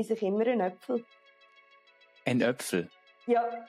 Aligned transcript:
esse 0.00 0.14
ich 0.14 0.22
immer 0.22 0.46
einen 0.46 0.60
Äpfel. 0.60 1.04
Ein 2.24 2.40
Äpfel? 2.40 2.88
Ja. 3.26 3.66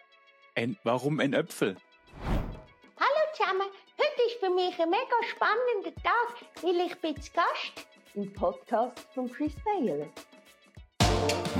Ein, 0.56 0.78
warum 0.84 1.20
ein 1.20 1.34
Äpfel? 1.34 1.76
Hallo 2.24 3.22
zusammen, 3.36 3.68
heute 3.98 4.22
ist 4.28 4.40
für 4.40 4.50
mich 4.50 4.80
ein 4.80 4.90
mega 4.90 5.18
spannender 5.30 5.94
Tag, 6.02 6.64
weil 6.64 6.88
ich 6.88 6.96
bin 7.02 7.22
zu 7.22 7.32
Gast 7.34 7.86
im 8.14 8.32
Podcast 8.32 9.00
von 9.14 9.30
Chris 9.30 9.54
Baylor. 9.66 10.08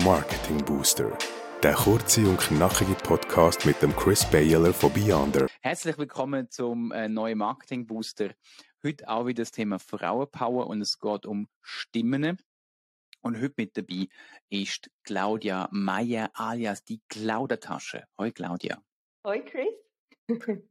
Marketing 0.06 0.64
Booster. 0.64 1.18
Der 1.62 1.74
kurze 1.74 2.22
und 2.22 2.40
knackige 2.40 2.96
Podcast 2.96 3.66
mit 3.66 3.82
dem 3.82 3.94
Chris 3.94 4.26
Baylor 4.32 4.74
von 4.74 4.94
Beyonder. 4.94 5.48
Herzlich 5.62 5.98
willkommen 5.98 6.50
zum 6.50 6.94
äh, 6.94 7.10
neuen 7.10 7.38
Marketing 7.38 7.86
Booster. 7.86 8.32
Heute 8.84 9.08
auch 9.10 9.28
wieder 9.28 9.44
das 9.44 9.52
Thema 9.52 9.80
Frauenpower 9.80 10.68
und 10.68 10.82
es 10.82 10.98
geht 10.98 11.26
um 11.26 11.50
Stimmen. 11.62 12.40
Und 13.22 13.40
heute 13.40 13.54
mit 13.58 13.78
dabei 13.78 14.08
ist 14.50 14.90
Claudia 15.04 15.70
Meyer 15.72 16.32
alias 16.34 16.84
die 16.84 17.02
Claudertasche. 17.08 18.06
Hoi 18.18 18.32
Claudia. 18.32 18.82
Hoi 19.24 19.42
Chris. 19.42 19.68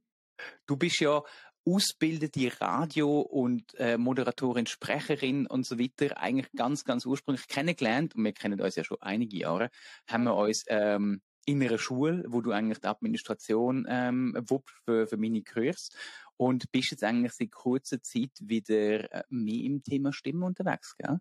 du 0.67 0.77
bist 0.77 1.01
ja 1.01 1.23
ausgebildete 1.65 2.61
Radio- 2.61 3.21
und 3.21 3.75
äh, 3.79 3.97
Moderatorin, 3.99 4.67
Sprecherin 4.67 5.47
und 5.47 5.65
so 5.65 5.79
weiter, 5.79 6.19
eigentlich 6.19 6.51
ganz, 6.57 6.85
ganz 6.85 7.07
ursprünglich 7.07 7.47
kennengelernt, 7.47 8.17
und 8.17 8.25
wir 8.25 8.33
kennen 8.33 8.61
uns 8.61 8.75
ja 8.75 8.83
schon 8.83 9.01
einige 9.01 9.37
Jahre, 9.37 9.71
haben 10.09 10.25
wir 10.25 10.35
uns 10.35 10.65
ähm, 10.69 11.21
in 11.45 11.63
einer 11.63 11.79
Schule, 11.79 12.25
wo 12.27 12.41
du 12.41 12.51
eigentlich 12.51 12.81
die 12.81 12.89
Administration 12.89 13.87
ähm, 13.89 14.37
wuppst 14.49 14.75
für, 14.85 15.07
für 15.07 15.17
meine 15.19 15.43
Kurs 15.43 15.91
und 16.37 16.73
bist 16.73 16.91
jetzt 16.91 17.05
eigentlich 17.05 17.33
seit 17.33 17.53
kurzer 17.53 18.03
Zeit 18.03 18.33
wieder 18.41 19.13
äh, 19.13 19.23
mehr 19.29 19.63
im 19.65 19.83
Thema 19.85 20.13
Stimme 20.13 20.47
unterwegs, 20.47 20.97
gell? 20.97 21.21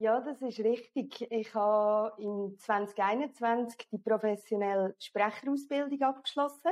Ja, 0.00 0.20
das 0.20 0.40
ist 0.42 0.60
richtig. 0.60 1.26
Ich 1.30 1.54
habe 1.54 2.22
im 2.22 2.56
2021 2.58 3.88
die 3.90 3.98
professionelle 3.98 4.94
Sprecherausbildung 5.00 6.00
abgeschlossen, 6.02 6.70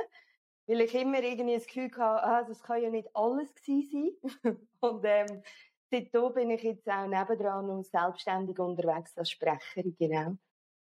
weil 0.65 0.81
ich 0.81 0.95
immer 0.95 1.21
irgendwie 1.21 1.55
das 1.55 1.67
Gefühl 1.67 1.91
hatte, 1.97 2.23
ah, 2.23 2.43
das 2.43 2.63
kann 2.63 2.81
ja 2.81 2.89
nicht 2.89 3.09
alles 3.13 3.53
gewesen 3.53 4.15
sein. 4.21 4.57
Und 4.79 5.03
ähm, 5.03 5.43
seitdem 5.91 6.33
bin 6.33 6.51
ich 6.51 6.63
jetzt 6.63 6.87
auch 6.89 7.05
nebendran 7.05 7.69
und 7.69 7.85
selbstständig 7.85 8.59
unterwegs 8.59 9.17
als 9.17 9.31
Sprecherin, 9.31 9.95
genau. 9.97 10.37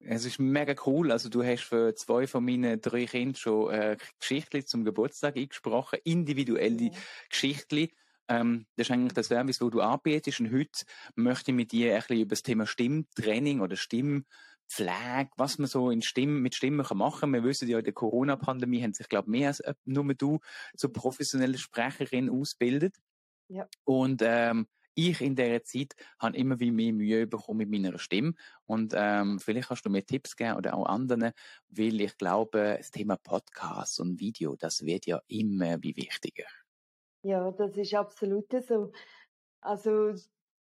Es 0.05 0.25
ist 0.25 0.39
mega 0.39 0.75
cool. 0.85 1.13
Also 1.13 1.29
du 1.29 1.43
hast 1.43 1.63
für 1.63 1.95
zwei 1.95 2.27
von 2.27 2.43
meinen 2.43 2.81
drei 2.81 3.05
Kindern 3.05 3.35
schon 3.35 3.73
äh, 3.73 3.97
Geschichten 4.19 4.65
zum 4.65 4.83
Geburtstag 4.83 5.37
eingesprochen, 5.37 5.99
individuelle 6.03 6.91
ja. 6.91 6.91
Geschichten. 7.29 7.87
Ähm, 8.33 8.65
das 8.75 8.87
ist 8.87 8.91
eigentlich 8.91 9.13
der 9.13 9.23
Service, 9.23 9.61
wo 9.61 9.69
du 9.69 9.81
anbietest. 9.81 10.39
Und 10.39 10.51
heute 10.51 10.85
möchte 11.15 11.51
ich 11.51 11.55
mit 11.55 11.71
dir 11.71 11.93
ein 11.93 12.01
bisschen 12.01 12.19
über 12.19 12.29
das 12.29 12.43
Thema 12.43 12.65
Stimmtraining 12.65 13.61
oder 13.61 13.75
Stimmpflege, 13.75 15.29
was 15.37 15.57
man 15.59 15.67
so 15.67 15.89
in 15.89 16.01
Stimm, 16.01 16.41
mit 16.41 16.55
Stimmen 16.55 16.85
kann 16.85 16.97
machen 16.97 17.21
kann. 17.21 17.33
Wir 17.33 17.43
wissen 17.43 17.67
ja, 17.67 17.79
in 17.79 17.83
der 17.83 17.93
Corona-Pandemie 17.93 18.81
haben 18.81 18.93
sich, 18.93 19.09
glaube 19.09 19.27
ich, 19.27 19.31
mehr 19.31 19.47
als 19.49 19.61
nur 19.85 20.13
du 20.13 20.39
zur 20.75 20.91
professionellen 20.91 21.57
Sprecherin 21.57 22.29
ausgebildet. 22.29 22.95
Ja. 23.49 23.67
Und 23.83 24.21
ähm, 24.23 24.67
ich 24.95 25.21
in 25.21 25.35
dieser 25.35 25.63
Zeit 25.63 25.95
habe 26.19 26.37
immer 26.37 26.59
wie 26.59 26.71
mehr 26.71 26.93
Mühe 26.93 27.27
bekommen 27.27 27.59
mit 27.59 27.69
meiner 27.69 27.97
Stimme. 27.97 28.33
Und 28.65 28.93
ähm, 28.95 29.39
vielleicht 29.39 29.69
kannst 29.69 29.85
du 29.85 29.89
mir 29.89 30.05
Tipps 30.05 30.35
geben 30.35 30.57
oder 30.57 30.75
auch 30.75 30.85
anderen, 30.85 31.31
weil 31.69 32.01
ich 32.01 32.17
glaube, 32.17 32.75
das 32.77 32.91
Thema 32.91 33.17
Podcast 33.17 33.99
und 33.99 34.19
Video, 34.19 34.55
das 34.55 34.85
wird 34.85 35.05
ja 35.05 35.21
immer 35.27 35.81
wie 35.81 35.95
wichtiger. 35.95 36.45
Ja, 37.23 37.51
das 37.51 37.77
ist 37.77 37.93
absolut 37.93 38.51
so. 38.67 38.91
Also 39.61 40.13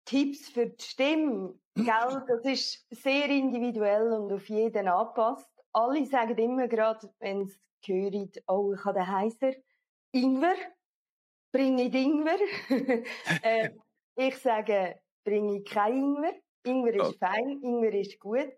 Tipps 0.05 0.49
für 0.49 0.67
die 0.67 0.83
Stimme, 0.83 1.59
gell, 1.75 1.85
das 2.27 2.45
ist 2.45 2.85
sehr 2.91 3.29
individuell 3.29 4.11
und 4.11 4.31
auf 4.31 4.47
jeden 4.47 4.87
angepasst. 4.87 5.49
Alle 5.73 6.05
sagen 6.05 6.37
immer 6.37 6.67
gerade, 6.67 7.09
wenn 7.19 7.47
sie 7.47 7.57
hören, 7.85 8.31
oh, 8.47 8.73
ich 8.73 8.85
habe 8.85 8.99
den 8.99 9.07
Heiser, 9.07 9.53
Ingwer, 10.11 10.55
bringe 11.51 11.83
ich 11.83 11.93
Ingwer. 11.93 12.39
äh, 13.43 13.69
ich 14.15 14.37
sage, 14.37 14.99
bringe 15.23 15.59
ich 15.59 15.65
kein 15.65 15.93
Ingwer. 15.97 16.33
Ingwer 16.63 16.93
ist 16.95 17.15
oh. 17.15 17.17
fein, 17.19 17.61
Ingwer 17.63 17.93
ist 17.93 18.19
gut, 18.19 18.53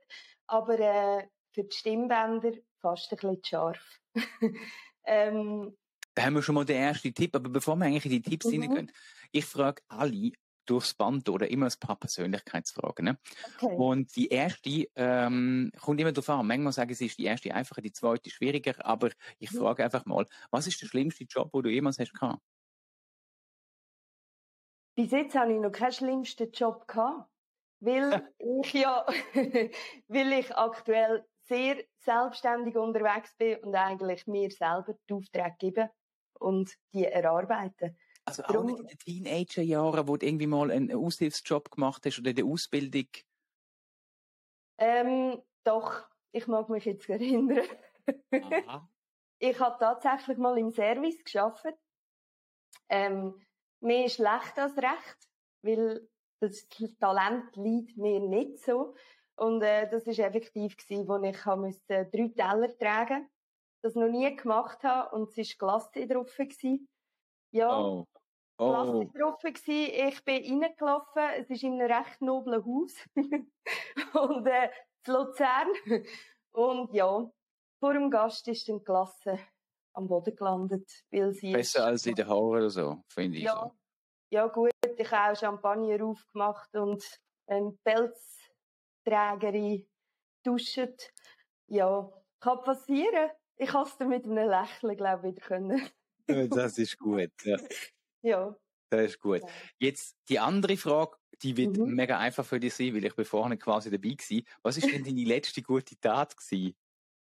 aber 0.48 0.80
äh, 0.80 1.28
für 1.54 1.64
die 1.64 1.76
Stimmbänder 1.76 2.52
fast 2.82 3.12
ein 3.12 3.18
bisschen 3.18 3.44
scharf. 3.46 4.00
ähm, 5.06 5.78
da 6.16 6.24
haben 6.24 6.36
wir 6.36 6.44
schon 6.44 6.56
mal 6.56 6.66
den 6.66 6.78
ersten 6.78 7.14
Tipp, 7.14 7.36
aber 7.36 7.50
bevor 7.50 7.76
wir 7.76 7.86
eigentlich 7.86 8.06
in 8.06 8.12
die 8.12 8.22
Tipps 8.22 8.46
mhm. 8.46 8.52
hineingehen, 8.52 8.92
ich 9.32 9.46
frage 9.46 9.82
alle 9.88 10.32
durchs 10.66 10.94
Band 10.94 11.28
oder 11.30 11.50
immer 11.50 11.66
ein 11.66 11.80
paar 11.80 11.98
Persönlichkeitsfragen. 11.98 13.06
Ne? 13.06 13.18
Okay. 13.60 13.76
Und 13.76 14.16
die 14.16 14.30
erste 14.30 14.88
ähm, 14.96 15.72
kommt 15.82 16.00
immer 16.00 16.12
darauf 16.12 16.30
an. 16.30 16.48
Manchmal 16.48 16.74
sagen 16.74 16.94
sie, 16.94 17.08
ist 17.08 17.18
die 17.18 17.26
erste 17.26 17.54
einfacher, 17.54 17.82
die 17.82 17.92
zweite 17.92 18.30
schwieriger, 18.30 18.74
aber 18.86 19.10
ich 19.40 19.52
mhm. 19.52 19.58
frage 19.58 19.84
einfach 19.84 20.06
mal, 20.06 20.26
was 20.52 20.68
ist 20.68 20.82
der 20.82 20.88
schlimmste 20.88 21.26
Job, 21.26 21.50
wo 21.52 21.62
du 21.62 21.70
jemals 21.70 22.00
hast 22.00 22.14
gehabt? 22.14 22.42
Bis 24.96 25.12
jetzt 25.12 25.36
habe 25.36 25.54
ich 25.54 25.60
noch 25.60 25.72
keinen 25.72 25.92
schlimmsten 25.92 26.52
Job 26.52 26.88
gehabt, 26.88 27.30
weil 27.80 28.32
ich 28.64 28.74
ja, 28.74 29.06
weil 30.08 30.34
ich 30.34 30.56
aktuell 30.56 31.26
sehr 31.42 31.84
selbstständig 31.98 32.78
unterwegs 32.78 33.36
bin 33.36 33.58
und 33.64 33.76
eigentlich 33.76 34.28
mir 34.28 34.50
selber 34.50 34.96
die 35.10 35.14
Aufträge 35.14 35.56
gebe 35.60 35.90
und 36.40 36.78
die 36.94 37.06
erarbeiten. 37.06 37.98
Also 38.26 38.42
Darum, 38.44 38.58
auch 38.58 38.66
nicht 38.66 38.80
in 38.80 38.88
den 38.88 38.98
Teenagerjahren, 39.00 40.08
wo 40.08 40.18
du 40.18 40.26
irgendwie 40.26 40.48
mal 40.48 40.72
einen 40.72 40.94
Aushilfsjob 40.94 41.72
gemacht 41.72 42.06
hast 42.06 42.20
oder 42.20 42.30
in 42.30 42.36
der 42.38 42.46
Ausbildung? 42.46 43.08
Ähm, 44.78 45.42
doch, 45.64 46.04
ich 46.32 46.48
mag 46.48 46.70
mich 46.70 46.86
jetzt 46.86 47.10
erinnern. 47.10 47.66
Aha. 48.32 48.90
ich 49.40 49.60
habe 49.60 49.78
tatsächlich 49.80 50.38
mal 50.38 50.58
im 50.58 50.72
Service 50.72 51.24
geschafft. 51.24 51.66
Ähm, 52.90 53.40
mehr 53.82 54.10
schlecht 54.10 54.58
als 54.58 54.78
recht, 54.78 55.30
weil 55.62 56.08
das 56.40 56.68
Talent 57.00 57.56
liegt 57.56 57.98
mir 57.98 58.20
nicht 58.20 58.60
so. 58.60 58.96
Und 59.36 59.62
äh, 59.62 59.90
das 59.90 60.06
ist 60.06 60.20
effektiv 60.20 60.78
gewesen, 60.78 61.08
wo 61.08 61.18
ich 61.24 61.46
musste 61.46 62.06
drei 62.06 62.28
Teller 62.30 62.78
tragen, 62.78 63.30
das 63.84 63.96
noch 63.96 64.08
nie 64.08 64.36
gemacht 64.36 64.84
habe 64.84 65.16
und 65.16 65.38
es 65.38 65.38
war 65.38 65.80
Glasse 65.80 66.08
drauf 66.08 66.36
gewesen. 66.36 66.88
Ja, 67.52 67.80
oh. 67.80 68.08
Oh. 68.58 68.70
Glasse 68.70 69.12
drauf 69.18 69.42
gewesen. 69.42 70.10
Ich 70.10 70.24
bin 70.24 70.64
reingelaufen. 70.64 71.24
Es 71.38 71.50
ist 71.50 71.64
in 71.64 71.82
einem 71.82 71.92
recht 71.92 72.22
noblen 72.22 72.64
Haus 72.64 72.94
und 74.14 74.48
äh, 74.48 74.70
Luzern. 75.08 75.68
Und 76.52 76.94
ja, 76.94 77.30
vor 77.80 77.94
dem 77.94 78.10
Gast 78.10 78.48
ist 78.48 78.70
dann 78.70 78.84
Glasse 78.84 79.40
am 79.96 80.08
Boden 80.08 80.36
gelandet, 80.36 80.90
weil 81.12 81.34
sie 81.34 81.52
besser 81.52 81.86
als 81.86 82.06
in 82.06 82.16
den 82.16 82.28
Haaren 82.28 82.46
oder 82.46 82.70
so, 82.70 83.04
finde 83.08 83.38
ich. 83.38 83.44
Ja, 83.44 83.60
so. 83.60 83.72
ja 84.30 84.48
gut. 84.48 84.72
Ich 84.98 85.12
habe 85.12 85.34
auch 85.34 85.40
Champagner 85.40 86.06
aufgemacht 86.06 86.74
und 86.76 87.04
einen 87.48 87.78
Pelz 87.80 88.50
Trägerin 89.04 89.88
duschen. 90.44 90.96
Ja, 91.68 92.10
kann 92.40 92.62
passieren. 92.62 93.32
Ich 93.58 93.74
habe 93.74 93.88
es 93.88 94.00
mit 94.00 94.26
einem 94.26 94.50
Lächeln, 94.50 94.98
glaube 94.98 95.30
ich, 95.30 95.36
wieder 95.36 95.46
können. 95.46 95.90
das 96.50 96.78
ist 96.78 96.98
gut, 96.98 97.32
ja. 97.44 97.58
ja. 98.22 98.56
Das 98.90 99.02
ist 99.02 99.20
gut. 99.20 99.42
Jetzt 99.80 100.18
die 100.30 100.40
andere 100.40 100.78
Frage, 100.78 101.18
die 101.42 101.58
wird 101.58 101.78
mhm. 101.78 101.96
mega 101.96 102.18
einfach 102.18 102.46
für 102.46 102.60
dich 102.60 102.74
sein, 102.74 102.94
weil 102.94 103.06
ich 103.06 103.16
bin 103.16 103.26
vorhin 103.26 103.58
quasi 103.60 103.90
dabei 103.90 104.10
war. 104.10 104.42
Was 104.64 104.78
ist 104.78 104.92
denn 104.92 105.04
deine 105.04 105.24
letzte 105.24 105.62
gute 105.62 106.00
Tat 106.00 106.36
gewesen? 106.38 106.76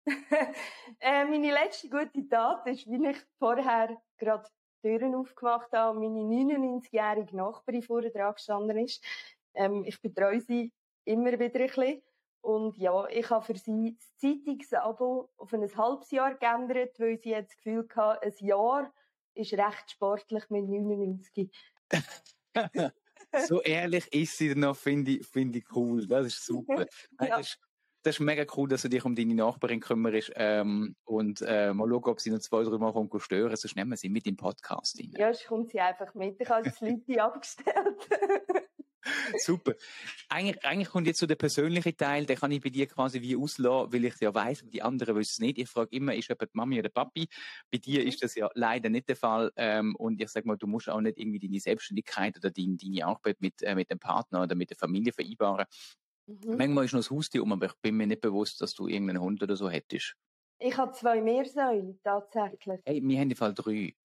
äh, 1.00 1.25
meine 1.25 1.52
letzte 1.52 1.90
gute 1.90 2.28
Tat 2.28 2.66
ist, 2.68 2.88
wie 2.88 3.09
ich 3.09 3.18
vorher 3.40 3.97
gerade 4.18 4.50
Türen 4.81 5.16
aufgemacht 5.16 5.72
habe 5.74 5.97
und 5.97 6.14
meine 6.14 6.44
99-jährige 6.44 7.36
Nachbarin 7.36 7.84
vorher 7.84 8.12
dran 8.12 8.34
gestanden 8.34 8.78
ist. 8.78 9.03
Ähm, 9.53 9.84
ich 9.86 10.02
betreue 10.02 10.41
sie 10.41 10.72
immer 11.06 11.31
wieder 11.34 11.59
ein 11.59 11.68
bisschen. 11.68 12.02
Und 12.41 12.75
ja, 12.78 13.07
ich 13.07 13.29
habe 13.29 13.46
für 13.46 13.56
sie 13.56 13.96
das 13.96 14.18
Zeitungsabo 14.18 15.29
auf 15.38 15.53
ein 15.53 15.78
halbes 15.78 16.09
Jahr 16.11 16.34
geändert, 16.35 16.99
weil 16.99 17.20
sie 17.20 17.29
jetzt 17.29 17.52
das 17.52 17.58
Gefühl 17.58 17.88
hatte, 17.96 18.26
ein 18.26 18.34
Jahr 18.46 18.91
ist 19.35 19.53
recht 19.53 19.91
sportlich 19.91 20.49
mit 20.49 20.67
99. 20.67 21.52
so 23.47 23.61
ehrlich 23.61 24.11
ist 24.11 24.38
sie 24.38 24.55
noch, 24.55 24.76
finde 24.76 25.11
ich, 25.11 25.28
finde 25.28 25.59
ich 25.59 25.66
cool. 25.76 26.08
Das 26.08 26.28
ist 26.28 26.46
super. 26.46 26.85
ja. 27.22 27.38
das, 27.38 27.41
ist, 27.41 27.59
das 28.02 28.16
ist 28.16 28.20
mega 28.22 28.44
cool, 28.58 28.67
dass 28.67 28.82
du 28.82 28.90
dich 28.90 29.05
um 29.05 29.16
deine 29.16 29.35
Nachbarin 29.35 29.79
kümmerst 29.79 30.32
ähm, 30.35 30.96
und 31.05 31.44
äh, 31.46 31.73
mal 31.73 31.87
schauen, 31.87 32.03
ob 32.05 32.20
sie 32.20 32.32
noch 32.32 32.40
zwei, 32.40 32.64
drei 32.64 32.78
Mal 32.79 32.91
kommt 32.91 33.14
stören. 33.22 33.55
Sonst 33.55 33.76
nehmen 33.76 33.91
wir 33.91 33.97
sie 33.97 34.09
mit 34.09 34.26
im 34.26 34.35
Podcast 34.35 34.99
rein. 34.99 35.14
Ja, 35.16 35.32
sonst 35.32 35.47
kommt 35.47 35.70
sie 35.70 35.79
einfach 35.79 36.14
mit. 36.16 36.41
Ich 36.41 36.49
habe 36.49 36.64
das 36.64 36.82
Leute 36.82 37.23
abgestellt. 37.23 38.09
Super. 39.38 39.74
Eigentlich, 40.30 40.64
eigentlich 40.64 40.90
kommt 40.90 41.08
jetzt 41.08 41.20
so 41.20 41.26
der 41.26 41.36
persönliche 41.36 41.96
Teil, 41.96 42.26
den 42.26 42.38
kann 42.38 42.52
ich 42.52 42.62
bei 42.62 42.70
dir 42.70 42.88
quasi 42.88 43.22
wie 43.22 43.36
auslassen, 43.36 43.92
weil 43.92 44.06
ich 44.06 44.14
es 44.14 44.20
ja 44.20 44.34
weiss, 44.34 44.64
die 44.64 44.82
anderen 44.82 45.16
wissen 45.16 45.32
es 45.32 45.40
nicht. 45.40 45.58
Ich 45.58 45.70
frage 45.70 45.96
immer, 45.96 46.16
ist 46.16 46.30
jemand 46.30 46.53
Mami 46.53 46.80
oder 46.80 46.90
Papi? 46.90 47.28
Bei 47.72 47.78
dir 47.78 48.02
mhm. 48.02 48.08
ist 48.08 48.24
das 48.24 48.36
ja 48.36 48.50
leider 48.53 48.90
nicht 48.90 49.09
der 49.09 49.16
Fall. 49.16 49.52
Ähm, 49.56 49.96
und 49.96 50.22
ich 50.22 50.30
sag 50.30 50.46
mal, 50.46 50.58
du 50.58 50.68
musst 50.68 50.90
auch 50.90 51.02
nicht 51.02 51.18
irgendwie 51.18 51.40
deine 51.40 51.59
Selbstständigkeit 51.59 52.38
oder 52.38 52.52
deine, 52.52 52.78
deine 52.78 53.06
Arbeit 53.06 53.42
mit, 53.42 53.62
äh, 53.64 53.76
mit 53.76 53.90
dem 53.90 54.00
Partner 54.00 54.44
oder 54.44 54.56
mit 54.56 54.70
der 54.70 54.78
Familie 54.78 55.14
vereinbaren. 55.14 55.66
Mhm. 56.28 56.58
Manchmal 56.58 56.86
ist 56.86 56.94
noch 56.94 57.00
das 57.00 57.12
Haustier 57.12 57.44
um, 57.44 57.52
aber 57.52 57.68
ich 57.68 57.76
bin 57.82 57.97
mir 57.97 58.08
nicht 58.08 58.22
bewusst, 58.22 58.62
dass 58.62 58.74
du 58.74 58.88
irgendeinen 58.88 59.22
Hund 59.22 59.42
oder 59.42 59.56
so 59.56 59.70
hättest. 59.70 60.16
Ich 60.59 60.78
habe 60.78 60.92
zwei 60.92 61.22
Meersäule, 61.22 61.97
tatsächlich. 62.04 62.80
Hey, 62.86 63.02
wir 63.04 63.20
haben 63.20 63.32
im 63.32 63.36
Fall 63.36 63.54
drei. 63.54 63.96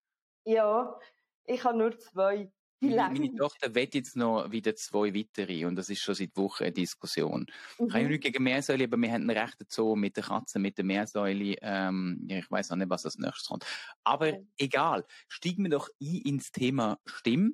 Ja, 0.44 0.99
ich 1.44 1.62
habe 1.64 1.76
nur 1.76 1.99
zwei. 1.99 2.50
Meine, 2.81 2.96
meine 2.96 3.34
Tochter 3.34 3.75
will 3.75 3.88
jetzt 3.93 4.17
noch 4.17 4.50
wieder 4.50 4.76
zwei 4.76 5.14
weitere 5.14 5.64
und 5.64 5.76
das 5.76 5.88
ist 5.88 6.00
schon 6.00 6.14
seit 6.14 6.37
Wochen 6.37 6.64
eine 6.64 6.73
Diskussion. 6.73 7.46
Mhm. 7.78 7.87
Ich 7.87 7.94
habe 7.94 8.05
nichts 8.06 8.25
gegen 8.25 8.43
Meersäule, 8.43 8.84
aber 8.84 8.99
wir 8.99 9.08
haben 9.08 9.28
einen 9.28 9.38
rechten 9.38 9.64
Zoo 9.69 9.96
mit 9.96 10.17
der 10.17 10.25
Katze, 10.25 10.58
mit 10.58 10.76
der 10.76 10.84
Meersäule. 10.84 11.56
Ähm, 11.62 12.26
ich 12.28 12.50
weiß 12.50 12.73
auch 12.73 12.76
nicht, 12.76 12.90
was 12.90 13.06
als 13.06 13.19
nächstes 13.19 13.49
kommt. 13.49 13.64
Aber 14.05 14.28
okay. 14.28 14.46
egal, 14.58 15.05
steigen 15.28 15.64
wir 15.64 15.70
doch 15.70 15.88
ein 16.00 16.20
ins 16.25 16.52
Thema 16.52 16.99
Stimme. 17.06 17.52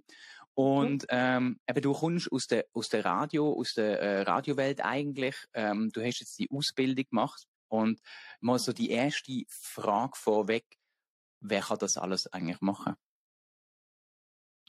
Und 0.54 1.06
ähm, 1.08 1.60
eben, 1.68 1.80
du 1.80 1.92
kommst 1.92 2.30
aus 2.30 2.46
der, 2.46 2.66
aus 2.72 2.88
der 2.88 3.04
Radio, 3.04 3.52
aus 3.52 3.74
der 3.74 4.00
äh, 4.00 4.22
Radiowelt 4.22 4.84
eigentlich. 4.84 5.36
Ähm, 5.54 5.90
du 5.92 6.04
hast 6.04 6.20
jetzt 6.20 6.38
die 6.38 6.50
Ausbildung 6.50 7.06
gemacht. 7.08 7.46
Und 7.68 8.00
mal 8.40 8.58
so 8.58 8.72
die 8.72 8.90
erste 8.90 9.44
Frage 9.48 10.12
vorweg. 10.14 10.66
Wer 11.40 11.62
kann 11.62 11.78
das 11.78 11.96
alles 11.96 12.30
eigentlich 12.30 12.60
machen? 12.60 12.96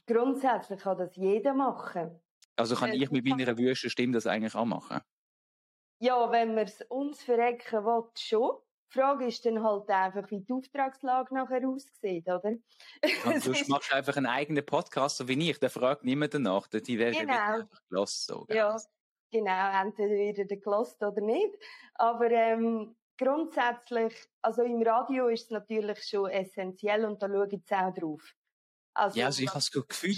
Grundsätzlich 0.06 0.80
kann 0.80 0.98
das 0.98 1.16
jeder 1.16 1.54
machen. 1.54 2.20
Also 2.56 2.76
kann 2.76 2.90
äh, 2.90 2.96
ich 2.96 3.10
mit 3.10 3.24
meiner 3.26 3.56
wüsten 3.58 3.90
Stimme 3.90 4.12
das 4.12 4.26
eigentlich 4.26 4.54
auch 4.54 4.64
machen? 4.64 5.00
Ja, 6.00 6.30
wenn 6.30 6.54
man 6.54 6.64
es 6.64 6.82
uns 6.88 7.22
verrecken 7.22 7.84
will, 7.84 8.04
schon. 8.18 8.58
Die 8.92 9.00
Frage 9.00 9.26
ist 9.26 9.44
dann 9.44 9.62
halt 9.62 9.88
einfach, 9.88 10.30
wie 10.30 10.40
die 10.40 10.52
Auftragslage 10.52 11.34
nachher 11.34 11.66
aussieht, 11.68 12.28
oder? 12.28 12.52
Ja, 13.02 13.38
du 13.40 13.52
machst 13.68 13.92
einfach 13.92 14.16
einen 14.16 14.26
eigenen 14.26 14.64
Podcast, 14.64 15.16
so 15.16 15.26
wie 15.26 15.50
ich, 15.50 15.58
der 15.58 15.70
fragt 15.70 16.04
niemand 16.04 16.34
danach, 16.34 16.68
die 16.68 16.98
werden 16.98 17.26
genau. 17.26 17.32
einfach 17.32 17.82
gelassen. 17.88 18.34
So, 18.34 18.46
ja, 18.54 18.76
genau, 19.32 19.82
entweder 19.82 20.38
wird 20.38 20.50
er 20.50 20.56
gelost 20.58 21.02
oder 21.02 21.20
nicht. 21.22 21.56
Aber 21.94 22.30
ähm, 22.30 22.94
grundsätzlich, 23.18 24.14
also 24.42 24.62
im 24.62 24.82
Radio 24.82 25.28
ist 25.28 25.44
es 25.44 25.50
natürlich 25.50 26.04
schon 26.04 26.30
essentiell 26.30 27.04
und 27.04 27.20
da 27.20 27.28
schaue 27.28 27.46
ich 27.46 27.52
jetzt 27.52 27.72
auch 27.72 27.92
drauf. 27.92 28.34
Also, 28.94 29.18
ja, 29.18 29.26
also 29.26 29.42
ich 29.42 29.48
habe 29.48 29.58
das 29.58 29.70
Gefühl, 29.70 30.14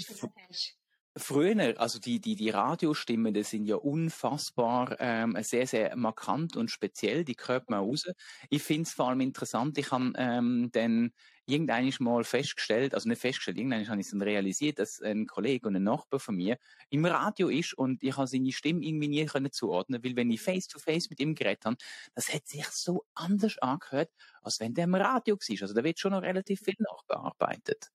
früher, 1.19 1.79
also 1.79 1.99
die, 1.99 2.19
die, 2.21 2.35
die 2.35 2.49
Radiostimmen, 2.51 3.33
die 3.33 3.43
sind 3.43 3.65
ja 3.65 3.75
unfassbar 3.77 4.95
ähm, 4.99 5.35
sehr, 5.41 5.65
sehr 5.67 5.95
markant 5.95 6.55
und 6.55 6.69
speziell, 6.69 7.25
die 7.25 7.35
hört 7.45 7.69
man 7.71 7.79
raus. 7.79 8.05
Ich 8.49 8.61
finde 8.63 8.83
es 8.83 8.93
vor 8.93 9.09
allem 9.09 9.21
interessant, 9.21 9.77
ich 9.79 9.91
habe 9.91 10.13
ähm, 10.17 10.69
dann 10.73 11.11
irgendwann 11.47 11.91
mal 11.99 12.23
festgestellt, 12.23 12.93
also 12.93 13.09
nicht 13.09 13.21
festgestellt, 13.21 13.57
irgendwann 13.57 13.87
habe 13.87 13.99
ich 14.01 14.07
es 14.07 14.11
dann 14.11 14.21
realisiert, 14.21 14.77
dass 14.79 15.01
ein 15.01 15.25
Kollege 15.27 15.67
und 15.67 15.75
ein 15.77 15.83
Nachbar 15.83 16.19
von 16.19 16.35
mir 16.35 16.57
im 16.89 17.05
Radio 17.05 17.47
ist 17.49 17.73
und 17.73 18.03
ich 18.03 18.15
habe 18.17 18.27
seine 18.27 18.51
Stimme 18.51 18.83
irgendwie 18.85 19.07
nie 19.07 19.25
können 19.25 19.51
zuordnen, 19.51 20.03
weil 20.03 20.15
wenn 20.17 20.29
ich 20.29 20.41
face 20.41 20.67
to 20.67 20.77
face 20.77 21.09
mit 21.09 21.19
ihm 21.19 21.33
geredet 21.35 21.65
habe, 21.65 21.77
das 22.13 22.31
hat 22.33 22.47
sich 22.47 22.65
so 22.67 23.05
anders 23.15 23.57
angehört, 23.59 24.11
als 24.41 24.59
wenn 24.59 24.73
der 24.75 24.83
im 24.83 24.93
Radio 24.95 25.35
war. 25.35 25.61
Also 25.63 25.73
da 25.73 25.83
wird 25.83 25.99
schon 25.99 26.11
noch 26.11 26.21
relativ 26.21 26.59
viel 26.61 26.75
nachbearbeitet. 26.79 27.87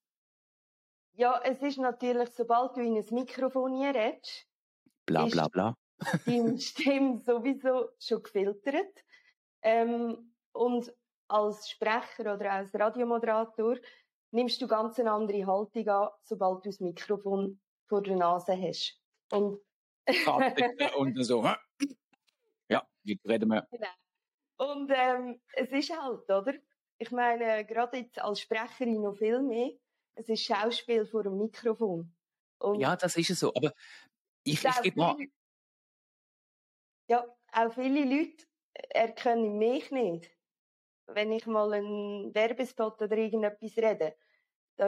Ja, 1.15 1.39
es 1.43 1.61
ist 1.61 1.77
natürlich, 1.77 2.29
sobald 2.29 2.75
du 2.75 2.81
in 2.81 2.97
ein 2.97 3.05
Mikrofon 3.11 3.79
redest, 3.81 4.47
bla 5.05 5.25
bla 5.27 5.47
bla, 5.47 5.77
deine 6.25 6.59
Stimme 6.59 7.19
sowieso 7.19 7.89
schon 7.99 8.23
gefiltert. 8.23 9.03
Ähm, 9.61 10.33
und 10.53 10.91
als 11.27 11.69
Sprecher 11.69 12.33
oder 12.33 12.51
als 12.51 12.73
Radiomoderator 12.73 13.77
nimmst 14.31 14.61
du 14.61 14.67
ganz 14.67 14.99
eine 14.99 15.11
andere 15.11 15.45
Haltung 15.45 15.87
an, 15.87 16.09
sobald 16.23 16.65
du 16.65 16.69
das 16.69 16.79
Mikrofon 16.79 17.59
vor 17.87 18.01
der 18.01 18.15
Nase 18.15 18.59
hast. 18.59 18.99
Und, 19.31 19.59
und 20.97 21.23
so, 21.23 21.47
ja, 22.69 22.87
wie 23.03 23.19
reden 23.25 23.49
wir. 23.49 23.67
Genau. 23.71 23.87
Und 24.57 24.91
ähm, 24.93 25.41
es 25.53 25.71
ist 25.71 25.95
halt, 25.95 26.29
oder? 26.29 26.53
Ich 26.97 27.11
meine, 27.11 27.65
gerade 27.65 27.97
jetzt 27.97 28.19
als 28.19 28.39
Sprecherin 28.39 29.01
noch 29.01 29.15
viel 29.15 29.41
mehr, 29.41 29.71
es 30.15 30.29
ist 30.29 30.43
Schauspiel 30.43 31.05
vor 31.05 31.23
dem 31.23 31.37
Mikrofon. 31.37 32.13
Und 32.59 32.79
ja, 32.79 32.95
das 32.95 33.15
ist 33.17 33.29
es 33.29 33.39
so. 33.39 33.53
Aber 33.53 33.73
ich, 34.43 34.63
ich 34.63 34.81
gebe 34.81 34.99
mal. 34.99 35.17
Ja, 37.09 37.25
auch 37.51 37.73
viele 37.73 38.05
Leute 38.05 38.45
erkennen 38.89 39.57
mich 39.57 39.91
nicht. 39.91 40.31
Wenn 41.07 41.31
ich 41.31 41.45
mal 41.45 41.73
einen 41.73 42.33
Werbespot 42.33 43.01
oder 43.01 43.17
irgendetwas 43.17 43.77
rede. 43.77 44.15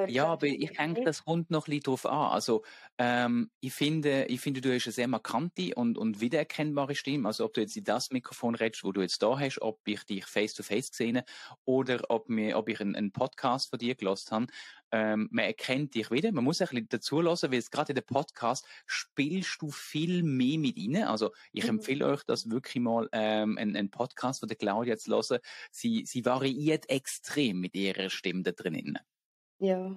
Ja, 0.08 0.26
aber 0.26 0.48
ich 0.48 0.72
denke, 0.72 1.04
das 1.04 1.24
kommt 1.26 1.52
noch 1.52 1.68
ein 1.68 1.70
bisschen 1.70 1.84
drauf 1.84 2.06
an. 2.08 2.32
Also, 2.32 2.64
ähm, 2.98 3.52
ich 3.60 3.72
finde, 3.72 4.26
ich 4.26 4.42
finde, 4.42 4.60
du 4.60 4.74
hast 4.74 4.88
eine 4.88 4.94
sehr 4.94 5.08
markante 5.08 5.76
und, 5.76 5.98
und 6.00 6.22
wiedererkennbare 6.22 6.96
Stimme. 6.96 7.28
Also, 7.28 7.46
ob 7.46 7.54
du 7.54 7.62
jetzt 7.62 7.78
in 7.78 7.84
das 7.84 8.10
Mikrofon 8.10 8.56
redest, 8.56 8.84
wo 8.84 8.92
du 8.92 9.02
jetzt 9.02 9.22
da 9.22 9.40
hast, 9.40 9.62
ob 9.62 9.80
ich 9.88 10.04
dich 10.04 10.26
face 10.26 10.56
to 10.56 10.64
face 10.64 10.90
gesehen 10.90 11.22
oder 11.66 12.02
ob 12.10 12.30
mir, 12.30 12.58
ob 12.58 12.68
ich 12.70 12.82
einen, 12.82 12.96
einen 12.96 13.12
Podcast 13.12 13.70
von 13.70 13.78
dir 13.78 13.94
gelost 13.94 14.32
habe. 14.32 14.48
Ähm, 14.92 15.30
man 15.32 15.46
erkennt 15.46 15.94
dich 15.94 16.10
wieder. 16.10 16.32
Man 16.32 16.44
muss 16.44 16.62
ein 16.62 16.68
bisschen 16.68 16.90
dazu 16.90 17.22
lassen, 17.22 17.52
weil 17.52 17.62
gerade 17.62 17.92
in 17.92 17.96
der 17.96 18.02
Podcast 18.02 18.66
spielst 18.88 19.62
du 19.62 19.70
viel 19.70 20.24
mehr 20.24 20.58
mit 20.58 20.78
ihnen. 20.78 21.04
Also, 21.04 21.32
ich 21.52 21.66
mhm. 21.66 21.72
empfehle 21.72 22.08
euch 22.08 22.24
das 22.24 22.50
wirklich 22.50 22.82
mal, 22.82 23.08
ähm, 23.12 23.60
einen, 23.60 23.76
einen 23.76 23.92
Podcast 23.92 24.40
von 24.40 24.50
der 24.50 24.58
Claudia 24.58 24.98
zu 24.98 25.12
hören. 25.12 25.40
Sie, 25.70 26.06
sie 26.08 26.26
variiert 26.26 26.90
extrem 26.90 27.60
mit 27.60 27.76
ihrer 27.76 28.10
Stimme 28.10 28.42
da 28.42 28.52
drinnen. 28.52 28.98
Ja. 29.60 29.96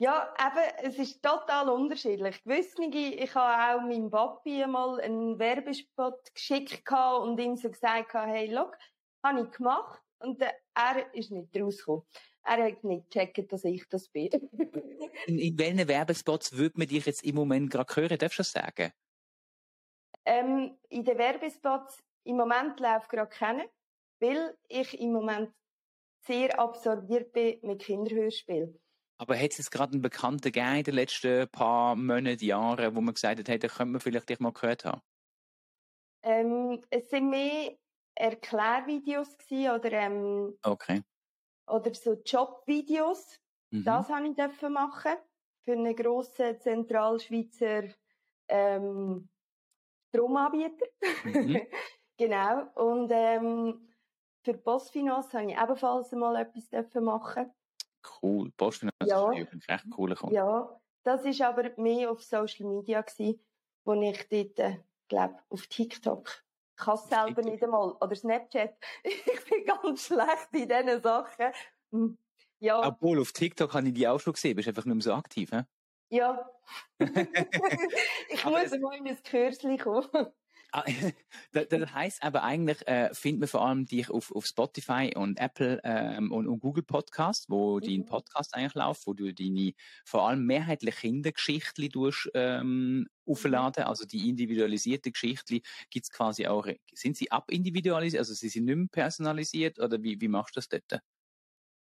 Ja, 0.00 0.32
eben, 0.38 0.88
es 0.88 0.96
ist 0.96 1.20
total 1.22 1.68
unterschiedlich. 1.70 2.42
Gewisse, 2.44 2.84
ich 2.84 3.34
habe 3.34 3.80
auch 3.80 3.84
meinem 3.84 4.10
Papi 4.10 4.62
einmal 4.62 5.00
einen 5.00 5.36
Werbespot 5.40 6.32
geschickt 6.32 6.88
und 6.92 7.40
ihm 7.40 7.56
so 7.56 7.68
gesagt, 7.68 8.14
hey, 8.14 8.46
look, 8.46 8.76
habe 9.24 9.40
ich 9.40 9.50
gemacht 9.50 10.00
und 10.20 10.40
er 10.40 11.14
ist 11.14 11.32
nicht 11.32 11.56
rausgekommen. 11.60 12.04
Er 12.44 12.64
hat 12.64 12.84
nicht 12.84 13.10
gecheckt, 13.10 13.52
dass 13.52 13.64
ich 13.64 13.88
das 13.88 14.08
bin. 14.08 14.30
in, 15.26 15.38
in 15.38 15.58
welchen 15.58 15.88
Werbespots 15.88 16.56
würde 16.56 16.78
man 16.78 16.86
dich 16.86 17.04
jetzt 17.04 17.24
im 17.24 17.34
Moment 17.34 17.70
gerade 17.70 17.96
hören? 17.96 18.18
Darfst 18.18 18.38
du 18.38 18.42
das 18.42 18.52
sagen? 18.52 18.92
Ähm, 20.24 20.78
in 20.88 21.04
den 21.04 21.18
Werbespots 21.18 22.04
im 22.24 22.36
Moment 22.36 22.78
läuft 22.78 23.08
gerade 23.08 23.30
keiner, 23.30 23.64
weil 24.20 24.56
ich 24.68 24.98
im 25.00 25.12
Moment 25.12 25.52
sehr 26.28 26.60
absorbiert 26.60 27.32
bin 27.32 27.58
mit 27.62 27.80
Kinderhörspielen. 27.80 28.78
Aber 29.20 29.36
hat 29.36 29.58
es 29.58 29.70
gerade 29.70 29.94
einen 29.94 30.02
Bekannten 30.02 30.42
gegeben 30.42 30.76
in 30.76 30.84
den 30.84 30.94
letzten 30.94 31.48
paar 31.48 31.96
Monaten, 31.96 32.44
Jahren, 32.44 32.94
wo 32.94 33.00
man 33.00 33.14
gesagt 33.14 33.40
hat, 33.40 33.48
hey, 33.48 33.58
da 33.58 33.66
könnte 33.66 33.92
man 33.92 34.00
vielleicht 34.00 34.28
dich 34.28 34.38
mal 34.38 34.52
gehört 34.52 34.84
haben? 34.84 35.00
Ähm, 36.22 36.84
es 36.90 37.10
sind 37.10 37.30
mehr 37.30 37.76
Erklärvideos 38.14 39.36
gewesen, 39.38 39.74
oder, 39.74 39.92
ähm, 39.92 40.58
okay. 40.64 41.02
oder 41.66 41.94
so 41.94 42.14
Jobvideos. 42.24 43.40
Mhm. 43.70 43.84
Das 43.84 44.08
habe 44.08 44.28
ich 44.28 44.68
machen 44.68 45.16
für 45.64 45.72
einen 45.72 45.96
grossen 45.96 46.60
Zentralschweizer 46.60 47.84
ähm, 48.48 49.28
Stromanbieter. 50.08 50.86
Mhm. 51.24 51.62
genau. 52.18 52.68
Und 52.74 53.10
ähm, 53.12 53.88
für 54.42 54.54
Postfinance 54.54 55.36
habe 55.36 55.50
ich 55.50 55.58
ebenfalls 55.58 56.12
mal 56.12 56.36
etwas 56.36 56.94
machen. 56.94 57.50
Cool. 58.22 58.50
Postfinance 58.56 58.96
ja. 59.04 59.30
ist 59.32 59.38
übrigens 59.38 59.64
echt 59.68 59.84
cool. 59.96 60.14
Ja, 60.30 60.80
das 61.02 61.24
war 61.24 61.48
aber 61.48 61.70
mehr 61.76 62.10
auf 62.10 62.22
Social 62.22 62.66
Media 62.66 63.00
gewesen, 63.00 63.40
wo 63.84 63.94
ich 63.94 64.28
dort, 64.28 64.58
äh, 64.58 64.78
glaube 65.08 65.38
auf 65.48 65.66
TikTok. 65.66 66.44
Ich 66.78 66.84
kann 66.84 66.94
es 66.94 67.08
selber 67.08 67.42
nicht 67.42 67.62
einmal. 67.62 67.92
Oder 68.00 68.14
Snapchat. 68.14 68.76
ich 69.02 69.44
bin 69.50 69.64
ganz 69.64 70.06
schlecht 70.06 70.48
in 70.52 70.68
diesen 70.68 71.02
Sachen. 71.02 71.52
Hm. 71.90 72.18
Ja. 72.60 72.86
Obwohl, 72.86 73.20
auf 73.20 73.32
TikTok 73.32 73.72
habe 73.74 73.88
ich 73.88 73.94
die 73.94 74.06
auch 74.06 74.20
schon 74.20 74.32
gesehen. 74.32 74.54
Bist 74.56 74.68
einfach 74.68 74.84
nicht 74.84 74.94
mehr 74.94 75.02
so 75.02 75.14
aktiv, 75.14 75.50
hä? 75.52 75.62
Ja. 76.10 76.48
ich 76.98 78.44
muss 78.44 78.78
mal 78.78 78.96
in 78.96 79.08
ein 79.08 79.22
Kürzchen 79.22 79.78
kommen. 79.78 80.26
Ah, 80.72 80.84
das 81.52 81.94
heisst 81.94 82.22
aber 82.22 82.42
eigentlich, 82.42 82.86
äh, 82.86 83.14
findet 83.14 83.40
man 83.40 83.48
vor 83.48 83.66
allem 83.66 83.86
dich 83.86 84.10
auf, 84.10 84.34
auf 84.34 84.44
Spotify 84.44 85.12
und 85.16 85.40
Apple 85.40 85.80
ähm, 85.82 86.30
und, 86.30 86.46
und 86.46 86.60
Google 86.60 86.82
Podcast, 86.82 87.46
wo 87.48 87.76
mhm. 87.76 87.80
dein 87.80 88.04
Podcast 88.04 88.54
eigentlich 88.54 88.74
läuft, 88.74 89.06
wo 89.06 89.14
du 89.14 89.32
deine 89.32 89.72
vor 90.04 90.28
allem 90.28 90.44
mehrheitlich 90.44 90.96
Kindergeschichten 90.96 91.88
durch 91.88 92.28
ähm, 92.34 93.08
aufladen, 93.26 93.84
also 93.84 94.04
die 94.04 94.28
individualisierte 94.28 95.10
Geschichten 95.10 95.60
gibt's 95.90 96.10
quasi 96.10 96.46
auch, 96.46 96.66
sind 96.92 97.16
sie 97.16 97.30
abindividualisiert, 97.30 98.20
also 98.20 98.34
sie 98.34 98.48
sind 98.48 98.66
nicht 98.66 98.76
mehr 98.76 98.88
personalisiert 98.90 99.78
oder 99.78 100.02
wie, 100.02 100.20
wie 100.20 100.28
machst 100.28 100.56
du 100.56 100.60
das 100.60 100.68
dort? 100.68 101.00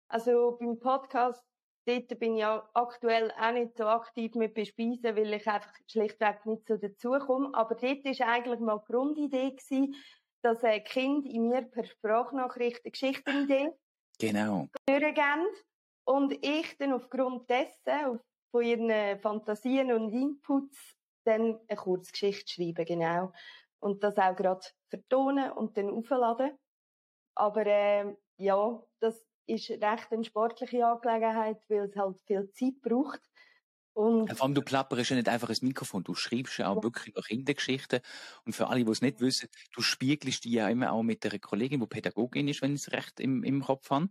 Also 0.08 0.58
beim 0.60 0.78
Podcast 0.78 1.42
dort 1.86 2.18
bin 2.18 2.36
ich 2.36 2.44
aktuell 2.44 3.32
auch 3.32 3.52
nicht 3.52 3.76
so 3.76 3.84
aktiv 3.84 4.34
mit 4.34 4.54
bespeisen, 4.54 5.16
weil 5.16 5.34
ich 5.34 5.46
einfach 5.46 5.72
schlichtweg 5.90 6.44
nicht 6.46 6.66
so 6.66 6.76
dazukomme. 6.76 7.50
Aber 7.54 7.74
dort 7.74 8.04
war 8.04 8.28
eigentlich 8.28 8.60
mal 8.60 8.78
die 8.78 8.92
Grundidee, 8.92 9.50
gewesen, 9.50 9.94
dass 10.42 10.62
ein 10.62 10.84
Kind 10.84 11.26
in 11.26 11.48
mir 11.48 11.62
per 11.62 11.84
Sprachnachricht 11.84 12.80
eine 12.84 12.90
Geschichtenidee 12.90 13.70
genau. 14.18 14.68
durchgeben 14.86 15.46
und 16.04 16.32
ich 16.44 16.76
dann 16.78 16.92
aufgrund 16.92 17.48
dessen, 17.48 18.20
von 18.50 18.62
ihren 18.62 19.18
Fantasien 19.20 19.92
und 19.92 20.12
Inputs, 20.12 20.78
dann 21.24 21.58
eine 21.66 21.76
Kurzgeschichte 21.76 22.52
schreibe, 22.52 22.84
genau. 22.84 23.32
und 23.80 24.04
das 24.04 24.18
auch 24.18 24.36
gerade 24.36 24.66
vertonen 24.90 25.50
und 25.52 25.76
dann 25.76 25.90
aufladen. 25.90 26.52
Aber 27.34 27.66
äh, 27.66 28.14
ja, 28.36 28.82
das 29.00 29.26
ist 29.46 29.70
recht 29.70 30.10
eine 30.10 30.24
sportliche 30.24 30.86
Angelegenheit, 30.86 31.62
weil 31.68 31.84
es 31.84 31.96
halt 31.96 32.20
viel 32.26 32.50
Zeit 32.50 32.80
braucht. 32.82 33.20
Und 33.94 34.28
Vor 34.32 34.46
allem, 34.46 34.54
du 34.54 34.62
plapperst 34.62 35.10
ja 35.10 35.16
nicht 35.16 35.28
einfach 35.28 35.48
ins 35.48 35.62
Mikrofon, 35.62 36.02
du 36.02 36.14
schreibst 36.14 36.58
ja 36.58 36.68
auch 36.68 36.76
ja. 36.76 36.82
wirklich 36.82 37.14
noch 37.14 37.24
Kindergeschichten. 37.24 38.00
Und 38.44 38.52
für 38.52 38.66
alle, 38.66 38.84
die 38.84 38.90
es 38.90 39.02
nicht 39.02 39.20
wissen, 39.20 39.48
du 39.72 39.82
spiegelst 39.82 40.44
die 40.44 40.52
ja 40.52 40.68
immer 40.68 40.92
auch 40.92 41.04
mit 41.04 41.24
einer 41.24 41.38
Kollegin, 41.38 41.80
die 41.80 41.86
Pädagogin 41.86 42.48
ist, 42.48 42.60
wenn 42.60 42.74
ich 42.74 42.80
es 42.80 42.92
recht 42.92 43.20
im, 43.20 43.44
im 43.44 43.62
Kopf 43.62 43.90
habe. 43.90 44.08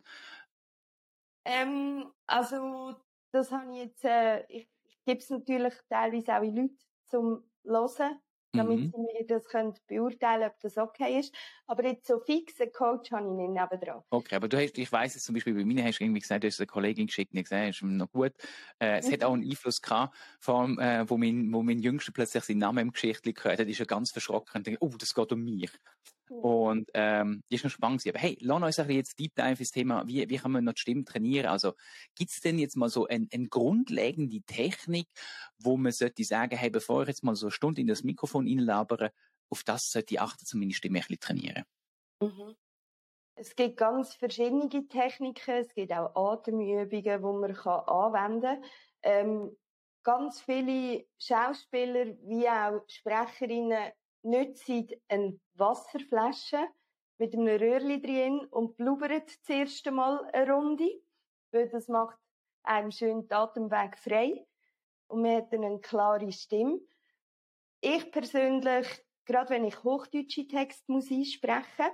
Ähm, 1.44 2.10
also, 2.28 2.96
das 3.32 3.52
habe 3.52 3.74
ich 3.74 3.84
jetzt, 3.84 4.06
äh, 4.06 4.46
ich, 4.48 4.70
ich 4.84 5.04
gebe 5.06 5.20
es 5.20 5.30
natürlich 5.30 5.74
teilweise 5.90 6.38
auch 6.38 6.44
in 6.44 6.56
Leute 6.56 6.76
zum 7.06 7.44
Hören 7.66 8.20
damit 8.54 8.80
mhm. 8.80 8.92
sie 8.92 9.02
mir 9.02 9.26
das 9.28 9.46
können 9.46 9.74
beurteilen 9.88 10.50
ob 10.50 10.60
das 10.62 10.78
okay 10.78 11.20
ist. 11.20 11.34
Aber 11.68 11.84
jetzt 11.86 12.08
so 12.08 12.20
fix 12.20 12.60
einen 12.62 12.72
Coach 12.72 13.12
habe 13.12 13.28
ich 13.28 13.34
nicht 13.34 13.50
nebendran. 13.50 14.04
Okay, 14.10 14.36
aber 14.36 14.48
du 14.48 14.58
hast, 14.58 14.78
ich 14.78 14.92
weiss 14.92 15.16
es 15.16 15.24
zum 15.24 15.34
Beispiel, 15.34 15.54
bei 15.54 15.66
mir 15.66 15.84
hast 15.84 16.00
du 16.00 16.04
irgendwie 16.04 16.22
gesagt, 16.22 16.44
du 16.44 16.48
hast 16.48 16.60
eine 16.60 16.68
Kollegin 16.68 17.08
geschickt 17.08 17.34
und 17.34 17.42
gesagt, 17.42 17.70
ist 17.70 17.82
noch 17.82 18.12
gut. 18.12 18.34
Äh, 18.80 19.00
es 19.00 19.08
mhm. 19.08 19.14
hat 19.14 19.24
auch 19.24 19.34
einen 19.34 19.50
Einfluss 19.50 19.82
gehabt, 19.82 20.16
vor 20.40 20.62
allem, 20.62 20.80
äh, 20.80 21.10
wo 21.10 21.18
mein, 21.18 21.52
wo 21.52 21.64
mein 21.64 21.80
Jüngster 21.80 22.12
plötzlich 22.12 22.44
seinen 22.44 22.60
Namen 22.60 22.80
im 22.80 22.92
Geschichtli 22.92 23.34
gehört 23.34 23.60
hat, 23.60 23.68
ist 23.68 23.80
er 23.80 23.86
ganz 23.86 24.12
verschrocken 24.12 24.60
und 24.60 24.68
denkt, 24.68 24.82
oh, 24.82 24.92
das 24.98 25.14
geht 25.14 25.32
um 25.32 25.44
mich. 25.44 25.72
Und 26.30 26.90
ähm, 26.94 27.44
die 27.50 27.56
ist 27.56 27.64
noch 27.64 27.72
spannend 27.72 28.06
Aber 28.08 28.20
hey, 28.20 28.38
lass 28.42 28.62
uns 28.62 28.80
ein 28.80 28.88
bisschen 28.88 28.98
jetzt 28.98 29.20
Deep 29.20 29.36
Dive 29.36 29.60
ins 29.60 29.72
Thema, 29.72 30.08
wie, 30.08 30.30
wie 30.30 30.38
kann 30.38 30.52
man 30.52 30.64
noch 30.64 30.74
die 30.74 30.82
Stimme 30.82 31.04
trainieren? 31.04 31.48
Also 31.48 31.74
gibt's 32.16 32.42
denn 32.42 32.60
jetzt 32.60 32.76
mal 32.76 32.90
so 32.90 33.08
eine 33.08 33.28
ein 33.34 33.50
grundlegende 33.50 34.42
Technik, 34.42 35.08
wo 35.58 35.78
man 35.78 35.92
sollte 35.92 36.24
sagen, 36.24 36.58
hey, 36.58 36.70
bevor 36.70 37.04
ich 37.04 37.10
jetzt 37.10 37.24
mal 37.24 37.36
so 37.36 37.48
eine 37.48 37.52
Stunde 37.52 37.82
in 37.82 37.88
das 37.88 38.04
Mikrofon 38.04 38.48
einlabere, 38.48 39.12
auf 39.50 39.64
das 39.64 39.90
sollte 39.92 40.16
ich 40.16 40.22
achten, 40.22 40.46
um 40.54 40.60
meine 40.60 40.74
Stimme 40.74 41.00
ein 41.00 41.02
bisschen 41.02 41.20
trainieren? 41.20 41.64
Mhm. 42.22 42.56
Es 43.36 43.56
gibt 43.56 43.78
ganz 43.78 44.16
verschiedene 44.16 44.70
Techniken, 44.88 45.52
es 45.52 45.74
gibt 45.74 45.92
auch 45.92 46.16
Atemübungen, 46.16 46.90
die 46.90 47.20
man 47.20 47.54
kann 47.54 47.80
anwenden 47.88 48.42
kann. 48.42 48.64
Ähm, 49.02 49.58
ganz 50.04 50.42
viele 50.42 51.06
Schauspieler 51.18 52.18
wie 52.22 52.48
auch 52.48 52.84
Sprecherinnen 52.88 53.92
nutzen 54.24 54.88
eine 55.08 55.40
Wasserflasche 55.54 56.68
mit 57.18 57.34
einem 57.34 57.48
Röhrli 57.48 58.02
drin 58.02 58.46
und 58.50 58.76
blubbert 58.78 59.28
das 59.28 59.50
erste 59.50 59.92
Mal 59.92 60.26
eine 60.34 60.52
Runde, 60.52 60.90
weil 61.52 61.70
das 61.70 61.88
macht 61.88 62.18
einem 62.64 62.92
schön 62.92 63.28
den 63.28 63.32
Atemweg 63.32 63.98
frei 63.98 64.46
und 65.08 65.22
man 65.22 65.38
hat 65.38 65.54
dann 65.54 65.64
eine 65.64 65.80
klare 65.80 66.32
Stimme. 66.32 66.80
Ich 67.82 68.12
persönlich, 68.12 68.88
gerade 69.26 69.52
wenn 69.52 69.66
ich 69.66 69.84
hochdeutsche 69.84 70.48
Texte 70.48 70.92
muss 70.92 71.12
einsprechen, 71.12 71.92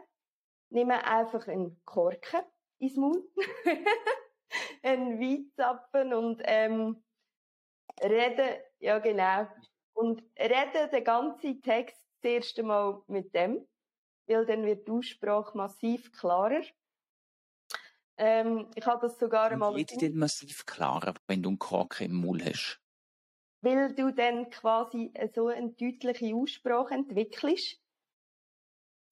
nehme 0.69 1.03
einfach 1.03 1.48
einen 1.48 1.81
Korken 1.83 2.41
ins 2.77 2.95
Mund, 2.95 3.25
einen 4.83 5.19
Weinzapfen 5.19 6.13
und 6.13 6.41
ähm, 6.45 7.03
rede, 8.01 8.63
ja 8.79 9.00
genau, 9.00 9.48
und 9.93 10.24
rede 10.38 10.88
den 10.91 11.03
ganzen 11.03 11.62
Text 11.62 12.08
das 12.21 12.31
erste 12.31 12.63
Mal 12.63 13.01
mit 13.07 13.33
dem, 13.33 13.67
weil 14.27 14.45
dann 14.45 14.65
wird 14.65 14.88
die 14.88 14.91
Aussprache 14.91 15.57
massiv 15.57 16.11
klarer. 16.11 16.61
Ähm, 18.17 18.69
ich 18.75 18.85
habe 18.85 19.07
das 19.07 19.17
sogar 19.17 19.49
einmal... 19.51 19.73
Wie 19.75 19.89
wird 19.89 20.01
denn 20.01 20.17
massiv 20.17 20.65
klarer, 20.65 21.13
wenn 21.27 21.41
du 21.41 21.49
einen 21.49 21.59
Korken 21.59 22.07
im 22.07 22.15
Mund 22.17 22.43
hast? 22.45 22.81
Weil 23.61 23.93
du 23.93 24.11
dann 24.13 24.49
quasi 24.49 25.13
so 25.33 25.47
eine 25.47 25.71
deutliche 25.71 26.35
Aussprache 26.35 26.93
entwickelst. 26.93 27.81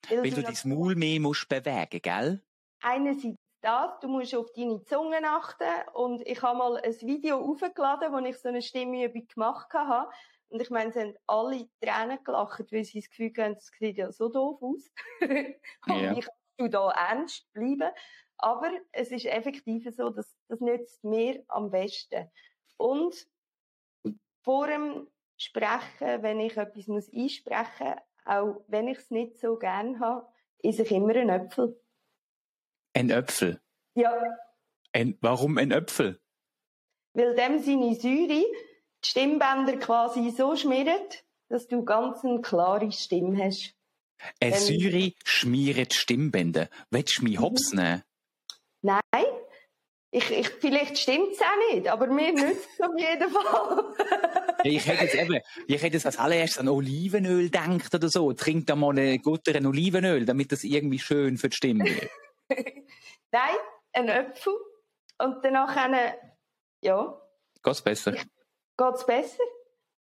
Weil, 0.09 0.23
weil 0.23 0.31
du, 0.31 0.43
dein 0.43 0.55
Maul 0.65 0.95
mehr 0.95 1.19
musst 1.19 1.49
bewegen, 1.49 2.01
gell? 2.01 2.43
Einerseits 2.81 3.35
das, 3.61 3.99
du 4.01 4.07
musst 4.07 4.35
auf 4.35 4.51
deine 4.53 4.83
Zunge 4.83 5.19
achten 5.23 5.89
und 5.93 6.21
ich 6.21 6.41
habe 6.41 6.57
mal 6.57 6.77
ein 6.77 6.93
Video 7.01 7.39
aufgeladen, 7.39 8.13
wo 8.13 8.19
ich 8.19 8.37
so 8.37 8.49
eine 8.49 8.61
Stimmübung 8.61 9.27
gemacht 9.27 9.73
habe 9.73 10.11
und 10.49 10.61
ich 10.61 10.69
meine, 10.69 10.91
sie 10.91 10.99
haben 10.99 11.15
alle 11.27 11.67
Tränen 11.81 12.23
gelacht, 12.23 12.71
weil 12.71 12.83
sie 12.83 12.99
das 12.99 13.09
Gefühl 13.09 13.33
haben, 13.37 13.53
es 13.53 13.71
sieht 13.77 13.97
ja 13.97 14.11
so 14.11 14.29
doof 14.29 14.61
aus. 14.61 14.89
und 15.21 15.59
yeah. 15.89 16.15
wie 16.15 16.21
kannst 16.21 16.31
du 16.57 16.69
da 16.69 16.91
ernst 16.91 17.51
bleiben? 17.53 17.91
Aber 18.37 18.71
es 18.91 19.11
ist 19.11 19.25
effektiv 19.25 19.87
so, 19.95 20.09
dass 20.09 20.37
das 20.47 20.59
nützt 20.61 21.03
mir 21.03 21.43
am 21.47 21.71
besten. 21.71 22.29
Und 22.77 23.27
vor 24.43 24.67
dem 24.67 25.07
Sprechen, 25.37 26.23
wenn 26.23 26.39
ich 26.39 26.55
etwas 26.55 26.87
muss 26.87 27.11
einsprechen 27.13 27.95
muss, 27.95 28.03
auch 28.25 28.63
wenn 28.67 28.87
ich 28.87 28.97
es 28.97 29.11
nicht 29.11 29.37
so 29.39 29.57
gern 29.57 29.99
habe, 29.99 30.27
ist 30.59 30.79
ich 30.79 30.91
immer 30.91 31.15
ein 31.15 31.29
Äpfel. 31.29 31.79
Ein 32.93 33.09
Äpfel? 33.09 33.61
Ja. 33.95 34.21
Ein, 34.93 35.17
warum 35.21 35.57
ein 35.57 35.71
Äpfel? 35.71 36.19
Weil 37.13 37.35
dem 37.35 37.59
seine 37.59 37.95
Säure 37.95 38.43
die 39.07 39.11
Stimmbänder 39.11 39.77
quasi 39.77 40.31
so 40.31 40.55
schmiert, 40.55 41.23
dass 41.49 41.67
du 41.67 41.83
ganz 41.83 42.23
eine 42.23 42.41
klare 42.41 42.91
Stimme 42.91 43.43
hast. 43.43 43.73
Eine 44.41 44.55
ähm, 44.55 44.61
Säure 44.61 45.13
schmiert 45.23 45.93
Stimmbänder. 45.93 46.69
Willst 46.89 47.19
du 47.19 47.23
mich 47.23 47.39
hops 47.39 47.71
mhm. 47.71 47.79
nehmen? 47.79 48.03
Nein. 48.81 49.25
Ich, 50.09 50.31
ich, 50.31 50.47
vielleicht 50.47 50.97
stimmt 50.97 51.33
es 51.33 51.41
auch 51.41 51.73
nicht, 51.73 51.87
aber 51.89 52.07
mir 52.07 52.31
nützt 52.31 52.67
es 52.73 52.81
auf 52.81 52.97
jeden 52.97 53.29
Fall. 53.29 53.93
ich 54.63 54.87
hätte 54.87 55.03
jetzt 55.03 55.15
eben, 55.15 55.41
ich 55.67 55.81
hätte 55.81 55.95
jetzt 55.95 56.05
als 56.05 56.17
allererstes 56.17 56.59
an 56.59 56.69
Olivenöl 56.69 57.45
gedacht 57.45 57.93
oder 57.93 58.07
so. 58.07 58.31
Trink 58.33 58.67
da 58.67 58.75
mal 58.75 58.97
ein 58.97 59.21
gutteren 59.21 59.65
Olivenöl, 59.65 60.25
damit 60.25 60.51
das 60.53 60.63
irgendwie 60.63 60.99
schön 60.99 61.37
für 61.37 61.49
die 61.49 61.57
Stimme 61.57 61.85
wird. 61.85 62.09
Nein, 63.31 63.55
ein 63.93 64.09
Apfel. 64.09 64.53
Und 65.19 65.43
danach 65.43 65.75
eine, 65.75 66.15
ja. 66.81 67.21
Geht's 67.61 67.81
besser? 67.81 68.13
Ich, 68.13 68.25
geht's 68.77 69.05
besser. 69.05 69.43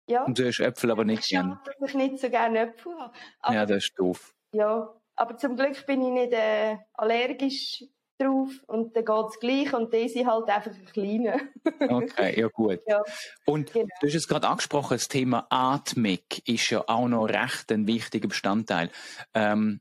Ja. 0.07 0.25
Und 0.25 0.38
du 0.38 0.47
hast 0.47 0.61
Äpfel 0.61 0.90
aber 0.90 1.04
nicht 1.04 1.28
gern. 1.28 1.59
dass 1.64 1.90
ich 1.90 1.95
nicht 1.95 2.19
so 2.19 2.28
gerne 2.28 2.61
Äpfel 2.61 2.95
habe. 2.99 3.14
Aber, 3.40 3.54
ja, 3.54 3.66
das 3.66 3.85
ist 3.85 3.95
doof. 3.97 4.35
Ja, 4.52 4.95
aber 5.16 5.37
zum 5.37 5.57
Glück 5.57 5.87
bin 5.87 6.02
ich 6.02 6.11
nicht 6.11 6.33
äh, 6.33 6.76
allergisch 6.93 7.85
drauf 8.19 8.50
und 8.66 8.95
dann 8.95 9.04
geht's 9.04 9.40
gleich 9.40 9.73
und 9.73 9.93
diese 9.93 10.26
halt 10.26 10.49
einfach 10.49 10.73
ein 10.73 10.85
kleiner. 10.85 11.40
okay, 11.88 12.38
ja 12.38 12.49
gut. 12.49 12.81
Ja, 12.87 13.02
und 13.47 13.73
genau. 13.73 13.88
du 14.00 14.07
hast 14.07 14.14
es 14.14 14.28
gerade 14.28 14.49
angesprochen, 14.49 14.95
das 14.95 15.09
Thema 15.09 15.47
Atmung 15.50 16.19
ist 16.47 16.71
ja 16.71 16.85
auch 16.87 17.09
noch 17.09 17.26
recht 17.26 17.73
ein 17.73 17.87
wichtiger 17.87 18.28
Bestandteil. 18.28 18.90
Ähm, 19.35 19.81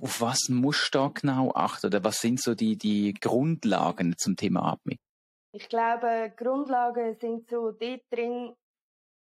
auf 0.00 0.20
was 0.20 0.48
musst 0.48 0.94
du 0.94 0.98
da 0.98 1.08
genau 1.08 1.52
achten 1.54 1.86
oder 1.86 2.04
was 2.04 2.20
sind 2.20 2.40
so 2.40 2.54
die, 2.54 2.76
die 2.76 3.14
Grundlagen 3.14 4.16
zum 4.16 4.36
Thema 4.36 4.72
Atmung? 4.72 4.98
Ich 5.56 5.70
glaube, 5.70 6.34
Grundlagen 6.36 7.14
sind 7.14 7.48
so 7.48 7.70
dort 7.70 8.02
drin, 8.10 8.54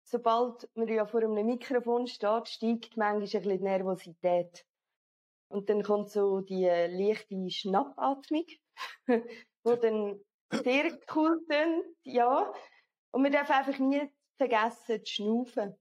sobald 0.05 0.71
man 0.77 0.87
ja 0.87 1.05
vor 1.05 1.21
einem 1.21 1.45
Mikrofon 1.45 2.07
steht, 2.07 2.49
steigt 2.49 2.97
manchmal 2.97 3.15
ein 3.15 3.21
bisschen 3.21 3.43
die 3.43 3.59
Nervosität. 3.59 4.65
Und 5.49 5.69
dann 5.69 5.83
kommt 5.83 6.11
so 6.11 6.41
die 6.41 6.67
leichte 6.67 7.51
Schnappatmung, 7.51 8.47
wo 9.65 9.75
dann 9.75 10.21
sehr 10.53 10.97
cool 11.17 11.41
sind, 11.49 11.87
ja. 12.05 12.55
Und 13.11 13.23
man 13.23 13.33
darf 13.33 13.51
einfach 13.51 13.81
nie 13.81 14.09
vergessen 14.37 15.05
zu 15.05 15.13
schnaufen. 15.13 15.75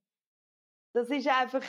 Das 0.93 1.11
ist 1.11 1.27
einfach, 1.27 1.63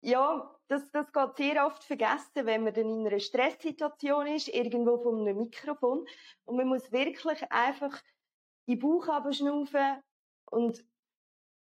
ja, 0.00 0.52
das, 0.66 0.90
das 0.90 1.12
geht 1.12 1.36
sehr 1.36 1.64
oft 1.64 1.84
vergessen, 1.84 2.44
wenn 2.44 2.64
man 2.64 2.74
dann 2.74 2.88
in 2.88 3.06
einer 3.06 3.20
Stresssituation 3.20 4.26
ist, 4.26 4.48
irgendwo 4.48 4.98
von 4.98 5.20
einem 5.20 5.38
Mikrofon. 5.38 6.04
Und 6.44 6.56
man 6.56 6.66
muss 6.66 6.90
wirklich 6.90 7.40
einfach 7.52 8.02
in 8.66 8.78
den 8.78 8.80
Bauch 8.80 9.08
abschnaufen 9.08 10.02
und 10.50 10.84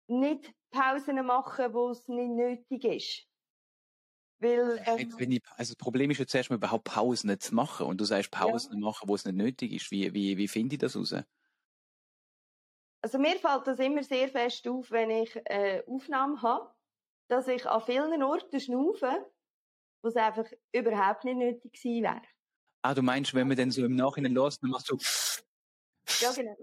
nicht 0.08 0.54
Pausen 0.72 1.26
machen, 1.26 1.74
wo 1.74 1.90
es 1.90 2.08
nicht 2.08 2.30
nötig 2.30 2.84
ist. 2.84 3.28
Weil, 4.40 4.84
ähm, 4.86 5.32
ich, 5.32 5.44
also 5.56 5.74
das 5.74 5.76
Problem 5.78 6.12
ist 6.12 6.20
jetzt 6.20 6.36
erstmal 6.36 6.58
überhaupt 6.58 6.84
Pausen 6.84 7.28
nicht 7.28 7.42
zu 7.42 7.56
machen 7.56 7.88
und 7.88 8.00
du 8.00 8.06
sagst 8.06 8.30
Pausen 8.30 8.74
ja. 8.74 8.86
machen, 8.86 9.10
wo 9.10 9.16
es 9.16 9.26
nicht 9.26 9.36
nötig 9.36 9.72
ist. 9.72 9.90
Wie, 9.90 10.14
wie, 10.14 10.38
wie 10.38 10.48
finde 10.48 10.76
ich 10.76 10.80
das 10.80 10.96
raus? 10.96 11.16
Also 13.02 13.18
mir 13.18 13.40
fällt 13.40 13.66
das 13.66 13.80
immer 13.80 14.04
sehr 14.04 14.30
fest 14.30 14.68
auf, 14.68 14.92
wenn 14.92 15.10
ich 15.10 15.36
äh, 15.46 15.84
Aufnahmen 15.88 16.42
habe, 16.42 16.72
dass 17.30 17.48
ich 17.48 17.66
an 17.66 17.82
vielen 17.82 18.22
Orten 18.22 18.60
schnaufe, 18.60 19.26
wo 20.04 20.10
es 20.10 20.16
einfach 20.16 20.46
überhaupt 20.72 21.24
nicht 21.24 21.38
nötig 21.38 21.74
gewesen 21.74 22.04
wäre. 22.04 22.22
Ah, 22.84 22.94
du 22.94 23.02
meinst, 23.02 23.34
wenn 23.34 23.48
man 23.48 23.58
dann 23.58 23.72
so 23.72 23.84
im 23.86 23.96
Nachhinein 23.96 24.34
los, 24.34 24.60
dann 24.60 24.70
machst 24.70 24.90
du 24.90 24.98
Ja, 26.22 26.32
genau. 26.32 26.56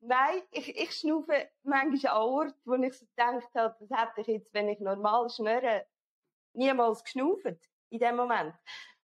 Nein, 0.00 0.42
ich, 0.50 0.76
ich 0.76 0.92
schnaufe 0.92 1.48
manchmal 1.62 2.12
an 2.12 2.22
Orten, 2.22 2.60
wo 2.64 2.74
ich 2.74 2.94
so 2.94 3.06
gedacht 3.06 3.54
habe, 3.54 3.76
das 3.80 3.90
hätte 3.90 4.20
ich 4.22 4.26
jetzt, 4.28 4.54
wenn 4.54 4.68
ich 4.68 4.80
normal 4.80 5.28
schnurre, 5.28 5.86
niemals 6.54 7.04
geschnauft 7.04 7.68
in 7.90 7.98
dem 7.98 8.16
Moment. 8.16 8.54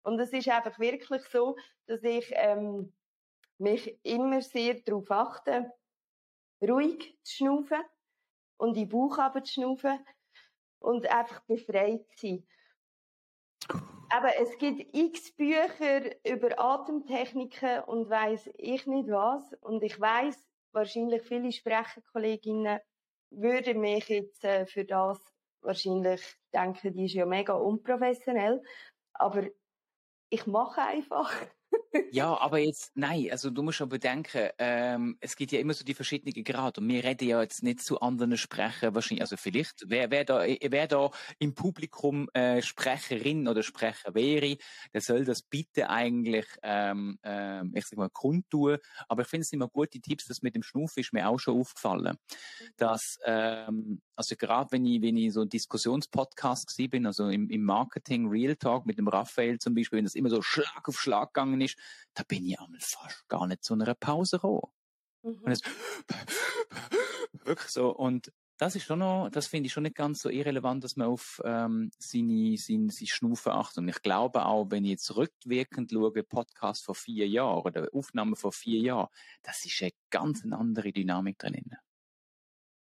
Und 0.03 0.19
es 0.21 0.33
ist 0.33 0.49
einfach 0.49 0.79
wirklich 0.79 1.23
so, 1.25 1.57
dass 1.87 2.03
ich 2.03 2.31
ähm, 2.35 2.93
mich 3.59 3.99
immer 4.05 4.41
sehr 4.43 4.75
darauf 4.75 5.11
achte, 5.11 5.73
ruhig 6.63 7.19
zu 7.23 7.37
schnaufen. 7.37 7.83
und 8.59 8.77
in 8.77 8.89
den 8.89 8.91
Bauch 8.91 9.19
zu 9.43 9.53
schnaufen 9.53 9.99
und 10.81 11.07
einfach 11.09 11.43
befreit 11.47 12.07
zu 12.17 12.29
sein. 12.29 12.49
Aber 14.09 14.37
es 14.39 14.57
gibt 14.59 14.95
x 14.95 15.33
Bücher 15.33 16.03
über 16.25 16.59
Atemtechniken 16.59 17.81
und 17.85 18.09
weiß 18.09 18.51
ich 18.57 18.87
nicht 18.87 19.09
was. 19.09 19.53
Und 19.61 19.83
ich 19.83 20.01
weiß, 20.01 20.37
wahrscheinlich 20.73 21.23
viele 21.23 21.51
Sprecherkolleginnen 21.51 22.79
würden 23.31 23.81
mich 23.81 24.09
jetzt 24.09 24.45
äh, 24.45 24.67
für 24.67 24.85
das 24.85 25.19
wahrscheinlich 25.61 26.23
denken, 26.55 26.93
die 26.93 27.07
ist 27.07 27.15
ja 27.15 27.27
mega 27.27 27.55
unprofessionell. 27.55 28.63
Aber 29.13 29.45
ich 30.31 30.47
mache 30.47 30.83
einfach 30.83 31.33
ja, 32.11 32.37
aber 32.39 32.59
jetzt, 32.59 32.93
nein, 32.95 33.29
also 33.31 33.51
du 33.51 33.63
musst 33.63 33.81
aber 33.81 33.91
bedenken, 33.91 34.51
ähm, 34.59 35.17
es 35.21 35.37
gibt 35.37 35.53
ja 35.53 35.61
immer 35.61 35.75
so 35.75 35.85
die 35.85 35.95
verschiedenen 35.95 36.45
Grade. 36.45 36.81
Und 36.81 36.89
wir 36.89 37.05
reden 37.05 37.29
ja 37.29 37.43
jetzt 37.43 37.63
nicht 37.63 37.81
zu 37.81 38.01
anderen 38.01 38.37
Sprechern 38.37 38.95
wahrscheinlich, 38.95 39.23
also 39.23 39.37
vielleicht, 39.37 39.85
wer, 39.87 40.11
wer 40.11 40.25
da, 40.25 40.45
wer 40.45 40.87
da 40.87 41.11
im 41.39 41.55
Publikum 41.55 42.29
äh, 42.33 42.63
Sprecherin 42.63 43.49
oder 43.49 43.63
Sprecher 43.63 44.15
wäre, 44.15 44.57
der 44.93 45.01
soll 45.01 45.25
das 45.25 45.43
bitte 45.43 45.91
eigentlich, 45.91 46.47
ähm, 46.63 47.19
ähm, 47.23 47.73
ich 47.75 47.87
sag 47.87 47.99
mal, 47.99 48.11
kundtun, 48.11 48.79
aber 49.09 49.23
ich 49.23 49.29
finde 49.29 49.43
es 49.43 49.53
immer 49.53 49.69
gute 49.69 50.01
Tipps, 50.01 50.27
das 50.27 50.43
mit 50.43 50.55
dem 50.55 50.63
Schnuff 50.63 50.97
ist 50.97 51.13
mir 51.13 51.29
auch 51.29 51.39
schon 51.39 51.61
aufgefallen, 51.61 52.17
dass, 52.77 53.19
ähm, 53.25 54.01
also 54.17 54.35
gerade 54.37 54.73
wenn 54.73 54.85
ich, 54.87 55.03
wenn 55.03 55.17
ich 55.17 55.33
so 55.33 55.45
Diskussionspodcast 55.45 56.69
gewesen 56.69 56.91
bin, 56.91 57.07
also 57.07 57.29
im, 57.29 57.49
im 57.51 57.63
Marketing 57.63 58.29
Real 58.29 58.57
Talk 58.57 58.87
mit 58.87 58.99
dem 58.99 59.09
Raphael 59.09 59.59
zum 59.59 59.75
Beispiel, 59.75 59.99
wenn 59.99 60.05
das 60.05 60.15
immer 60.15 60.31
so 60.31 60.43
Schlag 60.43 60.89
auf 60.89 60.99
Schlag 60.99 61.35
gegangen 61.35 61.61
ist, 61.61 61.77
da 62.15 62.23
bin 62.27 62.45
ich 62.47 62.59
einmal 62.59 62.81
fast 62.81 63.29
gar 63.29 63.47
nicht 63.47 63.63
zu 63.63 63.75
einer 63.75 63.95
Pause 63.95 64.39
gekommen. 64.39 64.73
Mhm. 65.23 65.43
Und 65.43 65.53
es, 65.53 65.61
wirklich 67.45 67.71
so, 67.71 67.91
und 67.95 68.33
das 68.59 68.75
ist 68.75 68.85
schon 68.85 69.01
noch, 69.01 69.29
das 69.31 69.47
finde 69.47 69.67
ich 69.67 69.73
schon 69.73 69.83
nicht 69.83 69.97
ganz 69.97 70.23
so 70.23 70.31
irrelevant, 70.31 70.83
dass 70.83 70.97
man 70.97 71.09
auf 71.09 71.43
ähm, 71.45 71.91
seine, 71.99 72.57
seine, 72.57 72.91
seine 72.91 73.07
Schnufe 73.07 73.53
achtet. 73.53 73.79
Und 73.79 73.89
ich 73.89 74.01
glaube 74.01 74.47
auch, 74.47 74.71
wenn 74.71 74.85
ich 74.85 74.93
jetzt 74.93 75.15
rückwirkend 75.15 75.91
schaue, 75.93 76.23
Podcast 76.23 76.85
vor 76.85 76.95
vier 76.95 77.29
Jahren 77.29 77.63
oder 77.63 77.89
Aufnahmen 77.93 78.35
vor 78.35 78.53
vier 78.53 78.81
Jahren, 78.81 79.09
das 79.43 79.65
ist 79.67 79.83
eine 79.83 79.93
ganz 80.11 80.43
andere 80.51 80.93
Dynamik 80.93 81.39
drin. 81.39 81.77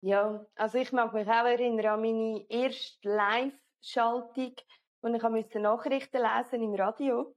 Ja, 0.06 0.44
also 0.56 0.76
ich 0.76 0.92
mag 0.92 1.14
mich 1.14 1.26
auch 1.26 1.46
erinnern 1.46 1.86
an 1.86 2.02
meine 2.02 2.44
erste 2.50 3.08
Live-Schaltung, 3.08 4.54
wo 5.00 5.08
ich 5.08 5.22
musste 5.22 5.60
Nachrichten 5.60 6.20
lesen 6.20 6.62
im 6.62 6.74
Radio. 6.74 7.34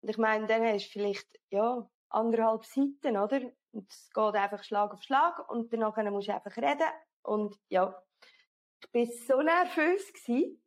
Und 0.00 0.08
ich 0.08 0.18
meine, 0.18 0.48
dann 0.48 0.64
hast 0.64 0.86
du 0.86 0.90
vielleicht, 0.90 1.28
ja, 1.50 1.88
anderthalb 2.08 2.64
Seiten, 2.64 3.16
oder? 3.16 3.42
Und 3.70 3.88
es 3.88 4.10
geht 4.12 4.34
einfach 4.34 4.64
Schlag 4.64 4.92
auf 4.92 5.02
Schlag 5.04 5.48
und 5.48 5.72
danach 5.72 5.96
musst 6.10 6.26
du 6.26 6.34
einfach 6.34 6.56
reden. 6.56 6.90
Und 7.22 7.56
ja, 7.68 8.02
ich 8.92 9.08
war 9.08 9.36
so 9.36 9.42
nervös 9.42 10.12
gewesen, 10.12 10.60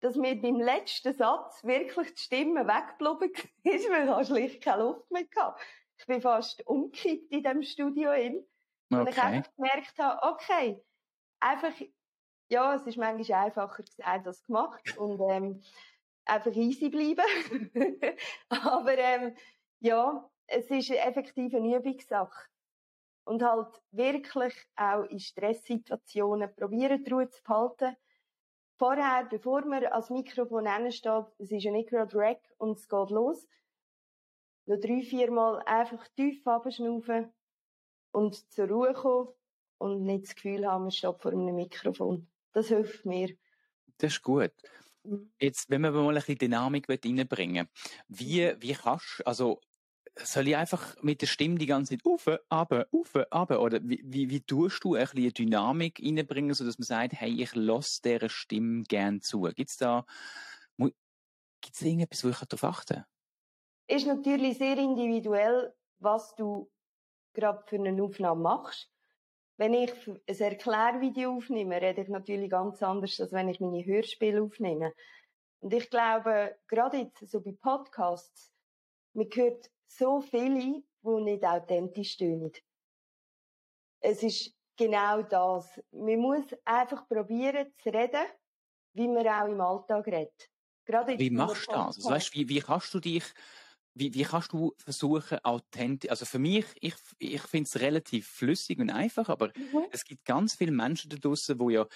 dass 0.00 0.16
mir 0.16 0.38
beim 0.42 0.60
letzten 0.60 1.14
Satz 1.14 1.64
wirklich 1.64 2.12
die 2.16 2.20
Stimme 2.20 2.66
weggeblieben 2.66 3.50
ist, 3.62 3.88
weil 3.88 4.20
ich 4.20 4.26
schlicht 4.26 4.62
keine 4.62 4.82
Luft 4.82 5.10
mehr 5.10 5.24
hatte. 5.36 5.58
Ich 5.96 6.04
bin 6.04 6.20
fast 6.20 6.66
umgekippt 6.66 7.32
in 7.32 7.42
diesem 7.42 7.62
Studio. 7.62 8.12
Hin. 8.12 8.46
Okay. 8.94 9.00
Und 9.00 9.08
ich 9.08 9.22
einfach 9.22 9.54
gemerkt 9.56 9.98
habe, 9.98 10.34
okay, 10.34 10.84
einfach, 11.40 11.72
ja, 12.48 12.74
es 12.74 12.86
ist 12.86 12.98
manchmal 12.98 13.44
einfacher 13.44 13.82
gesagt 13.82 14.26
als 14.26 14.42
gemacht 14.44 14.96
und 14.98 15.20
ähm, 15.30 15.62
einfach 16.24 16.52
easy 16.54 16.88
bleiben. 16.88 17.70
Aber 18.48 18.98
ähm, 18.98 19.34
ja, 19.80 20.28
es 20.46 20.70
ist 20.70 20.90
effektiv 20.90 21.54
eine 21.54 21.76
Übungssache. 21.76 22.48
Und 23.24 23.42
halt 23.42 23.80
wirklich 23.92 24.54
auch 24.76 25.04
in 25.04 25.20
Stresssituationen 25.20 26.54
probieren, 26.56 27.04
die 27.04 27.10
Ruhe 27.10 27.28
zu 27.28 27.42
behalten. 27.42 27.96
Vorher, 28.78 29.26
bevor 29.26 29.64
man 29.64 29.84
als 29.86 30.10
Mikrofon 30.10 30.66
steht, 30.90 31.26
es 31.38 31.52
ist 31.52 31.62
ja 31.62 31.70
nicht 31.70 31.90
gerade 31.90 32.16
Rack 32.16 32.42
und 32.58 32.78
es 32.78 32.88
geht 32.88 33.10
los, 33.10 33.46
noch 34.66 34.80
drei, 34.80 35.02
vier 35.02 35.30
Mal 35.30 35.62
einfach 35.66 36.06
tief 36.16 36.44
abschnaufen 36.46 37.32
und 38.12 38.50
zur 38.52 38.68
Ruhe 38.68 38.92
kommen 38.92 39.28
und 39.78 40.04
nicht 40.04 40.24
das 40.24 40.34
Gefühl 40.34 40.66
haben, 40.66 40.82
man 40.82 40.90
steht 40.90 41.20
vor 41.20 41.32
einem 41.32 41.54
Mikrofon. 41.56 42.28
Das 42.52 42.68
hilft 42.68 43.04
mir. 43.04 43.34
Das 43.98 44.12
ist 44.12 44.22
gut. 44.22 44.52
Mhm. 45.04 45.32
Jetzt, 45.40 45.68
wenn 45.70 45.80
wir 45.80 45.90
mal 45.90 46.08
ein 46.08 46.14
bisschen 46.14 46.38
Dynamik 46.38 46.88
reinbringen 46.88 47.68
wie, 48.08 48.46
mhm. 48.46 48.56
wie 48.60 48.74
kannst 48.74 49.18
du, 49.18 49.26
also, 49.26 49.60
soll 50.18 50.48
ich 50.48 50.56
einfach 50.56 51.02
mit 51.02 51.22
der 51.22 51.26
Stimme 51.26 51.56
die 51.56 51.66
ganze 51.66 51.96
Zeit 51.96 52.04
auf, 52.04 52.28
aber, 52.50 52.86
auf, 52.92 53.16
aber, 53.30 53.62
oder 53.62 53.80
wie, 53.82 54.02
wie, 54.04 54.28
wie 54.28 54.40
tust 54.42 54.84
du 54.84 54.94
ein 54.94 55.08
bisschen 55.08 55.32
Dynamik 55.32 56.00
reinbringen, 56.00 56.54
sodass 56.54 56.78
man 56.78 56.84
sagt, 56.84 57.14
hey, 57.14 57.42
ich 57.42 57.54
lasse 57.54 58.02
dieser 58.04 58.28
Stimme 58.28 58.82
gern 58.84 59.22
zu? 59.22 59.42
Gibt's 59.42 59.78
da, 59.78 60.04
gibt's 61.62 61.80
da 61.80 61.86
irgendetwas, 61.86 62.24
wo 62.24 62.28
ich 62.28 62.38
darauf 62.38 62.64
achten 62.64 63.04
Ist 63.88 64.06
natürlich 64.06 64.58
sehr 64.58 64.76
individuell, 64.76 65.74
was 65.98 66.34
du 66.34 66.70
gerade 67.32 67.62
für 67.66 67.76
eine 67.76 68.02
Aufnahme 68.02 68.42
machst. 68.42 68.90
Wenn 69.56 69.74
ich 69.74 69.92
ein 70.08 70.20
Erklärvideo 70.26 71.36
aufnehme, 71.36 71.80
rede 71.80 72.02
ich 72.02 72.08
natürlich 72.08 72.50
ganz 72.50 72.82
anders, 72.82 73.20
als 73.20 73.32
wenn 73.32 73.48
ich 73.48 73.60
meine 73.60 73.84
Hörspiele 73.84 74.42
aufnehme. 74.42 74.92
Und 75.60 75.72
ich 75.72 75.88
glaube, 75.90 76.56
gerade 76.66 76.98
jetzt 76.98 77.30
so 77.30 77.40
bei 77.40 77.52
Podcasts, 77.52 78.52
man 79.12 79.28
hört 79.32 79.70
so 79.86 80.20
viele, 80.20 80.82
die 81.02 81.20
nicht 81.20 81.44
authentisch 81.44 82.16
tönen. 82.16 82.52
Es 84.00 84.22
ist 84.22 84.56
genau 84.76 85.22
das. 85.22 85.80
Man 85.92 86.18
muss 86.18 86.46
einfach 86.64 87.06
probieren 87.08 87.72
zu 87.78 87.90
reden, 87.90 88.26
wie 88.94 89.08
man 89.08 89.28
auch 89.28 89.46
im 89.46 89.60
Alltag 89.60 90.06
redet. 90.06 90.50
Gerade 90.84 91.18
wie 91.18 91.30
machst 91.30 91.68
du 91.68 91.72
das? 91.72 91.96
Also, 91.96 92.10
weißt, 92.10 92.34
wie, 92.34 92.48
wie 92.48 92.60
kannst 92.60 92.92
du 92.92 93.00
dich 93.00 93.24
wie, 93.94 94.14
wie 94.14 94.22
kannst 94.22 94.52
du 94.52 94.74
versuchen, 94.78 95.38
authentisch, 95.44 96.10
also 96.10 96.24
für 96.24 96.38
mich, 96.38 96.64
ich, 96.80 96.94
ich 97.18 97.42
finde 97.42 97.68
es 97.68 97.80
relativ 97.80 98.26
flüssig 98.28 98.78
und 98.78 98.90
einfach, 98.90 99.28
aber 99.28 99.48
mhm. 99.48 99.86
es 99.90 100.04
gibt 100.04 100.24
ganz 100.24 100.54
viele 100.54 100.72
Menschen 100.72 101.10
da 101.10 101.16
draussen, 101.16 101.58
die 101.58 101.74
ja 101.74 101.86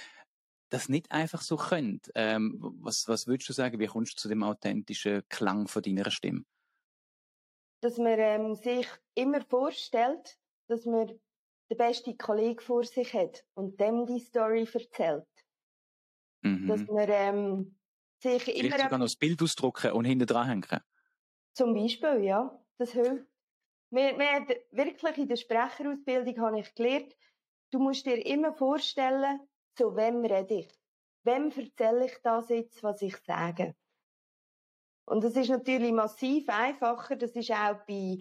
das 0.68 0.88
nicht 0.88 1.10
einfach 1.10 1.40
so 1.42 1.56
können. 1.56 2.00
Ähm, 2.14 2.58
was, 2.80 3.06
was 3.08 3.26
würdest 3.26 3.48
du 3.48 3.52
sagen, 3.52 3.78
wie 3.78 3.86
kommst 3.86 4.14
du 4.14 4.22
zu 4.22 4.28
dem 4.28 4.42
authentischen 4.42 5.22
Klang 5.28 5.68
von 5.68 5.82
deiner 5.82 6.10
Stimme? 6.10 6.44
Dass 7.82 7.98
man 7.98 8.18
ähm, 8.18 8.54
sich 8.54 8.88
immer 9.14 9.42
vorstellt, 9.42 10.38
dass 10.68 10.84
man 10.86 11.06
den 11.70 11.78
besten 11.78 12.16
Kollegen 12.18 12.60
vor 12.60 12.84
sich 12.84 13.12
hat 13.14 13.44
und 13.54 13.80
dem 13.80 14.06
die 14.06 14.20
Story 14.20 14.68
erzählt. 14.72 15.26
Mhm. 16.42 16.68
Dass 16.68 16.86
man 16.86 17.08
ähm, 17.08 17.78
sich 18.22 18.42
Vielleicht 18.42 18.64
immer... 18.64 18.78
sogar 18.78 18.98
noch 18.98 19.06
das 19.06 19.16
Bild 19.16 19.40
ausdrucken 19.42 19.92
und 19.92 20.04
hinten 20.04 20.26
dran 20.26 20.48
hängen. 20.48 20.80
Zum 21.56 21.72
Beispiel, 21.72 22.22
ja. 22.22 22.62
Das 22.76 22.92
hilft. 22.92 23.26
Wir, 23.90 24.18
wir 24.18 24.62
wirklich 24.72 25.16
in 25.16 25.28
der 25.28 25.36
Sprecherausbildung 25.36 26.38
habe 26.38 26.60
ich 26.60 26.74
gelernt, 26.74 27.16
du 27.70 27.78
musst 27.78 28.04
dir 28.04 28.24
immer 28.26 28.52
vorstellen, 28.52 29.40
zu 29.74 29.96
wem 29.96 30.22
rede 30.22 30.54
ich? 30.54 30.68
Wem 31.24 31.50
erzähle 31.50 32.06
ich 32.06 32.18
das 32.22 32.50
jetzt, 32.50 32.82
was 32.82 33.00
ich 33.00 33.16
sage? 33.16 33.74
Und 35.06 35.24
das 35.24 35.34
ist 35.34 35.48
natürlich 35.48 35.92
massiv 35.92 36.46
einfacher. 36.48 37.16
Das 37.16 37.34
ist 37.34 37.50
auch 37.50 37.78
bei 37.86 38.18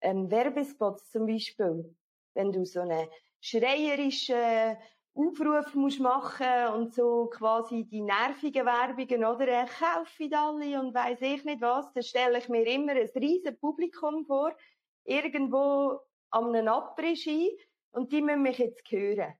ähm, 0.00 0.30
Werbespots 0.30 1.10
zum 1.10 1.26
Beispiel. 1.26 1.96
Wenn 2.34 2.52
du 2.52 2.64
so 2.64 2.80
eine 2.80 3.10
schreierische 3.40 4.78
Aufruf 5.16 5.74
musst 5.74 6.00
machen 6.00 6.68
und 6.74 6.94
so 6.94 7.26
quasi 7.26 7.84
die 7.84 8.02
nervigen 8.02 8.66
Werbungen, 8.66 9.24
oder? 9.24 9.48
Äh, 9.48 9.66
kaufe 9.66 10.28
alle 10.36 10.78
und 10.78 10.94
weiss 10.94 11.22
ich 11.22 11.42
nicht 11.44 11.62
was. 11.62 11.90
Da 11.94 12.02
stelle 12.02 12.38
ich 12.38 12.48
mir 12.50 12.66
immer 12.66 12.92
ein 12.92 13.08
riesen 13.16 13.58
Publikum 13.58 14.26
vor, 14.26 14.54
irgendwo 15.04 16.00
an 16.30 16.54
einem 16.54 16.68
Après-Ski 16.68 17.58
und 17.92 18.12
die 18.12 18.20
müssen 18.20 18.42
mich 18.42 18.58
jetzt 18.58 18.90
hören. 18.90 19.34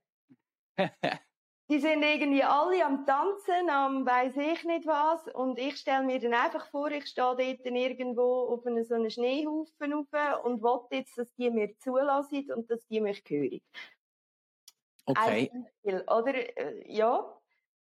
die 1.69 1.79
sind 1.79 2.01
irgendwie 2.01 2.43
alle 2.43 2.83
am 2.83 3.05
Tanzen, 3.05 3.69
am 3.69 4.05
weiss 4.05 4.35
ich 4.35 4.63
nicht 4.63 4.87
was 4.87 5.27
und 5.35 5.59
ich 5.59 5.77
stelle 5.77 6.03
mir 6.03 6.19
dann 6.19 6.33
einfach 6.33 6.69
vor, 6.71 6.89
ich 6.89 7.05
stehe 7.05 7.35
dort 7.35 7.65
irgendwo 7.65 8.47
auf 8.49 8.65
einem 8.65 8.83
so 8.83 8.95
einem 8.95 9.11
Schneehaufen 9.11 9.93
rauf 9.93 10.43
und 10.43 10.63
will 10.63 10.97
jetzt, 10.97 11.17
dass 11.17 11.33
die 11.35 11.51
mir 11.51 11.77
zulassen 11.77 12.51
und 12.51 12.71
dass 12.71 12.83
die 12.87 13.01
mich 13.01 13.21
hören. 13.27 13.61
Okay. 15.07 15.49
Oder, 15.83 16.57
äh, 16.57 16.83
ja. 16.85 17.25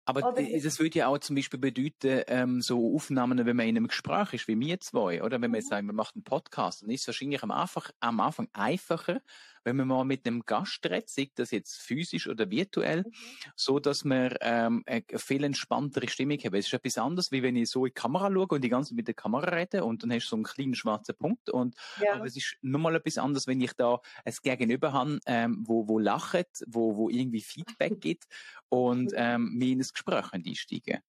Aber 0.06 0.28
oder, 0.30 0.42
das 0.42 0.80
würde 0.80 0.98
ja 0.98 1.08
auch 1.08 1.20
zum 1.20 1.36
Beispiel 1.36 1.60
bedeuten, 1.60 2.24
ähm, 2.28 2.62
so 2.62 2.96
Aufnahmen, 2.96 3.46
wenn 3.46 3.56
man 3.56 3.68
in 3.68 3.78
einem 3.78 3.88
Gespräch 3.88 4.34
ist, 4.34 4.48
wie 4.48 4.60
wir 4.60 4.80
zwei, 4.80 5.22
oder? 5.22 5.40
Wenn 5.42 5.52
man 5.52 5.60
jetzt 5.60 5.68
mhm. 5.68 5.76
sagt, 5.76 5.86
man 5.86 5.96
macht 5.96 6.16
einen 6.16 6.24
Podcast, 6.24 6.82
dann 6.82 6.90
ist 6.90 7.02
es 7.02 7.08
wahrscheinlich 7.08 7.44
am 7.44 7.52
Anfang, 7.52 7.84
am 8.00 8.20
Anfang 8.20 8.48
einfacher, 8.54 9.22
wenn 9.64 9.76
man 9.76 9.88
mal 9.88 10.04
mit 10.04 10.26
einem 10.26 10.42
Gast 10.46 10.86
redet, 10.86 11.10
sei 11.10 11.30
das 11.36 11.52
jetzt 11.52 11.78
physisch 11.82 12.28
oder 12.28 12.50
virtuell, 12.50 13.04
mhm. 13.04 13.12
so 13.56 13.80
dass 13.80 14.04
man 14.04 14.36
ähm, 14.42 14.84
eine 14.86 15.04
viel 15.16 15.44
entspanntere 15.44 16.08
Stimmung 16.08 16.38
hat. 16.38 16.54
Es 16.54 16.68
ist 16.68 16.74
etwas 16.74 16.98
anderes, 16.98 17.32
wie 17.32 17.44
wenn 17.44 17.56
ich 17.56 17.70
so 17.70 17.86
in 17.86 17.90
die 17.90 18.00
Kamera 18.00 18.32
schaue 18.32 18.48
und 18.48 18.64
die 18.64 18.70
ganze 18.70 18.90
Zeit 18.90 18.98
mit 18.98 19.08
der 19.08 19.16
Kamera 19.16 19.50
rede 19.50 19.84
und 19.84 20.04
dann 20.04 20.12
hast 20.12 20.26
du 20.26 20.30
so 20.30 20.36
einen 20.36 20.44
kleinen 20.44 20.76
schwarzen 20.76 21.16
Punkt. 21.16 21.50
Und, 21.50 21.76
ja. 22.02 22.16
Aber 22.16 22.26
es 22.26 22.36
ist 22.36 22.58
nochmal 22.62 22.96
etwas 22.96 23.18
anderes, 23.18 23.48
wenn 23.48 23.62
ich 23.62 23.74
da 23.74 24.00
ein 24.26 24.34
Gegenüber 24.42 24.94
habe, 24.94 25.20
ähm, 25.26 25.64
wo, 25.66 25.88
wo 25.88 26.00
lacht, 26.00 26.64
wo, 26.68 26.96
wo 26.96 27.10
irgendwie 27.10 27.42
Feedback 27.42 28.00
gibt 28.02 28.26
und 28.70 29.12
ähm, 29.16 29.52
mir 29.54 29.74
in 29.74 29.80
ein 29.80 29.88
Gespräch 29.92 30.32
einsteigen. 30.32 31.00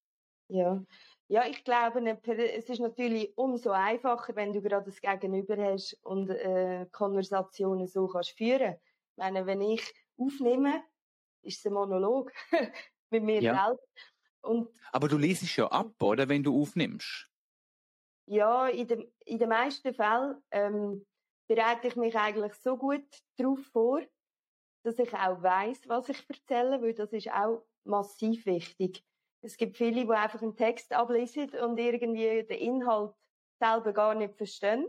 Ja. 0.49 0.83
Ja, 1.31 1.47
ich 1.47 1.63
glaube, 1.63 2.01
es 2.25 2.69
ist 2.69 2.81
natürlich 2.81 3.33
umso 3.39 3.71
einfacher, 3.71 4.35
wenn 4.35 4.53
du 4.53 4.61
gerade 4.61 4.87
das 4.87 5.01
Gegenüber 5.01 5.57
hast 5.59 5.97
und 6.03 6.29
äh, 6.29 6.87
Konversationen 6.91 7.87
so 7.87 8.09
kannst 8.09 8.37
führen. 8.37 8.75
Ich 8.75 9.17
meine, 9.17 9.47
wenn 9.47 9.61
ich 9.61 9.81
aufnehme, 10.17 10.83
ist 11.43 11.61
es 11.61 11.67
ein 11.67 11.75
Monolog 11.75 12.33
mit 13.11 13.23
mir 13.23 13.41
ja. 13.41 13.55
selbst. 13.55 13.89
Und, 14.41 14.71
Aber 14.91 15.07
du 15.07 15.19
liest 15.19 15.57
ja 15.57 15.69
ab, 15.69 16.03
oder, 16.03 16.29
wenn 16.29 16.43
du 16.43 16.61
aufnimmst? 16.61 17.31
Ja, 18.27 18.67
in, 18.67 18.89
den, 18.89 19.13
in 19.25 19.39
den 19.39 19.51
meisten 19.51 19.95
Fällen 19.95 20.43
ähm, 20.51 21.07
bereite 21.47 21.87
ich 21.87 21.95
mich 21.95 22.17
eigentlich 22.17 22.55
so 22.55 22.77
gut 22.77 23.07
darauf 23.37 23.61
vor, 23.67 24.03
dass 24.83 24.99
ich 24.99 25.15
auch 25.15 25.41
weiß, 25.41 25.89
was 25.89 26.09
ich 26.09 26.29
erzähle, 26.29 26.83
weil 26.83 26.95
das 26.95 27.13
ist 27.13 27.31
auch 27.31 27.65
massiv 27.85 28.47
wichtig. 28.47 29.05
Es 29.43 29.57
gibt 29.57 29.77
viele, 29.77 30.05
die 30.05 30.11
einfach 30.11 30.43
einen 30.43 30.57
Text 30.57 30.93
ablesen 30.93 31.51
und 31.51 31.79
irgendwie 31.79 32.45
den 32.45 32.59
Inhalt 32.59 33.13
selber 33.59 33.93
gar 33.93 34.15
nicht 34.15 34.37
verstehen. 34.37 34.87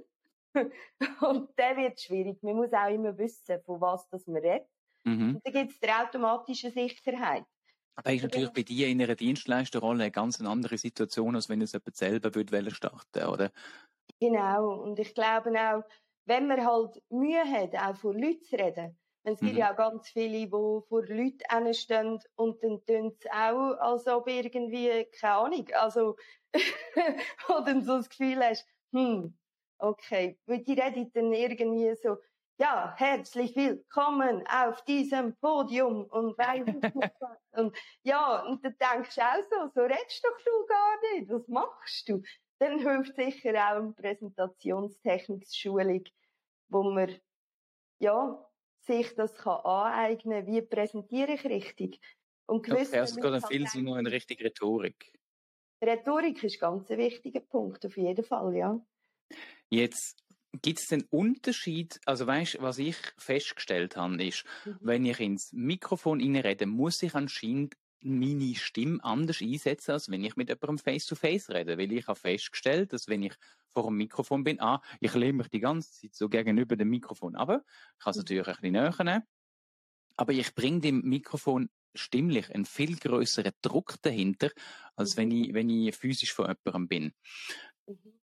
und 1.22 1.58
der 1.58 1.78
wird 1.78 2.02
schwierig. 2.02 2.42
Man 2.44 2.56
muss 2.56 2.74
auch 2.74 2.90
immer 2.90 3.18
wissen, 3.18 3.62
von 3.64 3.80
was 3.80 4.08
das 4.10 4.28
man 4.28 4.42
redet. 4.42 4.68
Mhm. 5.06 5.36
Und 5.36 5.46
dann 5.46 5.54
gibt 5.54 5.72
es 5.72 5.80
die 5.80 5.90
automatische 5.90 6.72
Sicherheit. 6.72 7.46
Aber 7.96 8.14
ist 8.14 8.24
natürlich 8.24 8.52
bei 8.52 8.64
dir 8.64 8.88
in 8.88 9.02
einer 9.02 9.16
Dienstleisterrolle 9.16 10.04
eine 10.04 10.12
ganz 10.12 10.40
andere 10.42 10.78
Situation, 10.78 11.36
als 11.36 11.50
wenn 11.50 11.62
es 11.62 11.74
jemand 11.74 11.96
selber 11.96 12.34
würde 12.34 12.72
starten 12.72 13.26
oder? 13.26 13.52
Genau. 14.20 14.82
Und 14.82 15.00
ich 15.00 15.14
glaube 15.14 15.52
auch, 15.52 15.84
wenn 16.26 16.48
man 16.48 16.66
halt 16.66 17.02
Mühe 17.10 17.44
hat, 17.44 17.76
auch 17.76 17.96
vor 17.96 18.14
Leuten 18.14 18.44
zu 18.44 18.56
reden, 18.56 18.98
es 19.24 19.40
gibt 19.40 19.54
mhm. 19.54 19.60
ja 19.60 19.72
auch 19.72 19.78
ganz 19.78 20.10
viele, 20.10 20.46
die 20.46 20.50
vor 20.50 21.06
Leuten 21.06 21.74
stehen 21.74 22.20
und 22.36 22.62
dann 22.64 22.86
tun 22.86 23.16
sie 23.20 23.32
auch, 23.32 23.78
als 23.80 24.08
ob 24.08 24.28
irgendwie, 24.28 25.06
keine 25.20 25.36
Ahnung, 25.36 25.68
also, 25.74 26.18
wo 27.48 27.62
dann 27.62 27.84
so 27.84 27.98
das 27.98 28.10
Gefühl 28.10 28.44
hast, 28.44 28.68
hm, 28.92 29.38
okay, 29.78 30.40
weil 30.46 30.64
die 30.64 30.74
reden 30.74 31.12
dann 31.14 31.32
irgendwie 31.34 31.96
so, 31.96 32.18
ja, 32.58 32.94
herzlich 32.98 33.56
willkommen 33.56 34.46
auf 34.48 34.84
diesem 34.84 35.36
Podium 35.38 36.04
und 36.06 36.36
und 37.52 37.78
ja, 38.04 38.44
und 38.44 38.64
dann 38.64 38.76
denkst 38.80 39.16
du 39.16 39.22
auch 39.22 39.44
so, 39.50 39.68
so 39.74 39.82
redest 39.82 40.24
doch 40.24 40.38
du 40.46 40.66
gar 40.68 41.00
nicht, 41.14 41.28
was 41.30 41.48
machst 41.48 42.08
du? 42.10 42.22
Dann 42.60 42.78
hilft 42.80 43.16
sicher 43.16 43.54
auch 43.54 43.78
eine 43.78 43.94
Präsentationstechnik-Schulung, 43.94 46.04
wo 46.70 46.84
man, 46.84 47.20
ja, 48.00 48.46
sich 48.82 49.14
das 49.16 49.36
kann 49.36 49.60
aneignen 49.64 50.46
kann, 50.46 50.54
wie 50.54 50.62
präsentiere 50.62 51.34
ich 51.34 51.46
richtig. 51.46 52.00
Und 52.46 52.64
gewiss, 52.64 52.90
okay, 52.90 53.00
also 53.00 53.22
gerade 53.22 53.42
viel 53.42 53.68
sind 53.68 53.86
noch 53.86 53.98
in 53.98 54.08
Richtung 54.08 54.38
Rhetorik. 54.38 55.14
Rhetorik 55.82 56.44
ist 56.44 56.60
ganz 56.60 56.90
ein 56.92 56.98
wichtiger 56.98 57.40
Punkt, 57.40 57.86
auf 57.86 57.98
jeden 57.98 58.24
Fall, 58.24 58.56
ja. 58.56 58.80
Jetzt 59.70 60.18
gibt 60.62 60.80
es 60.80 60.88
den 60.88 61.04
Unterschied, 61.10 62.00
also 62.06 62.28
weißt, 62.28 62.62
was 62.62 62.78
ich 62.78 62.98
festgestellt 63.18 63.96
habe, 63.96 64.24
ist, 64.24 64.44
mhm. 64.66 64.78
wenn 64.82 65.06
ich 65.06 65.20
ins 65.20 65.54
Mikrofon 65.54 66.20
rede, 66.36 66.66
muss 66.66 67.02
ich 67.02 67.16
anscheinend 67.16 67.76
meine 68.04 68.56
Stimme 68.56 69.04
anders 69.04 69.42
einsetzen, 69.42 69.92
als 69.92 70.10
wenn 70.10 70.24
ich 70.24 70.36
mit 70.36 70.50
jemandem 70.50 70.80
face-to-face 70.80 71.50
rede. 71.52 71.78
Weil 71.78 71.92
ich 71.92 72.08
habe 72.08 72.20
festgestellt, 72.20 72.94
dass 72.94 73.08
wenn 73.08 73.24
ich 73.24 73.34
vor 73.74 73.86
dem 73.86 73.98
Mikrofon 73.98 74.44
bin, 74.44 74.60
ah, 74.62 74.82
ich 75.00 75.14
lehne 75.14 75.40
mich 75.40 75.50
die 75.50 75.60
ganze 75.60 75.92
Zeit 75.92 76.16
so 76.16 76.30
gegenüber 76.30 76.76
dem 76.76 76.90
Mikrofon 76.90 77.36
ab. 77.36 77.50
Ich 77.50 78.04
kann 78.04 78.12
es 78.12 78.18
mhm. 78.18 78.22
natürlich 78.22 78.48
ein 78.48 78.56
bisschen 78.56 78.72
näher 78.72 79.04
nehmen. 79.04 79.24
Aber 80.18 80.34
ich 80.34 80.54
bringe 80.54 80.82
dem 80.82 81.02
Mikrofon 81.02 81.70
stimmlich 81.94 82.54
einen 82.54 82.66
viel 82.66 82.98
größeren 82.98 83.54
Druck 83.62 83.96
dahinter, 84.02 84.50
als 84.96 85.18
wenn 85.18 85.32
ich, 85.32 85.54
wenn 85.54 85.70
ich 85.70 85.96
physisch 85.96 86.34
vor 86.34 86.48
jemandem 86.48 86.88
bin. 86.88 87.14
Mhm. 87.88 88.20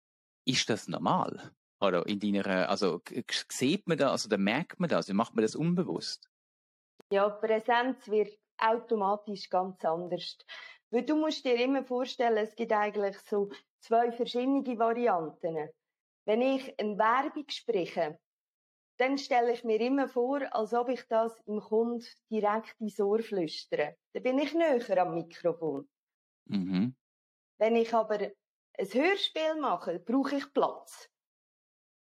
Ist 0.47 0.69
das 0.69 0.89
normal? 0.89 1.53
Oder 1.81 2.07
in 2.07 2.21
deiner, 2.21 2.69
also, 2.69 3.03
sieht 3.49 3.87
man 3.87 3.99
das, 3.99 4.27
oder 4.27 4.39
merkt 4.39 4.81
man 4.81 4.89
das, 4.89 5.09
oder 5.09 5.15
macht 5.15 5.35
man 5.35 5.43
das 5.43 5.55
unbewusst? 5.55 6.31
Ja, 7.11 7.29
Präsenz 7.29 8.09
wird 8.09 8.39
automatisch 8.59 9.51
ganz 9.51 9.85
anders. 9.85 10.39
Weil 10.95 11.03
du 11.03 11.17
musst 11.17 11.45
dir 11.45 11.57
immer 11.57 11.83
vorstellen, 11.83 12.37
es 12.37 12.55
gibt 12.55 12.71
eigentlich 12.71 13.19
so 13.19 13.51
zwei 13.81 14.13
verschiedene 14.13 14.79
Varianten. 14.79 15.69
Wenn 16.25 16.41
ich 16.41 16.79
eine 16.79 16.97
Werbung 16.97 17.47
spreche, 17.49 18.21
dann 18.99 19.19
stelle 19.19 19.55
ich 19.55 19.65
mir 19.65 19.81
immer 19.81 20.07
vor, 20.07 20.43
als 20.55 20.73
ob 20.73 20.89
ich 20.91 21.03
das 21.09 21.37
im 21.47 21.59
Kund 21.59 22.07
direkt 22.31 22.81
ins 22.81 23.01
Ohr 23.01 23.19
flüstere. 23.19 23.97
Dann 24.13 24.23
bin 24.23 24.39
ich 24.39 24.55
näher 24.55 25.03
am 25.03 25.15
Mikrofon. 25.17 25.91
Mhm. 26.45 26.95
Wenn 27.59 27.75
ich 27.75 27.93
aber 27.93 28.21
ein 28.21 28.93
Hörspiel 28.93 29.57
mache, 29.61 29.99
brauche 29.99 30.37
ich 30.37 30.53
Platz. 30.53 31.11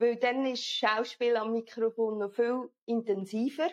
Weil 0.01 0.17
dann 0.17 0.45
ist 0.45 0.67
Schauspiel 0.67 1.39
am 1.39 1.55
Mikrofon 1.55 2.19
noch 2.19 2.35
viel 2.35 2.71
intensiver. 2.85 3.71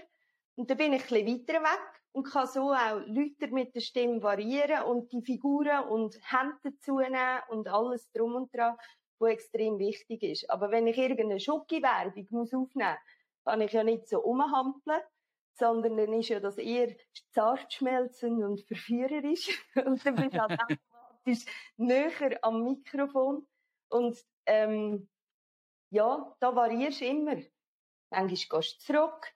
Und 0.55 0.69
dann 0.69 0.77
bin 0.77 0.93
ich 0.93 1.11
ein 1.11 1.25
bisschen 1.25 1.45
weiter 1.45 1.61
weg 1.61 1.98
und 2.11 2.23
kann 2.23 2.47
so 2.47 2.71
auch 2.71 3.01
Leute 3.05 3.47
mit 3.51 3.75
der 3.75 3.81
Stimme 3.81 4.21
variieren 4.21 4.83
und 4.83 5.11
die 5.11 5.21
Figuren 5.21 5.87
und 5.87 6.19
Hände 6.23 6.57
dazu 6.63 6.99
nehmen 6.99 7.39
und 7.49 7.67
alles 7.67 8.11
drum 8.11 8.35
und 8.35 8.53
dran, 8.53 8.77
was 9.19 9.31
extrem 9.31 9.77
wichtig 9.79 10.23
ist. 10.23 10.49
Aber 10.49 10.71
wenn 10.71 10.87
ich 10.87 10.97
irgendeine 10.97 11.39
Schoki-Werbung 11.39 12.27
muss 12.31 12.53
aufnehmen 12.53 12.97
muss, 12.97 13.43
kann 13.45 13.61
ich 13.61 13.71
ja 13.71 13.83
nicht 13.83 14.07
so 14.07 14.21
umhampeln, 14.21 15.01
sondern 15.53 15.97
dann 15.97 16.13
ist 16.13 16.29
ja 16.29 16.39
das 16.39 16.57
eher 16.57 16.95
zart 17.31 17.71
schmelzend 17.71 18.43
und 18.43 18.61
verführerisch. 18.61 19.49
und 19.85 20.03
dann 20.05 20.15
bist 20.15 20.33
du 20.33 20.39
halt 20.39 20.59
automatisch 20.59 21.45
näher 21.77 22.39
am 22.41 22.63
Mikrofon. 22.63 23.47
Und 23.89 24.17
ähm, 24.45 25.09
ja, 25.91 26.35
da 26.39 26.55
variierst 26.55 27.01
du 27.01 27.05
immer. 27.05 27.37
Manchmal 28.11 28.61
gehst 28.61 28.81
du 28.81 28.93
zurück, 28.93 29.33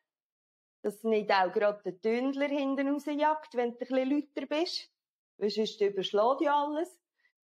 dass 0.84 1.04
nicht 1.04 1.32
auch 1.32 1.52
gerade 1.52 1.82
der 1.84 2.00
Tündler 2.00 2.48
hinten 2.48 2.89
rausjagt, 2.89 3.56
wenn 3.56 3.72
du 3.72 3.78
ein 3.78 3.80
bisschen 3.80 4.10
lauter 4.10 4.46
bist. 4.48 4.91
Weil 5.38 5.50
sonst 5.50 5.82
überschlägt 5.82 6.41
ja 6.41 6.63
alles. 6.63 6.89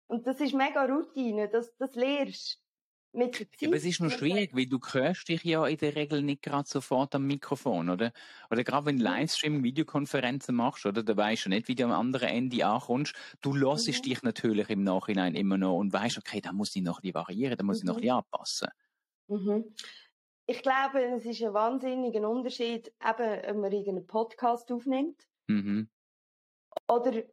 Und 0.06 0.26
das 0.26 0.40
ist 0.40 0.54
mega 0.54 0.84
Routine, 0.84 1.48
das, 1.48 1.76
das 1.76 1.96
lernst 1.96 2.62
mit 3.12 3.40
der 3.40 3.50
Zeit. 3.50 3.60
Ja, 3.60 3.68
aber 3.68 3.76
es 3.76 3.84
ist 3.84 4.00
noch 4.00 4.10
schwierig, 4.10 4.54
weil 4.54 4.66
du 4.66 4.78
hörst 4.78 5.28
dich 5.28 5.42
ja 5.42 5.66
in 5.66 5.76
der 5.78 5.96
Regel 5.96 6.22
nicht 6.22 6.42
gerade 6.42 6.68
sofort 6.68 7.14
am 7.16 7.26
Mikrofon, 7.26 7.90
oder? 7.90 8.12
Oder 8.50 8.62
gerade 8.62 8.86
wenn 8.86 8.98
du 8.98 9.04
Livestream, 9.04 9.64
Videokonferenzen 9.64 10.54
machst, 10.54 10.86
oder? 10.86 11.02
Da 11.02 11.16
weißt 11.16 11.46
du 11.46 11.48
nicht, 11.48 11.66
wie 11.66 11.74
du 11.74 11.84
am 11.84 11.92
anderen 11.92 12.28
Ende 12.28 12.64
ankommst. 12.64 13.14
Du 13.42 13.52
lässt 13.52 13.88
mhm. 13.88 14.02
dich 14.02 14.22
natürlich 14.22 14.70
im 14.70 14.84
Nachhinein 14.84 15.34
immer 15.34 15.58
noch 15.58 15.78
und 15.78 15.92
weißt, 15.92 16.18
okay, 16.18 16.40
da 16.40 16.52
muss 16.52 16.76
ich 16.76 16.82
noch 16.82 17.00
die 17.00 17.14
variieren, 17.14 17.56
da 17.56 17.64
muss 17.64 17.82
mhm. 17.82 17.88
ich 17.88 17.94
noch 17.94 18.00
die 18.00 18.10
anpassen. 18.12 18.68
Mhm 19.26 19.74
ich 20.46 20.62
glaube, 20.62 21.02
es 21.02 21.24
ist 21.24 21.42
ein 21.42 21.54
wahnsinniger 21.54 22.28
Unterschied, 22.28 22.92
eben, 23.04 23.50
ob 23.50 23.56
man 23.56 23.72
irgendeinen 23.72 24.06
Podcast 24.06 24.70
aufnimmt. 24.70 25.26
Mhm. 25.48 25.88
Oder 26.88 27.24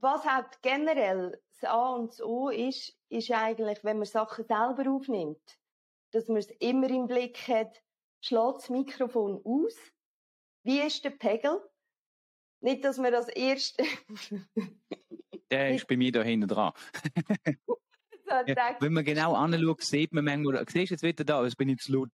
was 0.00 0.24
halt 0.26 0.60
generell 0.60 1.40
das 1.48 1.70
A 1.70 1.94
und 1.94 2.10
das 2.10 2.22
O 2.22 2.50
ist, 2.50 2.98
ist 3.08 3.30
eigentlich, 3.30 3.82
wenn 3.84 3.96
man 3.96 4.06
Sachen 4.06 4.44
selber 4.44 4.90
aufnimmt, 4.90 5.58
dass 6.10 6.28
man 6.28 6.38
es 6.38 6.50
immer 6.58 6.90
im 6.90 7.06
Blick 7.06 7.38
hat, 7.48 7.82
schlägt 8.20 8.56
das 8.56 8.70
Mikrofon 8.70 9.40
aus, 9.44 9.74
wie 10.64 10.80
ist 10.80 11.04
der 11.04 11.10
Pegel? 11.10 11.58
Nicht, 12.60 12.84
dass 12.84 12.98
man 12.98 13.12
das 13.12 13.28
erste... 13.28 13.82
der 15.50 15.74
ist 15.74 15.88
bei 15.88 15.96
mir 15.96 16.12
da 16.12 16.22
hinten 16.22 16.48
dran. 16.48 16.72
ja, 18.46 18.76
wenn 18.78 18.92
man 18.92 19.04
genau 19.04 19.34
anschaut, 19.34 19.82
sieht 19.82 20.12
man 20.12 20.24
manchmal, 20.24 20.64
siehst 20.68 20.90
du 20.90 20.94
jetzt 20.94 21.02
wieder 21.02 21.24
da, 21.24 21.44
es 21.44 21.56
bin 21.56 21.70
ich 21.70 21.78
zu 21.78 21.92
laut. 21.92 22.10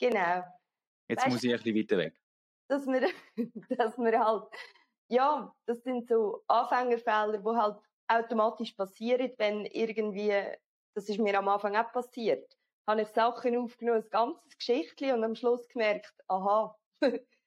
Genau. 0.00 0.42
Jetzt 1.08 1.24
weißt, 1.24 1.32
muss 1.32 1.44
ich 1.44 1.50
ein 1.50 1.56
bisschen 1.56 1.76
weiter 1.76 1.98
weg. 1.98 2.20
Dass 2.68 2.86
wir, 2.86 3.08
dass 3.76 3.98
wir 3.98 4.24
halt, 4.24 4.44
ja, 5.08 5.54
das 5.66 5.82
sind 5.82 6.08
so 6.08 6.42
Anfängerfehler, 6.48 7.38
die 7.38 7.56
halt 7.56 7.78
automatisch 8.08 8.72
passieren, 8.72 9.32
wenn 9.38 9.66
irgendwie, 9.66 10.32
das 10.94 11.08
ist 11.08 11.18
mir 11.18 11.38
am 11.38 11.48
Anfang 11.48 11.76
auch 11.76 11.92
passiert, 11.92 12.56
habe 12.88 13.02
ich 13.02 13.08
Sachen 13.08 13.56
aufgenommen, 13.56 14.02
ein 14.02 14.10
ganzes 14.10 14.56
Geschichtchen 14.56 15.14
und 15.14 15.24
am 15.24 15.34
Schluss 15.34 15.68
gemerkt, 15.68 16.14
aha, 16.28 16.76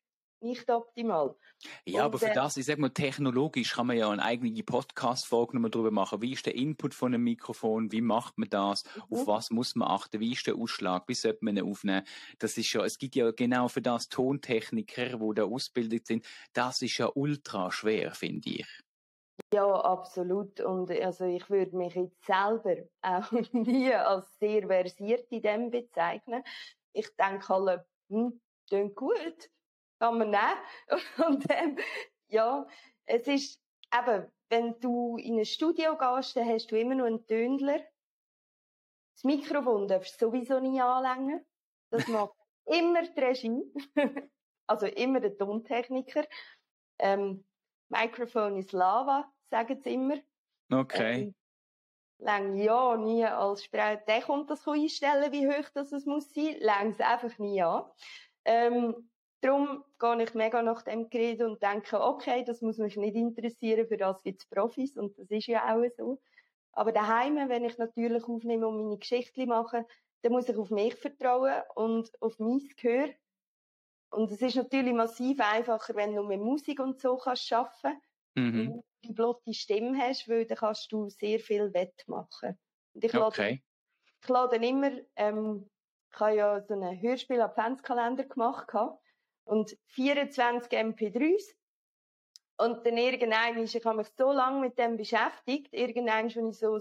nicht 0.43 0.69
optimal. 0.69 1.35
Ja, 1.85 2.01
und, 2.01 2.05
aber 2.05 2.19
für 2.19 2.29
äh, 2.29 2.33
das, 2.33 2.57
ich 2.57 2.65
sag 2.65 2.77
mal, 2.77 2.89
technologisch 2.89 3.73
kann 3.73 3.87
man 3.87 3.97
ja 3.97 4.09
eine 4.09 4.23
eigene 4.23 4.63
Podcast-Folge 4.63 5.55
nochmal 5.55 5.71
darüber 5.71 5.91
machen. 5.91 6.21
Wie 6.21 6.33
ist 6.33 6.45
der 6.45 6.55
Input 6.55 6.93
von 6.93 7.13
einem 7.13 7.23
Mikrofon? 7.23 7.91
Wie 7.91 8.01
macht 8.01 8.37
man 8.37 8.49
das? 8.49 8.83
Mhm. 8.83 9.01
Auf 9.17 9.27
was 9.27 9.49
muss 9.49 9.75
man 9.75 9.87
achten? 9.87 10.19
Wie 10.19 10.33
ist 10.33 10.47
der 10.47 10.55
Ausschlag? 10.55 11.07
Wie 11.07 11.13
sollte 11.13 11.43
man 11.45 11.57
ihn 11.57 11.69
aufnehmen? 11.69 12.05
Das 12.39 12.57
ist 12.57 12.71
ja, 12.73 12.83
es 12.83 12.97
gibt 12.97 13.15
ja 13.15 13.31
genau 13.31 13.67
für 13.67 13.81
das 13.81 14.09
Tontechniker, 14.09 15.17
die 15.17 15.33
da 15.35 15.43
ausgebildet 15.43 16.07
sind. 16.07 16.25
Das 16.53 16.81
ist 16.81 16.97
ja 16.97 17.09
ultra 17.13 17.71
schwer, 17.71 18.11
finde 18.11 18.49
ich. 18.49 18.83
Ja, 19.53 19.71
absolut. 19.71 20.59
Und 20.61 20.89
also 20.89 21.25
ich 21.25 21.49
würde 21.49 21.75
mich 21.77 21.95
jetzt 21.95 22.25
selber 22.25 22.87
auch 23.01 23.31
nie 23.53 23.93
als 23.93 24.37
sehr 24.39 24.67
versiert 24.67 25.31
in 25.31 25.41
dem 25.41 25.71
bezeichnen. 25.71 26.43
Ich 26.93 27.15
denke 27.15 27.53
alle, 27.53 27.85
hm, 28.09 28.39
klingt 28.67 28.95
gut, 28.95 29.49
kann 30.03 30.17
man 30.17 30.31
nehmen. 30.31 30.57
Und 31.27 31.45
ähm, 31.49 31.77
ja, 32.27 32.67
es 33.05 33.27
ist 33.27 33.61
eben, 33.93 34.31
wenn 34.49 34.79
du 34.79 35.17
in 35.17 35.39
ein 35.39 35.45
Studio 35.45 35.97
gehst, 35.97 36.35
dann 36.35 36.47
hast 36.49 36.71
du 36.71 36.79
immer 36.79 36.95
noch 36.95 37.05
einen 37.05 37.25
Tönler. 37.25 37.79
Das 39.15 39.23
Mikrofon 39.23 39.87
darfst 39.87 40.21
du 40.21 40.25
sowieso 40.25 40.59
nie 40.59 40.81
anlängen. 40.81 41.45
Das 41.89 42.07
macht 42.07 42.33
immer 42.65 43.03
die 43.03 43.19
Regie. 43.19 43.63
also 44.67 44.87
immer 44.87 45.21
der 45.21 45.37
Tontechniker. 45.37 46.25
Ähm, 46.99 47.45
Mikrofon 47.89 48.57
ist 48.57 48.73
Lava, 48.73 49.31
sagen 49.49 49.79
sie 49.81 49.93
immer. 49.93 50.17
Okay. 50.71 51.21
Ähm, 51.21 51.35
lang 52.17 52.55
ja 52.57 52.97
nie 52.97 53.23
als 53.23 53.63
Sprecher. 53.63 54.01
Der 54.07 54.21
kommt 54.21 54.49
das 54.49 54.67
einstellen, 54.67 55.31
wie 55.31 55.47
hoch 55.47 55.69
das 55.73 55.93
es 55.93 56.05
muss 56.05 56.33
sein. 56.33 56.57
Lang 56.59 56.91
es 56.91 56.99
einfach 56.99 57.37
nie 57.37 57.61
an. 57.61 57.85
Ähm, 58.45 59.09
darum 59.43 59.83
gehe 59.99 60.23
ich 60.23 60.33
mega 60.33 60.61
nach 60.61 60.81
dem 60.83 61.09
Gerät 61.09 61.41
und 61.41 61.61
denke, 61.61 62.01
okay, 62.01 62.43
das 62.43 62.61
muss 62.61 62.77
mich 62.77 62.97
nicht 62.97 63.15
interessieren, 63.15 63.87
für 63.87 63.97
das 63.97 64.23
gibt 64.23 64.41
es 64.41 64.47
Profis 64.47 64.97
und 64.97 65.17
das 65.17 65.29
ist 65.29 65.47
ja 65.47 65.75
auch 65.75 65.83
so. 65.97 66.21
Aber 66.71 66.91
daheim, 66.91 67.35
wenn 67.49 67.65
ich 67.65 67.77
natürlich 67.77 68.23
aufnehme 68.23 68.67
und 68.67 68.83
meine 68.83 68.97
Geschichte 68.97 69.45
mache, 69.45 69.85
dann 70.21 70.31
muss 70.31 70.49
ich 70.49 70.57
auf 70.57 70.71
mich 70.71 70.95
vertrauen 70.95 71.61
und 71.75 72.09
auf 72.21 72.39
mein 72.39 72.59
Gehör. 72.77 73.09
Und 74.09 74.31
es 74.31 74.41
ist 74.41 74.55
natürlich 74.55 74.93
massiv 74.93 75.39
einfacher, 75.39 75.95
wenn 75.95 76.15
du 76.15 76.23
mit 76.23 76.39
Musik 76.39 76.79
und 76.79 76.99
so 76.99 77.17
kannst 77.17 77.51
arbeiten 77.51 77.99
mhm. 78.35 78.71
und 78.71 78.83
die 79.03 79.13
blotte 79.13 79.53
Stimme 79.53 79.97
hast, 79.99 80.29
weil 80.29 80.45
dann 80.45 80.57
kannst 80.57 80.91
du 80.91 81.09
sehr 81.09 81.39
viel 81.39 81.73
wettmachen. 81.73 82.57
Und 82.93 83.03
ich 83.03 83.15
okay. 83.15 83.49
lade, 83.49 83.61
ich 84.21 84.29
lade 84.29 84.55
dann 84.55 84.63
immer, 84.63 84.91
ähm, 85.15 85.69
ich 86.11 86.19
habe 86.19 86.35
ja 86.35 86.61
so 86.61 86.73
einen 86.73 87.01
Hörspiel-Adventskalender 87.01 88.23
gemacht 88.25 88.67
und 89.45 89.77
24 89.87 90.71
MP3s. 90.71 91.53
Und 92.57 92.85
dann 92.85 92.97
irgendwann 92.97 93.57
ich 93.63 93.85
habe 93.85 93.97
mich 93.97 94.09
so 94.15 94.31
lange 94.31 94.61
mit 94.61 94.77
dem 94.77 94.95
beschäftigt, 94.97 95.73
irgendwann, 95.73 96.25
als 96.25 96.35
ich 96.35 96.59
so 96.59 96.79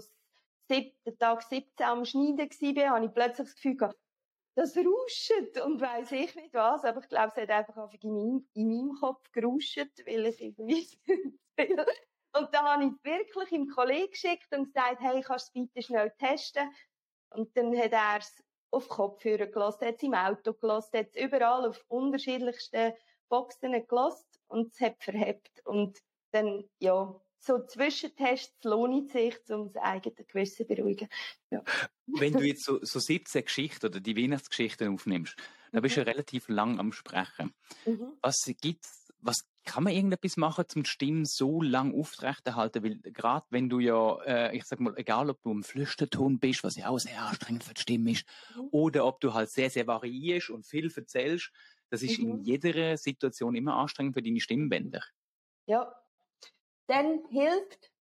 siebten 0.69 1.17
Tag 1.17 1.43
17 1.43 1.85
am 1.85 2.05
Schneiden 2.05 2.49
war, 2.49 2.95
habe 2.95 3.05
ich 3.05 3.13
plötzlich 3.13 3.47
das 3.47 3.55
Gefühl 3.55 3.77
gehabt, 3.77 3.99
das 4.55 4.77
rauscht 4.77 5.59
und 5.65 5.81
weiss 5.81 6.11
ich 6.11 6.35
nicht 6.35 6.53
was, 6.53 6.85
aber 6.85 7.01
ich 7.01 7.09
glaube, 7.09 7.31
es 7.35 7.41
hat 7.41 7.49
einfach 7.49 7.91
in 8.01 8.13
meinem, 8.13 8.47
in 8.53 8.69
meinem 8.69 8.95
Kopf 8.99 9.31
geruscht, 9.31 9.77
weil 10.05 10.27
ich 10.27 10.41
irgendwie 10.41 10.87
Und 12.35 12.51
da 12.51 12.63
habe 12.63 12.85
ich 12.85 12.91
wirklich 13.03 13.51
im 13.51 13.67
Kollegen 13.67 14.09
geschickt 14.09 14.47
und 14.55 14.65
gesagt, 14.65 15.01
hey, 15.01 15.21
kannst 15.21 15.55
du 15.55 15.61
es 15.61 15.67
bitte 15.67 15.85
schnell 15.85 16.11
testen? 16.17 16.67
Und 17.29 17.55
dann 17.55 17.77
hat 17.77 17.91
er 17.91 18.17
es 18.17 18.43
auf 18.73 18.89
Kopfhörer 18.89 19.47
gelassen, 19.47 19.85
hat 19.85 20.03
im 20.03 20.13
Auto 20.13 20.53
gelassen, 20.53 20.97
hat 20.97 21.15
überall 21.15 21.67
auf 21.67 21.83
unterschiedlichsten 21.87 22.93
Boxen 23.29 23.71
gelassen 23.87 24.25
und 24.47 24.73
es 24.73 24.79
hat 24.79 25.03
verhebt. 25.03 25.61
Und 25.65 25.99
dann, 26.31 26.63
ja, 26.79 27.19
so 27.39 27.65
Zwischentests 27.65 28.63
lohnt 28.63 29.11
sich, 29.11 29.35
um 29.49 29.71
das 29.71 29.81
eigene 29.81 30.15
Gewissen 30.15 30.57
zu 30.57 30.65
beruhigen. 30.65 31.09
Ja. 31.51 31.63
Wenn 32.07 32.33
du 32.33 32.41
jetzt 32.43 32.63
so, 32.63 32.79
so 32.83 32.99
17 32.99 33.43
Geschichten 33.43 33.85
oder 33.85 33.99
die 33.99 34.17
Weihnachtsgeschichten 34.17 34.93
aufnimmst, 34.93 35.35
dann 35.71 35.81
bist 35.81 35.97
du 35.97 36.01
mhm. 36.01 36.07
ja 36.07 36.11
relativ 36.11 36.47
lang 36.47 36.79
am 36.79 36.91
Sprechen. 36.91 37.53
Mhm. 37.85 38.13
Was 38.21 38.43
gibt's, 38.61 39.11
was 39.19 39.45
kann 39.63 39.83
man 39.83 39.93
irgendetwas 39.93 40.37
machen, 40.37 40.65
zum 40.67 40.85
Stimmen 40.85 41.25
so 41.25 41.61
lang 41.61 41.93
aufrechterhalten? 41.93 42.83
Weil 42.83 42.97
gerade 42.97 43.45
wenn 43.49 43.69
du 43.69 43.79
ja, 43.79 44.21
äh, 44.23 44.55
ich 44.55 44.65
sag 44.65 44.79
mal, 44.79 44.93
egal 44.97 45.29
ob 45.29 45.41
du 45.41 45.51
im 45.51 45.63
Flüsterton 45.63 46.39
bist, 46.39 46.63
was 46.63 46.75
ja 46.75 46.89
auch 46.89 46.99
sehr 46.99 47.21
anstrengend 47.21 47.63
für 47.63 47.73
die 47.73 47.81
Stimme 47.81 48.11
ist, 48.11 48.25
mhm. 48.55 48.67
oder 48.71 49.05
ob 49.05 49.19
du 49.19 49.33
halt 49.33 49.49
sehr, 49.49 49.69
sehr 49.69 49.87
variierst 49.87 50.49
und 50.49 50.65
viel 50.65 50.91
erzählst, 50.95 51.51
das 51.89 52.01
ist 52.01 52.19
mhm. 52.19 52.29
in 52.29 52.43
jeder 52.43 52.97
Situation 52.97 53.55
immer 53.55 53.75
anstrengend 53.75 54.15
für 54.15 54.21
deine 54.21 54.39
Stimmbänder. 54.39 55.03
Ja. 55.65 55.93
Dann 56.87 57.23
hilft 57.29 57.91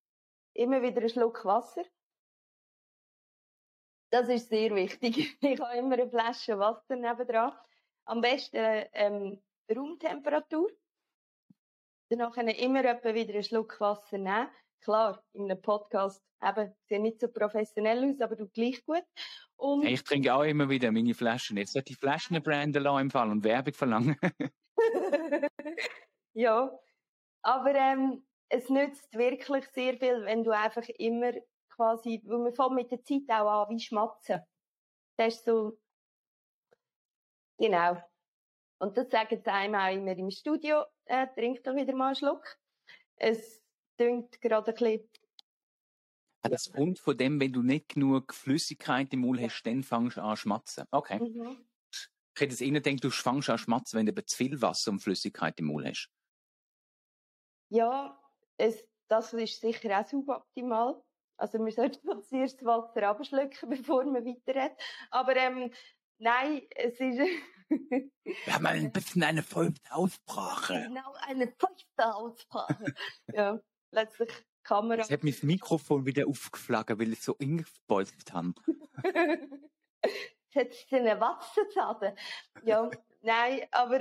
immer 0.55 0.83
wieder 0.83 1.03
ein 1.03 1.09
Schluck 1.09 1.44
Wasser. 1.44 1.85
Das 4.11 4.29
ist 4.29 4.48
sehr 4.48 4.75
wichtig. 4.75 5.38
Ich 5.40 5.61
habe 5.61 5.79
immer 5.79 5.94
eine 5.94 6.09
Flasche 6.09 6.59
Wasser 6.59 6.96
nebendran. 6.96 7.53
Am 8.05 8.20
besten 8.20 8.87
ähm, 8.92 9.40
Raumtemperatur 9.70 10.70
dann 12.18 12.48
immer 12.48 12.85
etwa 12.85 13.14
wieder 13.14 13.35
einen 13.35 13.42
Schluck 13.42 13.81
Wasser 13.81 14.18
nehmen. 14.18 14.48
Klar, 14.81 15.22
in 15.33 15.44
einem 15.44 15.62
Podcast 15.62 16.22
eben, 16.42 16.75
sieht 16.88 17.01
nicht 17.01 17.20
so 17.20 17.29
professionell 17.29 18.11
aus, 18.11 18.20
aber 18.20 18.37
du 18.37 18.48
gleich 18.48 18.85
gut. 18.85 19.05
Und 19.57 19.85
ich 19.85 20.03
trinke 20.03 20.35
auch 20.35 20.42
immer 20.42 20.68
wieder 20.68 20.90
meine 20.90 21.14
Flaschen. 21.14 21.57
Jetzt 21.57 21.72
sollte 21.72 21.92
die 21.92 21.94
Flaschenbrand 21.94 22.75
im 22.77 23.11
Fall 23.11 23.31
und 23.31 23.44
Werbung 23.44 23.75
verlangen. 23.75 24.16
ja, 26.35 26.70
aber 27.42 27.75
ähm, 27.75 28.27
es 28.48 28.68
nützt 28.68 29.14
wirklich 29.14 29.66
sehr 29.68 29.96
viel, 29.98 30.25
wenn 30.25 30.44
du 30.44 30.51
einfach 30.51 30.87
immer 30.98 31.33
quasi, 31.70 32.22
weil 32.25 32.38
man 32.38 32.55
fängt 32.55 32.72
mit 32.72 32.90
der 32.90 33.03
Zeit 33.03 33.22
auch 33.29 33.66
an, 33.66 33.70
wie 33.70 33.81
schmatzen. 33.81 34.40
Das 35.16 35.35
ist 35.35 35.44
so, 35.44 35.79
genau. 37.59 38.03
Und 38.82 38.96
das 38.96 39.10
sagen 39.10 39.40
sie 39.40 39.46
einem 39.46 39.76
auch 39.76 39.94
immer 39.94 40.18
im 40.18 40.28
Studio, 40.32 40.82
äh, 41.04 41.28
trink 41.36 41.62
doch 41.62 41.76
wieder 41.76 41.94
mal 41.94 42.08
einen 42.08 42.16
Schluck. 42.16 42.58
Es 43.14 43.62
dünkt 43.96 44.40
gerade 44.40 44.72
ein 44.72 44.74
bisschen. 44.74 45.08
Das 46.42 46.72
kommt 46.72 46.98
von 46.98 47.16
dem, 47.16 47.40
wenn 47.40 47.52
du 47.52 47.62
nicht 47.62 47.90
genug 47.90 48.34
Flüssigkeit 48.34 49.12
im 49.12 49.20
Mund 49.20 49.40
hast, 49.40 49.62
dann 49.62 49.84
fängst 49.84 50.16
du 50.16 50.22
an 50.22 50.34
zu 50.34 50.42
schmatzen. 50.42 50.84
Okay. 50.90 51.20
Mhm. 51.20 51.64
Ich 52.34 52.40
hätte 52.40 52.54
es 52.54 52.60
eher 52.60 52.72
gedacht, 52.72 53.04
du 53.04 53.10
fängst 53.10 53.50
an 53.50 53.58
zu 53.58 53.62
schmatzen, 53.62 53.98
wenn 54.00 54.06
du 54.06 54.24
zu 54.24 54.36
viel 54.36 54.60
Wasser 54.60 54.90
und 54.90 54.98
Flüssigkeit 54.98 55.56
im 55.60 55.66
Mund 55.66 55.86
hast. 55.86 56.10
Ja, 57.68 58.20
es, 58.56 58.84
das 59.06 59.32
ist 59.32 59.60
sicher 59.60 60.00
auch 60.00 60.08
suboptimal. 60.08 61.00
Also 61.36 61.64
wir 61.64 61.70
sollten 61.70 62.20
zuerst 62.24 62.60
das 62.60 62.66
Wasser 62.66 63.04
abschlucken, 63.04 63.52
bevor 63.70 64.04
man 64.06 64.26
weiterredet. 64.26 64.76
Aber 65.12 65.36
ähm, 65.36 65.72
nein, 66.18 66.62
es 66.74 66.98
ist... 66.98 67.20
Wir 68.24 68.54
haben 68.54 68.66
ein 68.66 68.92
bisschen 68.92 69.22
eine 69.22 69.42
feuchte 69.42 69.80
Aussprache. 69.90 70.85
Genau, 70.88 71.12
eine 71.22 71.52
feuchte 71.58 72.14
Aussprache. 72.14 72.94
ja, 73.35 73.61
letztlich 73.90 74.30
Kamera. 74.62 75.02
Es 75.02 75.11
hat 75.11 75.24
das 75.24 75.42
Mikrofon 75.42 76.06
wieder 76.06 76.26
aufgeflagen, 76.26 76.98
weil 76.98 77.12
ich 77.12 77.22
so 77.22 77.35
ingebolzt 77.35 78.32
habe. 78.32 78.54
Jetzt 80.54 80.85
ist 80.85 80.92
eine 80.92 81.18
Wasserzade. 81.18 82.14
Ja, 82.64 82.90
nein, 83.22 83.62
aber 83.70 84.00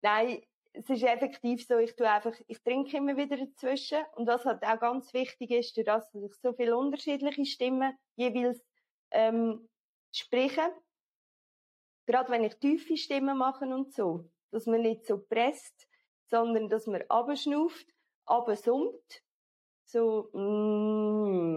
nein, 0.00 0.42
es 0.72 0.88
ist 0.88 1.02
effektiv 1.02 1.66
so, 1.66 1.78
ich 1.78 1.94
tue 1.94 2.10
einfach, 2.10 2.34
ich 2.46 2.62
trinke 2.62 2.96
immer 2.96 3.16
wieder 3.16 3.36
dazwischen 3.36 4.02
und 4.16 4.26
was 4.26 4.44
halt 4.44 4.62
auch 4.62 4.80
ganz 4.80 5.12
wichtig 5.12 5.50
ist, 5.50 5.76
dass 5.86 6.12
ich 6.14 6.34
so 6.40 6.54
viele 6.54 6.76
unterschiedliche 6.76 7.44
Stimmen 7.44 7.94
jeweils 8.16 8.64
ähm, 9.10 9.68
spreche, 10.12 10.72
gerade 12.06 12.30
wenn 12.30 12.44
ich 12.44 12.56
tiefe 12.56 12.96
Stimmen 12.96 13.38
mache 13.38 13.64
und 13.66 13.92
so, 13.92 14.30
dass 14.50 14.66
man 14.66 14.82
nicht 14.82 15.06
so 15.06 15.18
presst, 15.18 15.88
sondern 16.30 16.68
dass 16.68 16.86
man 16.86 17.02
abschnauft, 17.08 17.86
absummt, 18.26 19.22
so, 19.84 20.30
mm, 20.32 21.52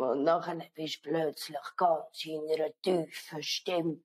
und 0.00 0.22
nachher 0.24 0.58
bist 0.74 1.04
du 1.04 1.10
plötzlich 1.10 1.58
ganz 1.76 2.24
in 2.24 2.40
einer 2.50 2.70
tiefen 2.80 3.42
Stimme. 3.42 4.00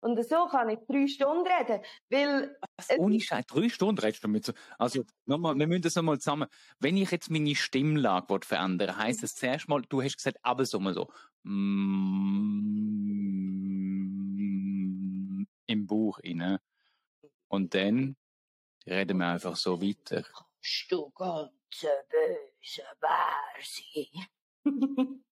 Und 0.00 0.22
so 0.28 0.46
kann 0.48 0.68
ich 0.68 0.80
drei 0.88 1.06
Stunden 1.06 1.46
reden, 1.46 1.80
weil... 2.10 2.58
Ohne 2.98 3.20
Scheiß, 3.20 3.46
drei 3.46 3.68
Stunden 3.68 4.00
redest 4.00 4.24
du 4.24 4.28
mit 4.28 4.44
so... 4.44 4.52
Also, 4.76 5.04
nochmal, 5.26 5.54
wir 5.56 5.68
müssen 5.68 5.82
das 5.82 5.94
nochmal 5.94 6.18
zusammen... 6.18 6.48
Wenn 6.80 6.96
ich 6.96 7.12
jetzt 7.12 7.30
meine 7.30 7.54
Stimmlage 7.54 8.40
verändere, 8.42 8.96
heisst 8.98 9.22
das 9.22 9.36
zuerst 9.36 9.68
mal, 9.68 9.80
du 9.88 10.02
hast 10.02 10.16
gesagt, 10.16 10.38
aber 10.42 10.66
so 10.66 10.80
mal 10.80 10.92
so... 10.92 11.08
Mm, 11.44 12.82
Im 15.72 15.86
Buch 15.86 16.18
inne. 16.18 16.60
Und 17.48 17.74
dann 17.74 18.16
reden 18.86 19.18
wir 19.18 19.28
einfach 19.28 19.56
so 19.56 19.80
weiter. 19.80 20.24
Du 20.88 21.10
ganz 21.10 21.50
böse 21.80 22.82
Bär 23.00 23.62
sein? 23.62 24.26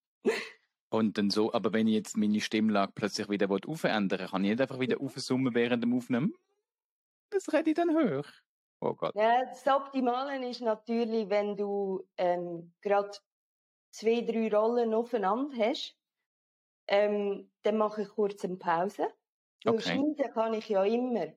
Und 0.92 1.18
dann 1.18 1.30
so, 1.30 1.52
aber 1.52 1.72
wenn 1.72 1.86
ich 1.86 1.94
jetzt 1.94 2.16
meine 2.16 2.40
Stimmlage 2.40 2.92
plötzlich 2.92 3.28
wieder 3.28 3.48
verändern 3.48 4.26
kann 4.26 4.44
ich 4.44 4.50
nicht 4.50 4.60
einfach 4.60 4.80
wieder 4.80 5.00
aufsummen 5.00 5.54
während 5.54 5.84
dem 5.84 5.96
Aufnehmen? 5.96 6.34
das 7.30 7.52
rede 7.52 7.70
ich 7.70 7.76
dann 7.76 7.94
hoch. 7.94 8.28
Oh 8.80 8.94
Gott. 8.94 9.14
Ja, 9.14 9.44
das 9.44 9.66
Optimale 9.66 10.48
ist 10.48 10.62
natürlich, 10.62 11.28
wenn 11.28 11.56
du 11.56 12.06
ähm, 12.16 12.72
gerade 12.80 13.10
zwei, 13.90 14.22
drei 14.22 14.54
Rollen 14.54 14.94
aufeinander 14.94 15.56
hast, 15.58 15.96
ähm, 16.88 17.50
dann 17.62 17.76
mache 17.76 18.02
ich 18.02 18.08
kurz 18.08 18.44
eine 18.44 18.56
Pause. 18.56 19.08
Weil 19.64 19.74
Okay. 19.74 19.82
schneiden 19.82 20.32
kann 20.32 20.54
ich 20.54 20.68
ja 20.68 20.84
immer. 20.84 21.32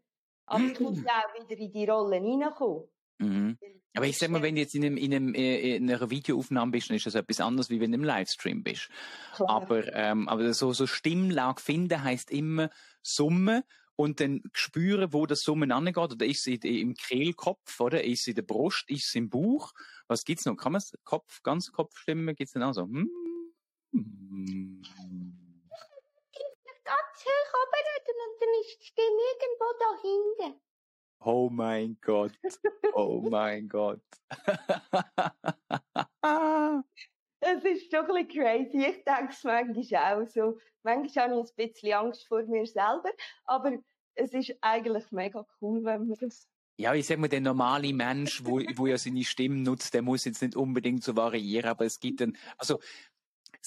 Aber 0.46 0.64
ich 0.64 0.80
muss 0.80 1.02
ja 1.02 1.24
auch 1.24 1.50
wieder 1.50 1.60
in 1.60 1.72
die 1.72 1.86
Rollen 1.86 2.42
reinkommen. 2.42 2.88
Mhm. 3.20 3.58
Aber 3.96 4.08
ich 4.08 4.18
sag 4.18 4.30
mal, 4.30 4.42
wenn 4.42 4.56
du 4.56 4.62
jetzt 4.62 4.76
in, 4.76 4.84
einem, 4.84 4.98
in, 4.98 5.14
einem, 5.14 5.36
äh, 5.36 5.76
in 5.76 5.90
einer 5.90 6.10
Videoaufnahme 6.10 6.72
bist, 6.72 6.90
dann 6.90 6.98
ist 6.98 7.06
das 7.06 7.16
etwas 7.16 7.40
anderes, 7.40 7.70
wie 7.70 7.80
wenn 7.80 7.92
du 7.92 7.98
im 7.98 8.04
Livestream 8.04 8.64
bist. 8.64 8.90
Klar. 9.36 9.50
Aber, 9.50 9.94
ähm, 9.94 10.28
aber 10.28 10.54
so, 10.54 10.74
so 10.74 10.88
Stimmlage 10.88 11.62
finden 11.62 12.04
heisst 12.04 12.32
immer 12.32 12.70
Summen 13.02 13.64
und 13.96 14.20
dann 14.20 14.42
spüren, 14.54 15.14
wo 15.14 15.26
das 15.26 15.42
Summen 15.42 15.72
angeht. 15.72 15.98
Oder 15.98 16.26
ist 16.26 16.48
es 16.48 16.64
im 16.64 16.96
Kehlkopf, 16.96 17.80
oder? 17.80 18.04
Ist 18.04 18.22
es 18.22 18.28
in 18.28 18.36
der 18.36 18.42
Brust, 18.42 18.90
ist 18.90 19.08
es 19.08 19.16
im 19.16 19.30
Bauch? 19.30 19.72
Was 20.08 20.24
gibt's 20.26 20.46
noch? 20.46 20.56
Kann 20.56 20.72
man 20.72 20.80
es 20.80 20.98
Kopf, 21.04 21.44
ganz 21.44 21.72
Kopfstimmen 21.72 22.36
gibt's 22.36 22.54
dann 22.54 22.64
auch 22.64 22.74
so? 22.74 22.84
Hm? 22.84 23.10
Oben 27.26 28.22
und 28.24 28.36
dann 28.42 28.54
ist 28.62 28.80
die 28.80 28.86
Stimme 28.86 29.22
irgendwo 29.34 29.68
dahinter. 29.80 30.50
Oh 31.26 31.50
mein 31.50 31.98
Gott. 32.02 32.34
Oh 32.94 33.22
mein 33.22 33.70
Gott. 33.70 34.02
Es 37.46 37.62
ist 37.66 37.92
schon 37.92 38.06
ein 38.06 38.26
bisschen 38.26 38.44
crazy. 38.44 38.86
Ich 38.86 39.04
denke 39.04 39.32
es 39.32 39.44
manchmal 39.44 40.24
auch 40.24 40.28
so. 40.28 40.58
Manchmal 40.84 41.30
habe 41.30 41.42
ich 41.42 41.50
ein 41.50 41.72
bisschen 41.72 41.94
Angst 41.94 42.28
vor 42.28 42.44
mir 42.44 42.66
selber. 42.66 43.12
Aber 43.46 43.74
es 44.16 44.34
ist 44.34 44.56
eigentlich 44.62 45.12
mega 45.12 45.46
cool, 45.62 45.84
wenn 45.84 46.08
man 46.08 46.18
das. 46.20 46.48
Ja, 46.78 46.94
ich 46.94 47.06
sag 47.06 47.20
mal, 47.20 47.28
der 47.28 47.42
normale 47.42 47.94
Mensch, 47.94 48.44
wo, 48.46 48.60
wo 48.76 48.88
ja 48.88 48.98
seine 48.98 49.24
Stimme 49.24 49.58
nutzt, 49.58 49.94
der 49.94 50.02
muss 50.02 50.26
jetzt 50.26 50.42
nicht 50.42 50.56
unbedingt 50.56 51.04
so 51.04 51.16
variieren, 51.16 51.70
aber 51.70 51.86
es 51.86 52.00
gibt 52.00 52.22
dann, 52.22 52.36
also, 52.58 52.80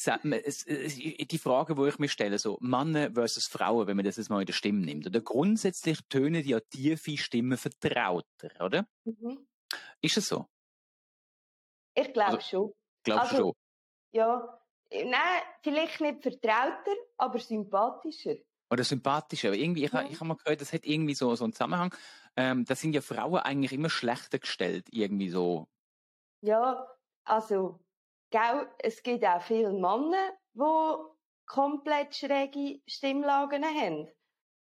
die 0.04 1.38
Frage, 1.38 1.76
wo 1.76 1.86
ich 1.86 1.98
mir 1.98 2.08
stelle, 2.08 2.38
so, 2.38 2.58
Männer 2.60 3.10
versus 3.12 3.46
Frauen, 3.46 3.86
wenn 3.86 3.96
man 3.96 4.04
das 4.04 4.16
jetzt 4.16 4.28
mal 4.28 4.40
in 4.40 4.46
der 4.46 4.52
Stimme 4.52 4.84
nimmt, 4.84 5.06
oder 5.06 5.20
grundsätzlich 5.20 6.00
tönen 6.08 6.44
ja 6.44 6.60
tiefe 6.60 7.16
Stimmen 7.16 7.56
vertrauter, 7.56 8.50
oder? 8.64 8.86
Mhm. 9.04 9.46
Ist 10.02 10.16
es 10.18 10.26
so? 10.28 10.46
Ich 11.94 12.12
glaube 12.12 12.36
Also- 12.36 12.40
schon. 12.48 12.72
Glaubst 13.04 13.32
du 13.32 13.36
Also- 13.36 13.46
schon? 13.48 13.52
Ja. 14.12 14.62
Nein, 14.92 15.42
vielleicht 15.62 16.00
nicht 16.00 16.22
vertrauter, 16.22 16.94
aber 17.16 17.38
sympathischer. 17.40 18.36
Oder 18.70 18.84
sympathischer? 18.84 19.48
Aber 19.48 19.56
irgendwie, 19.56 19.84
ich, 19.84 19.92
Ja. 19.92 20.02
ich 20.08 20.16
habe 20.16 20.26
mal 20.26 20.36
gehört, 20.36 20.60
das 20.60 20.72
hat 20.72 20.84
irgendwie 20.84 21.14
so, 21.14 21.34
so 21.34 21.44
einen 21.44 21.52
Zusammenhang, 21.52 21.94
ähm, 22.36 22.64
da 22.64 22.74
sind 22.76 22.92
ja 22.94 23.00
Frauen 23.00 23.40
eigentlich 23.40 23.72
immer 23.72 23.90
schlechter 23.90 24.38
gestellt, 24.38 24.86
irgendwie 24.92 25.30
so. 25.30 25.68
Ja, 26.42 26.86
also, 27.24 27.80
gell, 28.36 28.68
es 28.78 29.02
gibt 29.02 29.24
auch 29.24 29.40
viele 29.40 29.72
Männer, 29.72 30.32
die 30.52 30.96
komplett 31.46 32.14
schräge 32.14 32.80
Stimmlagen 32.86 33.64
haben. 33.64 34.08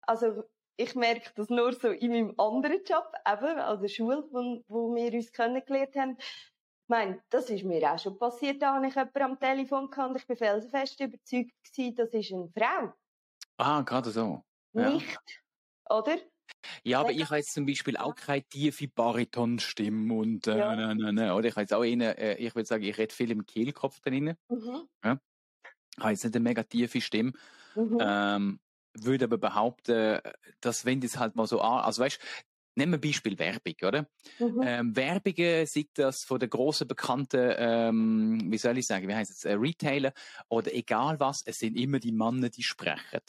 Also, 0.01 0.43
ich 0.77 0.95
merke 0.95 1.31
das 1.35 1.49
nur 1.49 1.73
so 1.73 1.89
in 1.89 2.11
meinem 2.11 2.39
anderen 2.39 2.83
Job, 2.83 3.11
eben 3.27 3.59
an 3.59 3.81
der 3.81 3.87
Schule, 3.87 4.27
wo, 4.31 4.63
wo 4.67 4.95
wir 4.95 5.13
uns 5.13 5.31
kennengelernt 5.31 5.95
haben. 5.95 6.17
Ich 6.19 6.89
meine, 6.89 7.23
das 7.29 7.49
ist 7.49 7.63
mir 7.63 7.91
auch 7.91 7.97
schon 7.97 8.19
passiert, 8.19 8.61
da 8.61 8.75
habe 8.75 8.87
ich 8.87 8.95
jemanden 8.95 9.21
am 9.21 9.39
Telefon 9.39 9.89
gehabt 9.89 10.09
und 10.09 10.17
ich 10.17 10.27
bin 10.27 10.37
felsenfest 10.37 10.99
überzeugt 10.99 11.51
gewesen, 11.63 11.95
das 11.95 12.13
ist 12.13 12.33
eine 12.33 12.49
Frau. 12.49 12.93
Ah, 13.57 13.81
gerade 13.81 14.11
so. 14.11 14.43
Ja. 14.73 14.89
Nicht, 14.89 15.17
oder? 15.89 16.17
Ja, 16.83 16.99
aber 17.01 17.11
ich 17.11 17.23
habe 17.25 17.37
jetzt 17.37 17.53
zum 17.53 17.65
Beispiel 17.65 17.97
auch 17.97 18.15
keine 18.15 18.43
tiefe 18.43 18.87
Baritonstimme 18.87 20.13
und 20.13 20.47
äh, 20.47 20.55
Ja. 20.57 20.75
nein, 20.75 20.97
nein, 20.97 21.15
nein. 21.15 21.31
Oder 21.31 21.47
ich 21.49 21.53
habe 21.55 21.61
jetzt 21.61 21.73
auch 21.73 21.83
eine, 21.83 22.17
äh, 22.17 22.35
ich 22.37 22.55
würde 22.55 22.67
sagen, 22.67 22.83
ich 22.83 22.97
rede 22.97 23.13
viel 23.13 23.31
im 23.31 23.45
Kehlkopf 23.45 23.99
drin. 23.99 24.35
Mhm. 24.49 24.87
habe 25.99 26.11
jetzt 26.11 26.23
nicht 26.23 26.35
eine 26.35 26.43
mega 26.43 26.63
tiefe 26.63 27.01
Stimme. 27.01 27.33
Mhm. 27.75 27.97
Ähm, 27.99 28.59
würde 28.95 29.25
aber 29.25 29.37
behaupten, 29.37 30.19
dass 30.61 30.85
wenn 30.85 31.01
das 31.01 31.17
halt 31.17 31.35
mal 31.35 31.47
so 31.47 31.61
an, 31.61 31.83
also 31.83 32.01
weißt, 32.03 32.19
nehmen 32.75 32.93
wir 32.93 33.01
Beispiel 33.01 33.39
Werbung, 33.39 33.75
oder? 33.87 34.09
Mhm. 34.39 34.61
Ähm, 34.63 34.95
Werbungen, 34.95 35.65
sei 35.67 35.85
das 35.95 36.25
von 36.25 36.39
der 36.39 36.49
großen 36.49 36.87
bekannten, 36.87 37.53
ähm, 37.57 38.51
wie 38.51 38.57
soll 38.57 38.77
ich 38.77 38.87
sagen, 38.87 39.07
wie 39.07 39.15
heißt 39.15 39.31
es, 39.31 39.45
äh, 39.45 39.53
Retailer 39.53 40.13
oder 40.49 40.73
egal 40.73 41.19
was, 41.19 41.43
es 41.45 41.59
sind 41.59 41.77
immer 41.77 41.99
die 41.99 42.11
Männer, 42.13 42.49
die 42.49 42.63
sprechen. 42.63 43.21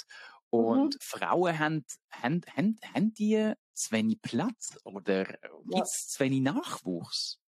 Und 0.55 0.97
Frauen 1.03 1.59
haben, 1.59 1.85
haben, 2.13 2.43
haben, 2.57 2.79
haben 2.95 3.15
die 3.15 3.53
zu 3.73 3.93
wenig 3.93 4.23
Platz 4.23 4.79
oder 4.85 5.25
gibt 5.25 5.83
es 5.83 6.09
zu 6.09 6.21
wenig 6.21 6.43
Nachwuchs? 6.43 7.41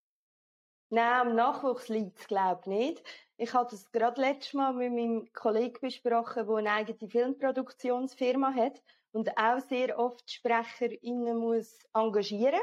Nein, 0.89 1.29
am 1.29 1.35
Nachwuchs 1.37 1.89
liegt 1.89 2.19
es, 2.19 2.27
glaube 2.27 2.61
ich, 2.63 2.67
nicht. 2.67 3.05
Ich 3.37 3.55
habe 3.55 3.71
das 3.71 3.91
gerade 3.93 4.21
letztes 4.21 4.55
Mal 4.55 4.73
mit 4.73 4.93
meinem 4.93 5.33
Kollegen 5.33 5.79
besprochen, 5.81 6.47
der 6.47 6.57
eine 6.57 6.71
eigene 6.73 7.09
Filmproduktionsfirma 7.09 8.53
hat 8.55 8.83
und 9.13 9.37
auch 9.37 9.61
sehr 9.61 9.99
oft 9.99 10.31
SprecherInnen 10.31 11.37
muss 11.37 11.79
engagieren. 11.93 12.61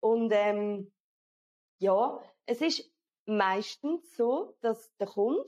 Und 0.00 0.32
ähm, 0.34 0.92
ja, 1.78 2.20
es 2.46 2.60
ist 2.60 2.90
meistens 3.26 4.16
so, 4.16 4.56
dass 4.60 4.94
der 4.96 5.06
Kunde, 5.06 5.44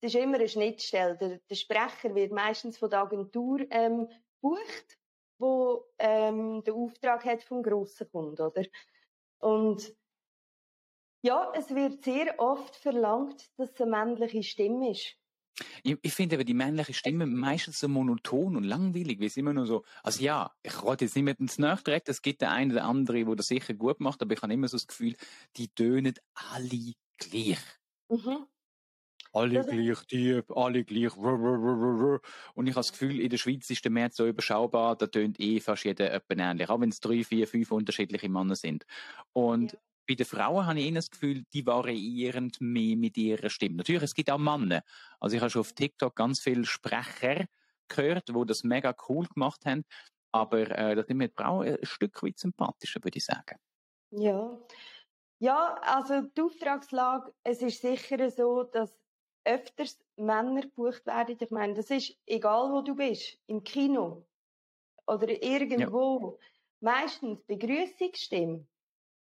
es 0.00 0.14
ist 0.14 0.20
immer 0.20 0.36
eine 0.36 0.48
Schnittstelle, 0.48 1.16
der, 1.16 1.38
der 1.38 1.54
Sprecher 1.54 2.14
wird 2.14 2.32
meistens 2.32 2.78
von 2.78 2.90
der 2.90 3.00
Agentur 3.00 3.66
ähm, 3.70 4.08
gebucht, 4.40 4.98
wo 5.38 5.86
ähm, 5.98 6.62
den 6.64 6.74
Auftrag 6.74 7.24
hat 7.24 7.42
vom 7.42 7.62
grossen 7.62 8.10
Kunden, 8.10 8.42
oder? 8.42 8.64
Und 9.40 9.94
ja, 11.22 11.52
es 11.54 11.74
wird 11.74 12.04
sehr 12.04 12.38
oft 12.38 12.76
verlangt, 12.76 13.50
dass 13.56 13.70
es 13.72 13.80
eine 13.80 13.90
männliche 13.90 14.42
Stimme 14.42 14.90
ist. 14.92 15.16
Ich, 15.82 15.96
ich 16.02 16.12
finde 16.12 16.36
aber 16.36 16.44
die 16.44 16.54
männliche 16.54 16.94
Stimme 16.94 17.26
meistens 17.26 17.80
so 17.80 17.88
monoton 17.88 18.56
und 18.56 18.62
langweilig, 18.62 19.18
wie 19.18 19.26
es 19.26 19.36
immer 19.36 19.52
nur 19.52 19.66
so, 19.66 19.84
also 20.04 20.22
ja, 20.22 20.52
ich 20.62 20.82
rate 20.84 21.04
jetzt 21.04 21.16
nicht 21.16 21.24
mit 21.24 21.40
ins 21.40 21.56
direkt, 21.56 22.08
es 22.08 22.22
gibt 22.22 22.42
der 22.42 22.52
eine 22.52 22.74
oder 22.74 22.84
andere, 22.84 23.24
der 23.24 23.34
das 23.34 23.48
sicher 23.48 23.74
gut 23.74 23.98
macht, 23.98 24.22
aber 24.22 24.34
ich 24.34 24.42
habe 24.42 24.52
immer 24.52 24.68
so 24.68 24.76
das 24.76 24.86
Gefühl, 24.86 25.16
die 25.56 25.68
tönen 25.68 26.14
alle 26.34 26.92
gleich. 27.18 27.58
Mhm. 28.08 28.46
Alle 29.38 29.54
Das- 29.54 29.66
gleich 29.66 29.98
tief, 30.06 30.50
alle 30.50 30.84
gleich. 30.84 31.16
Und 31.16 32.66
ich 32.66 32.72
habe 32.74 32.80
das 32.80 32.92
Gefühl, 32.92 33.20
in 33.20 33.30
der 33.30 33.36
Schweiz 33.38 33.68
ist 33.70 33.84
der 33.84 33.90
März 33.92 34.16
so 34.16 34.26
überschaubar, 34.26 34.96
da 34.96 35.06
tönt 35.06 35.38
eh 35.40 35.60
fast 35.60 35.84
jeder 35.84 36.12
etwa 36.12 36.34
ähnlich, 36.34 36.68
auch 36.68 36.80
wenn 36.80 36.88
es 36.90 37.00
drei, 37.00 37.22
vier, 37.24 37.46
fünf 37.46 37.70
unterschiedliche 37.70 38.28
Männer 38.28 38.56
sind. 38.56 38.84
Und 39.32 39.72
Ja. 39.72 39.78
bei 40.08 40.14
den 40.14 40.26
Frauen 40.26 40.66
habe 40.66 40.80
ich 40.80 40.86
eher 40.86 40.94
das 40.94 41.10
Gefühl, 41.10 41.44
die 41.52 41.66
variieren 41.66 42.50
mehr 42.60 42.96
mit 42.96 43.16
ihrer 43.16 43.50
Stimme. 43.50 43.76
Natürlich, 43.76 44.02
es 44.04 44.14
gibt 44.14 44.30
auch 44.30 44.38
Männer. 44.38 44.82
Also 45.20 45.36
ich 45.36 45.42
habe 45.42 45.50
schon 45.50 45.60
auf 45.60 45.72
TikTok 45.74 46.16
ganz 46.16 46.40
viele 46.40 46.64
Sprecher 46.64 47.46
gehört, 47.88 48.28
die 48.28 48.46
das 48.46 48.64
mega 48.64 48.94
cool 49.08 49.26
gemacht 49.26 49.64
haben. 49.66 49.84
Aber 50.32 50.60
äh, 50.70 50.94
da 50.96 51.04
sind 51.04 51.16
mir 51.18 51.28
die 51.28 51.34
Frauen 51.34 51.66
ein 51.68 51.78
Stück 51.86 52.22
weit 52.22 52.38
sympathischer, 52.38 53.02
würde 53.02 53.18
ich 53.18 53.24
sagen. 53.24 53.56
Ja. 54.10 54.58
Ja, 55.40 55.74
also 55.82 56.22
die 56.22 56.40
Auftragslage, 56.42 57.32
es 57.44 57.62
ist 57.62 57.80
sicher 57.80 58.30
so, 58.30 58.64
dass 58.64 58.92
öfters 59.48 59.98
Männer 60.16 60.62
gebucht 60.62 61.06
werden. 61.06 61.36
Ich 61.40 61.50
meine, 61.50 61.74
das 61.74 61.90
ist 61.90 62.16
egal, 62.26 62.70
wo 62.70 62.82
du 62.82 62.94
bist, 62.94 63.38
im 63.46 63.64
Kino 63.64 64.26
oder 65.06 65.42
irgendwo. 65.42 66.38
Meistens 66.80 67.42
Begrüßungsstimme 67.46 68.66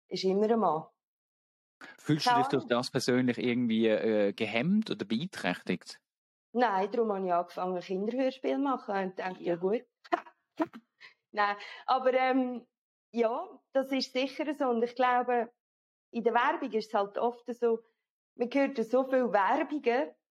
ist 0.09 0.23
immer 0.23 0.49
ein 0.49 0.59
Mann. 0.59 0.85
Fühlst 1.97 2.27
du 2.27 2.35
dich 2.35 2.47
durch 2.47 2.65
das 2.65 2.91
persönlich 2.91 3.37
irgendwie 3.37 3.87
äh, 3.87 4.31
gehemmt 4.33 4.89
oder 4.89 5.03
beeinträchtigt? 5.03 5.99
Nein, 6.53 6.91
darum 6.91 7.11
habe 7.11 7.25
ich 7.25 7.33
angefangen, 7.33 7.81
Kinderhörspiel 7.81 8.55
zu 8.55 8.59
machen 8.59 8.95
und 8.95 9.19
dachte, 9.19 9.43
ja, 9.43 9.55
gut. 9.55 9.83
Nein, 11.31 11.57
aber 11.87 12.13
ähm, 12.13 12.65
ja, 13.11 13.49
das 13.73 13.91
ist 13.91 14.13
sicher 14.13 14.53
so. 14.53 14.69
Und 14.69 14.83
ich 14.83 14.95
glaube, 14.95 15.51
in 16.11 16.23
der 16.23 16.33
Werbung 16.33 16.71
ist 16.71 16.87
es 16.87 16.93
halt 16.93 17.17
oft 17.17 17.43
so, 17.55 17.79
man 18.35 18.49
hört 18.53 18.77
ja 18.77 18.83
so 18.83 19.03
viele 19.05 19.31
Werbungen, 19.33 19.81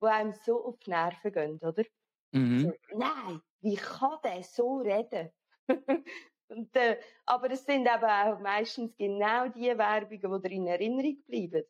die 0.02 0.06
einem 0.06 0.32
so 0.34 0.64
auf 0.66 0.78
die 0.80 0.90
Nerven 0.90 1.32
gehen, 1.32 1.58
oder? 1.62 1.84
Mhm. 2.32 2.72
So, 2.72 2.72
Nein, 2.92 3.42
wie 3.60 3.76
kann 3.76 4.18
der 4.24 4.42
so 4.44 4.78
reden? 4.78 5.32
und, 6.48 6.76
äh, 6.76 7.00
aber 7.26 7.50
es 7.50 7.64
sind 7.64 7.86
eben 7.88 8.04
auch 8.04 8.38
meistens 8.40 8.96
genau 8.96 9.48
die 9.48 9.76
Werbungen, 9.78 10.42
die 10.42 10.48
dir 10.48 10.54
in 10.56 10.66
Erinnerung 10.66 11.22
bleiben. 11.26 11.64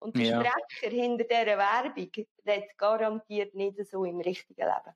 Und 0.00 0.18
der 0.18 0.24
Ja. 0.24 0.26
Sprecher 0.26 0.90
hinter 0.94 1.24
dieser 1.24 1.58
Werbung 1.58 2.10
redet 2.46 2.78
garantiert 2.78 3.54
nicht 3.54 3.78
so 3.86 4.04
im 4.04 4.20
richtigen 4.20 4.62
Leben. 4.66 4.94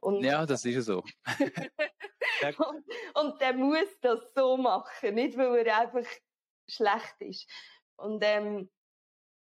Und, 0.00 0.24
Ja, 0.24 0.46
das 0.46 0.64
ist 0.64 0.74
ja 0.74 0.82
so. 0.82 1.04
und, 2.58 2.84
und 3.14 3.40
der 3.40 3.54
muss 3.54 4.00
das 4.00 4.32
so 4.34 4.56
machen, 4.56 5.14
nicht 5.14 5.36
weil 5.36 5.66
er 5.66 5.78
einfach 5.78 6.08
schlecht 6.68 7.16
ist. 7.20 7.48
Und 7.96 8.22
ähm, 8.24 8.70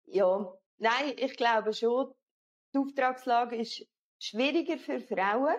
ja, 0.08 0.54
nein, 0.78 1.14
ich 1.18 1.36
glaube 1.38 1.74
schon, 1.74 2.14
die 2.74 2.80
Auftragslage 2.80 3.56
ist 3.58 3.86
schwieriger 4.20 4.78
für 4.78 5.00
Frauen. 5.00 5.56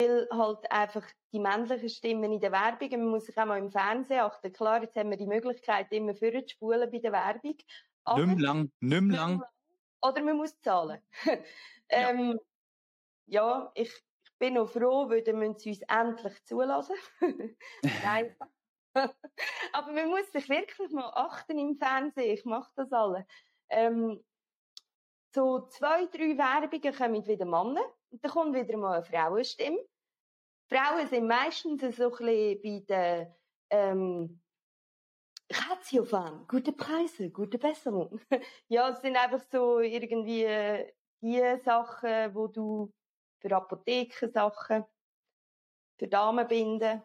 weil 0.00 0.28
halt 0.32 0.70
einfach 0.70 1.06
die 1.32 1.38
männlichen 1.38 1.88
Stimmen 1.88 2.32
in 2.32 2.40
der 2.40 2.50
Werbung, 2.50 2.90
man 2.90 3.08
muss 3.08 3.26
sich 3.26 3.36
auch 3.38 3.46
mal 3.46 3.58
im 3.58 3.70
Fernsehen 3.70 4.20
achten. 4.20 4.52
Klar, 4.52 4.82
jetzt 4.82 4.96
haben 4.96 5.10
wir 5.10 5.16
die 5.16 5.26
Möglichkeit, 5.26 5.92
immer 5.92 6.14
vorzuspulen 6.14 6.90
bei 6.90 6.98
der 6.98 7.12
Werbung. 7.12 7.56
Aber 8.04 8.26
nicht 8.26 8.38
mehr 8.38 8.46
lang, 8.46 8.72
nicht 8.80 9.02
mehr 9.02 9.16
lang. 9.16 9.42
Oder 10.02 10.22
man 10.22 10.36
muss 10.36 10.60
zahlen. 10.60 11.00
ähm, 11.88 12.40
ja. 13.26 13.60
ja, 13.60 13.72
ich, 13.74 13.92
ich 13.92 14.38
bin 14.38 14.54
noch 14.54 14.70
froh, 14.70 15.08
weil 15.08 15.22
dann 15.22 15.38
müssen 15.38 15.58
sie 15.58 15.70
uns 15.70 15.82
endlich 15.82 16.44
zulassen. 16.44 16.96
Nein. 18.02 18.36
Aber 19.72 19.92
man 19.92 20.08
muss 20.08 20.30
sich 20.32 20.48
wirklich 20.48 20.90
mal 20.90 21.10
achten 21.14 21.58
im 21.58 21.76
Fernsehen. 21.76 22.34
Ich 22.34 22.44
mache 22.44 22.70
das 22.76 22.92
alle. 22.92 23.26
Ähm, 23.68 24.24
so 25.34 25.66
zwei, 25.68 26.06
drei 26.06 26.36
Werbungen 26.38 26.94
kommen 26.94 27.26
wieder 27.26 27.44
Männer. 27.44 27.84
Und 28.10 28.24
dann 28.24 28.30
kommt 28.30 28.54
wieder 28.54 28.76
mal 28.76 28.96
eine 28.96 29.04
Frauenstimme. 29.04 29.78
Frauen 30.68 31.06
sind 31.08 31.28
meistens 31.28 31.96
so 31.96 32.04
ein 32.04 32.10
bisschen 32.10 32.62
bei 32.62 32.84
den 32.88 33.34
ähm, 33.70 34.40
Ratiofarm, 35.52 36.46
gute 36.48 36.72
Preise, 36.72 37.30
gute 37.30 37.58
Besserung. 37.58 38.20
ja, 38.68 38.88
es 38.88 39.00
sind 39.00 39.16
einfach 39.16 39.44
so 39.50 39.78
irgendwie 39.78 40.42
äh, 40.42 40.92
die 41.20 41.40
Sachen, 41.64 42.34
wo 42.34 42.48
du 42.48 42.92
für 43.40 43.54
Apothekensachen, 43.54 44.84
für 45.98 46.08
Damenbinden. 46.08 47.02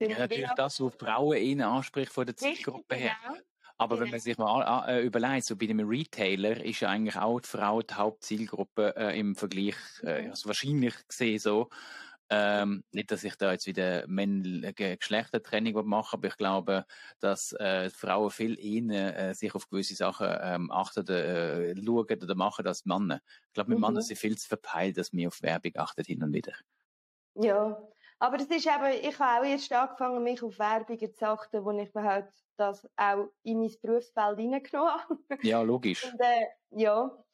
Ja, 0.00 0.18
natürlich 0.18 0.50
das, 0.56 0.80
was 0.80 0.94
Frauen 0.94 1.36
ihnen 1.36 1.62
anspricht 1.62 2.12
von 2.12 2.26
der 2.26 2.36
Zielgruppe 2.36 2.94
her. 2.94 3.16
Genau. 3.26 3.38
Aber 3.78 3.94
ja. 3.96 4.02
wenn 4.02 4.10
man 4.10 4.20
sich 4.20 4.36
mal 4.36 4.88
äh, 4.88 5.04
überlegt, 5.04 5.46
so 5.46 5.56
bei 5.56 5.68
einem 5.68 5.88
Retailer 5.88 6.62
ist 6.64 6.80
ja 6.80 6.88
eigentlich 6.88 7.16
auch 7.16 7.40
die 7.40 7.48
Frau 7.48 7.80
die 7.80 7.94
Hauptzielgruppe 7.94 8.94
äh, 8.96 9.18
im 9.18 9.36
Vergleich, 9.36 9.76
äh, 10.02 10.22
mhm. 10.22 10.30
also 10.30 10.48
wahrscheinlich 10.48 10.94
gesehen 11.06 11.38
so. 11.38 11.68
Ähm, 12.30 12.84
nicht, 12.92 13.10
dass 13.10 13.24
ich 13.24 13.36
da 13.36 13.52
jetzt 13.52 13.66
wieder 13.66 14.06
männliche 14.06 14.98
Geschlechtertraining 14.98 15.74
mache, 15.86 16.14
aber 16.14 16.28
ich 16.28 16.36
glaube, 16.36 16.84
dass 17.20 17.52
äh, 17.52 17.88
Frauen 17.88 18.30
viel 18.30 18.58
eher 18.58 19.16
äh, 19.16 19.34
sich 19.34 19.54
auf 19.54 19.66
gewisse 19.70 19.94
Sachen 19.94 20.28
ähm, 20.42 20.70
achten, 20.70 21.08
äh, 21.08 21.74
schauen 21.74 22.22
oder 22.22 22.34
machen 22.34 22.66
als 22.66 22.84
Männer. 22.84 23.22
Ich 23.46 23.52
glaube, 23.54 23.70
mit 23.70 23.78
mhm. 23.78 23.86
Männern 23.86 24.02
sind 24.02 24.18
viel 24.18 24.36
zu 24.36 24.46
verpeilt, 24.46 24.98
dass 24.98 25.12
wir 25.14 25.28
auf 25.28 25.40
Werbung 25.40 25.72
achten 25.76 26.04
hin 26.04 26.22
und 26.22 26.34
wieder. 26.34 26.52
Ja, 27.34 27.80
aber 28.20 28.36
das 28.36 28.48
ist 28.48 28.66
eben, 28.66 28.92
ich 29.02 29.18
habe 29.18 29.40
auch 29.40 29.50
erst 29.50 29.72
angefangen, 29.72 30.22
mich 30.22 30.42
auf 30.42 30.58
Werbung 30.58 30.98
zu 31.14 31.26
achten, 31.26 31.64
wo 31.64 31.70
ich 31.70 31.94
mir 31.94 32.02
halt 32.02 32.32
das 32.56 32.88
auch 32.96 33.28
in 33.44 33.60
mein 33.60 33.72
Berufsfeld 33.80 34.38
hineingenommen 34.38 34.92
habe. 34.92 35.18
Ja, 35.42 35.62
logisch. 35.62 36.04
Und, 36.04 36.20
äh, 36.20 36.46
ja. 36.70 37.24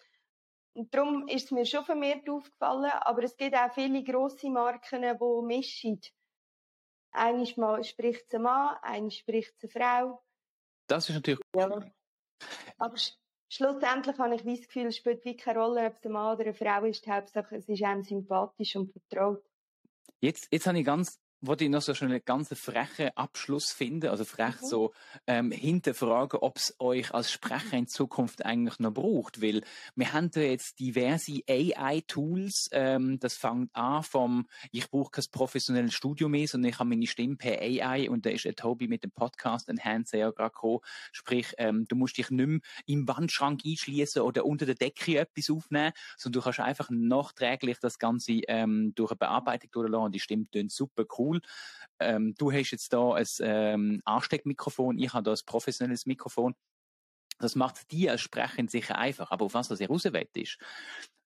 Und 0.75 0.95
darum 0.95 1.27
ist 1.29 1.47
es 1.47 1.51
mir 1.53 1.65
schon 1.65 1.85
vermehrt 1.85 2.29
aufgefallen, 2.29 2.91
aber 3.01 3.23
es 3.23 3.37
gibt 3.37 3.57
auch 3.57 3.73
viele 3.73 4.03
grosse 4.03 4.51
Marken, 4.51 5.03
die 5.03 5.47
mischen. 5.47 6.01
Einmal 7.13 7.85
spricht 7.85 8.25
es 8.27 8.35
ein 8.35 8.43
Mann, 8.43 8.77
einmal 8.83 9.11
spricht 9.11 9.55
es 9.57 9.77
eine 9.77 9.85
Frau. 9.85 10.25
Das 10.89 11.09
ist 11.09 11.15
natürlich... 11.15 11.41
Ja. 11.55 11.81
Aber 12.79 12.97
sch 12.97 13.13
schlussendlich 13.49 14.19
habe 14.19 14.35
ich 14.35 14.43
das 14.43 14.67
Gefühl, 14.67 14.87
es 14.87 14.97
spielt 14.97 15.25
wirklich 15.25 15.39
keine 15.39 15.61
Rolle, 15.61 15.87
ob 15.87 15.95
es 15.97 16.05
ein 16.05 16.13
Mann 16.13 16.35
oder 16.35 16.47
eine 16.47 16.55
Frau 16.55 16.85
ist. 16.85 17.07
Hauptsache, 17.07 17.57
es 17.57 17.69
ist 17.69 17.83
einem 17.85 18.03
sympathisch 18.03 18.75
und 18.75 18.91
vertraut. 18.91 19.45
Jetzt, 20.25 20.49
jetzt 20.51 20.67
habe 20.67 20.79
ich 20.79 20.87
ganz 20.87 21.21
wollte 21.47 21.65
ich 21.65 21.71
noch 21.71 21.83
so 21.83 21.95
schon 21.95 22.11
einen 22.11 22.25
ganz 22.25 22.49
frechen 22.59 23.11
Abschluss 23.17 23.71
finden, 23.71 24.09
also 24.09 24.25
frech 24.25 24.61
mhm. 24.63 24.67
so 24.67 24.93
ähm, 25.27 25.51
hinterfragen, 25.51 26.41
ob 26.41 26.57
es 26.57 26.75
euch 26.79 27.13
als 27.13 27.31
Sprecher 27.31 27.77
in 27.77 27.87
Zukunft 27.87 28.45
eigentlich 28.45 28.79
noch 28.79 28.93
braucht, 28.93 29.43
weil 29.43 29.63
wir 29.95 30.13
haben 30.13 30.31
da 30.31 30.41
jetzt 30.41 30.79
diverse 30.81 31.41
AI-Tools, 31.49 32.71
ähm, 32.73 33.19
das 33.21 33.35
fängt 33.35 33.75
an 33.75 34.03
vom, 34.03 34.47
ich 34.73 34.91
brauche 34.91 35.11
kein 35.11 35.25
professionelles 35.31 35.95
Studio 35.95 36.29
mehr, 36.29 36.49
sondern 36.49 36.71
ich 36.71 36.79
habe 36.79 36.89
meine 36.89 37.07
Stimme 37.07 37.37
per 37.37 37.61
AI 37.61 38.09
und 38.09 38.25
da 38.25 38.31
ist 38.31 38.47
ein 38.47 38.57
Tobi 38.57 38.89
mit 38.89 39.05
dem 39.05 39.11
Podcast 39.11 39.69
Enhancer 39.69 40.19
ja 40.19 40.31
gerade 40.31 40.51
gekommen, 40.51 40.81
sprich, 41.13 41.53
ähm, 41.59 41.87
du 41.89 41.97
musst 41.97 42.17
dich 42.17 42.31
nicht 42.31 42.47
mehr 42.47 42.61
im 42.87 43.07
Wandschrank 43.07 43.63
einschließen 43.65 44.23
oder 44.23 44.47
unter 44.47 44.67
der 44.67 44.75
Decke 44.75 45.19
etwas 45.19 45.51
aufnehmen, 45.51 45.93
sondern 46.17 46.41
du 46.41 46.45
kannst 46.45 46.61
einfach 46.61 46.89
nachträglich 46.91 47.79
das 47.81 47.99
Ganze 47.99 48.33
ähm, 48.49 48.93
durch 48.95 49.11
eine 49.11 49.19
Bearbeitung 49.19 49.71
durchlassen 49.71 50.05
und 50.07 50.15
die 50.15 50.21
Stimme 50.21 50.47
tönt 50.51 50.73
super 50.73 51.05
cool 51.19 51.34
cool. 51.35 51.41
Ähm, 52.01 52.35
du 52.37 52.53
hast 52.53 52.71
jetzt 52.71 52.93
da 52.93 53.15
ein 53.15 53.27
ähm, 53.41 54.03
Ansteckmikrofon, 54.05 54.99
ich 54.99 55.13
habe 55.13 55.23
da 55.23 55.33
ein 55.33 55.39
professionelles 55.47 56.07
Mikrofon. 56.07 56.55
Das 57.39 57.57
macht 57.57 57.91
dir 57.91 58.13
als 58.13 58.21
Sprechen 58.21 58.69
sicher 58.69 58.97
einfach. 58.97 59.31
Aber 59.31 59.47
auf 59.47 59.55
was 59.55 59.69
das 59.69 59.81
raus 59.81 60.05
ist, 60.05 60.59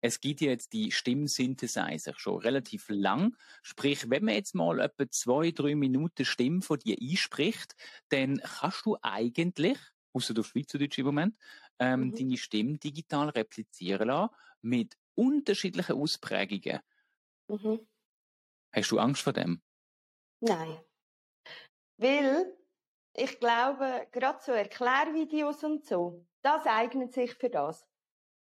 es 0.01 0.21
gibt 0.21 0.41
ja 0.41 0.51
jetzt 0.51 0.73
die 0.73 0.93
Stimmsynthesizer 0.93 2.15
schon 2.17 2.41
relativ 2.41 2.89
lang. 2.89 3.37
Sprich, 3.63 4.09
wenn 4.09 4.25
man 4.25 4.35
jetzt 4.35 4.55
mal 4.55 4.79
etwa 4.81 5.11
zwei, 5.11 5.51
drei 5.51 5.75
Minuten 5.75 6.25
Stimme 6.25 6.63
von 6.63 6.79
dir 6.79 6.97
einspricht, 7.01 7.75
dann 8.11 8.39
kannst 8.39 8.87
du 8.87 8.97
eigentlich, 9.03 9.79
außer 10.13 10.35
du 10.35 10.43
Schweizerdeutsch 10.43 10.99
im 10.99 11.07
Moment, 11.07 11.37
ähm, 11.79 12.01
mhm. 12.01 12.15
deine 12.15 12.37
Stimme 12.37 12.79
digital 12.79 13.31
replizieren 13.31 14.09
lassen 14.09 14.35
mit 14.63 14.97
unterschiedlichen 15.15 15.97
Ausprägungen. 15.97 16.81
Mhm. 17.49 17.81
Hast 18.73 18.91
du 18.91 18.99
Angst 18.99 19.23
vor 19.23 19.33
dem? 19.33 19.63
Nein. 20.41 20.79
Weil 21.99 22.57
ich 23.15 23.41
glaube, 23.41 24.07
gerade 24.13 24.39
so 24.43 24.53
Erklärvideos 24.53 25.65
und 25.65 25.85
so, 25.85 26.27
das 26.43 26.67
eignet 26.67 27.13
sich 27.13 27.35
für 27.35 27.51
das. 27.51 27.89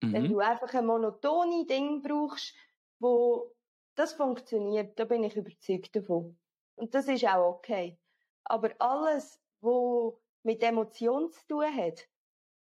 Mhm. 0.01 0.13
Wenn 0.13 0.29
du 0.29 0.39
einfach 0.39 0.73
ein 0.73 0.85
monotone 0.85 1.65
Ding 1.65 2.01
brauchst, 2.01 2.55
wo 2.99 3.55
das 3.95 4.13
funktioniert, 4.13 4.97
da 4.99 5.05
bin 5.05 5.23
ich 5.23 5.35
überzeugt 5.35 5.95
davon. 5.95 6.39
Und 6.75 6.93
das 6.93 7.07
ist 7.07 7.25
auch 7.25 7.55
okay. 7.55 7.99
Aber 8.45 8.71
alles, 8.79 9.41
wo 9.61 10.21
mit 10.43 10.63
Emotionen 10.63 11.31
zu 11.31 11.45
tun 11.47 11.75
hat, 11.75 12.07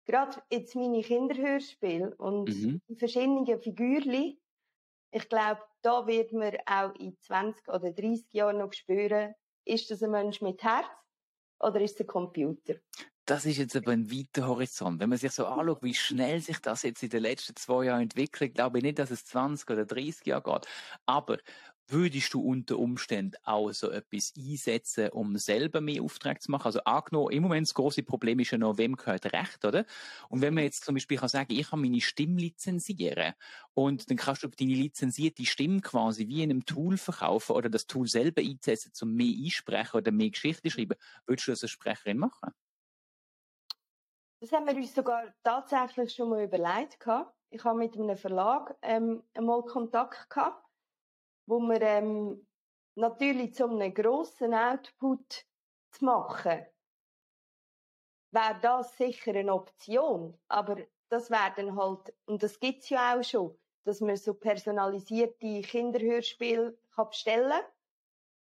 gerade 0.05 0.41
jetzt 0.49 0.75
meine 0.75 1.01
Kinderhörspiele 1.01 2.15
und 2.15 2.49
mhm. 2.49 2.81
die 2.87 2.95
verschiedenen 2.95 3.61
Figürchen, 3.61 4.39
ich 5.11 5.29
glaube, 5.29 5.61
da 5.81 6.05
wird 6.05 6.33
man 6.33 6.55
auch 6.65 6.93
in 6.95 7.17
20 7.21 7.67
oder 7.67 7.91
30 7.91 8.33
Jahren 8.33 8.57
noch 8.57 8.73
spüren, 8.73 9.33
ist 9.65 9.91
das 9.91 10.03
ein 10.03 10.11
Mensch 10.11 10.41
mit 10.41 10.63
Herz 10.63 10.87
oder 11.59 11.81
ist 11.81 11.95
es 11.95 12.01
ein 12.01 12.07
Computer? 12.07 12.75
Das 13.25 13.45
ist 13.45 13.57
jetzt 13.57 13.75
aber 13.75 13.91
ein 13.91 14.09
weiter 14.09 14.47
Horizont. 14.47 15.01
Wenn 15.01 15.09
man 15.09 15.17
sich 15.17 15.33
so 15.33 15.45
anschaut, 15.45 15.83
wie 15.83 15.93
schnell 15.93 16.39
sich 16.39 16.59
das 16.59 16.83
jetzt 16.83 17.03
in 17.03 17.09
den 17.09 17.23
letzten 17.23 17.57
zwei 17.57 17.85
Jahren 17.85 18.03
entwickelt, 18.03 18.55
glaube 18.55 18.77
ich 18.77 18.83
nicht, 18.83 18.99
dass 18.99 19.11
es 19.11 19.25
20 19.25 19.69
oder 19.69 19.85
30 19.85 20.25
Jahre 20.25 20.43
geht. 20.43 20.67
Aber 21.05 21.37
würdest 21.87 22.33
du 22.33 22.41
unter 22.41 22.77
Umständen 22.79 23.35
auch 23.43 23.71
so 23.71 23.89
etwas 23.89 24.33
einsetzen, 24.37 25.09
um 25.09 25.37
selber 25.37 25.81
mehr 25.81 26.03
Aufträge 26.03 26.39
zu 26.39 26.51
machen? 26.51 26.65
Also 26.65 26.81
angenommen, 26.83 27.31
im 27.31 27.43
Moment 27.43 27.67
das 27.67 27.73
große 27.73 28.03
Problem 28.03 28.39
ist 28.39 28.51
ja 28.51 28.57
noch, 28.57 28.77
wem 28.77 28.95
gehört 28.95 29.31
Recht, 29.33 29.63
oder? 29.65 29.85
Und 30.29 30.41
wenn 30.41 30.53
man 30.53 30.63
jetzt 30.63 30.85
zum 30.85 30.95
Beispiel 30.95 31.17
kann 31.17 31.29
sagen, 31.29 31.53
ich 31.53 31.69
kann 31.69 31.81
meine 31.81 32.01
Stimme 32.01 32.39
lizenzieren 32.39 33.33
und 33.73 34.09
dann 34.09 34.17
kannst 34.17 34.43
du 34.43 34.47
deine 34.47 34.73
lizenzierte 34.73 35.45
Stimme 35.45 35.81
quasi 35.81 36.27
wie 36.27 36.43
in 36.43 36.51
einem 36.51 36.65
Tool 36.65 36.97
verkaufen 36.97 37.55
oder 37.55 37.69
das 37.69 37.87
Tool 37.87 38.07
selber 38.07 38.41
einsetzen, 38.41 38.91
um 39.01 39.13
mehr 39.13 39.33
einsprechen 39.35 39.97
oder 39.97 40.11
mehr 40.11 40.29
Geschichte 40.29 40.69
schreiben, 40.69 40.97
würdest 41.25 41.47
du 41.47 41.51
das 41.51 41.63
als 41.63 41.71
Sprecherin 41.71 42.17
machen? 42.17 42.51
Das 44.39 44.51
haben 44.51 44.67
wir 44.67 44.75
uns 44.75 44.93
sogar 44.93 45.33
tatsächlich 45.43 46.13
schon 46.13 46.29
mal 46.29 46.43
überlegt. 46.43 47.07
Ich 47.49 47.63
habe 47.63 47.77
mit 47.79 47.95
einem 47.95 48.17
Verlag 48.17 48.77
ähm, 48.81 49.23
einmal 49.33 49.63
Kontakt 49.63 50.29
gehabt 50.29 50.66
wo 51.47 51.59
wir 51.59 51.81
ähm, 51.81 52.45
natürlich 52.95 53.55
zu 53.55 53.65
einem 53.65 53.93
grossen 53.93 54.53
Output 54.53 55.45
zu 55.91 56.05
machen, 56.05 56.65
wäre 58.31 58.59
das 58.61 58.95
sicher 58.97 59.33
eine 59.33 59.53
Option. 59.53 60.37
Aber 60.47 60.77
das 61.09 61.31
wäre 61.31 61.53
dann 61.55 61.75
halt, 61.75 62.13
und 62.25 62.43
das 62.43 62.59
gibt's 62.59 62.89
ja 62.89 63.17
auch 63.17 63.23
schon, 63.23 63.57
dass 63.85 64.01
man 64.01 64.17
so 64.17 64.33
personalisierte 64.33 65.61
Kinderhörspiele 65.61 66.77
kann 66.93 67.09
bestellen 67.09 67.61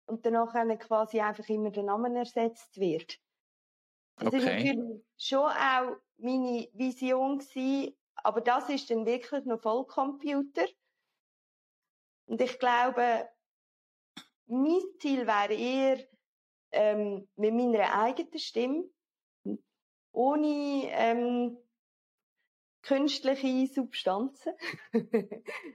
und 0.06 0.26
danach 0.26 0.52
quasi 0.80 1.20
einfach 1.20 1.48
immer 1.48 1.70
der 1.70 1.84
Name 1.84 2.18
ersetzt 2.18 2.78
wird. 2.78 3.18
Das 4.16 4.28
okay. 4.28 4.38
ist 4.38 4.44
natürlich 4.44 5.04
schon 5.16 5.50
auch 5.50 5.96
meine 6.18 6.68
Vision 6.72 7.38
gewesen, 7.38 7.96
aber 8.16 8.40
das 8.40 8.68
ist 8.68 8.90
dann 8.90 9.06
wirklich 9.06 9.44
noch 9.44 9.60
Vollcomputer. 9.60 10.66
Und 12.30 12.40
ich 12.40 12.60
glaube, 12.60 13.28
mein 14.46 14.80
Ziel 15.00 15.26
wäre 15.26 15.52
eher, 15.52 15.98
ähm, 16.70 17.28
mit 17.34 17.52
meiner 17.52 17.92
eigenen 17.92 18.38
Stimme, 18.38 18.84
ohne 20.12 20.84
ähm, 20.90 21.58
künstliche 22.82 23.66
Substanzen, 23.66 24.52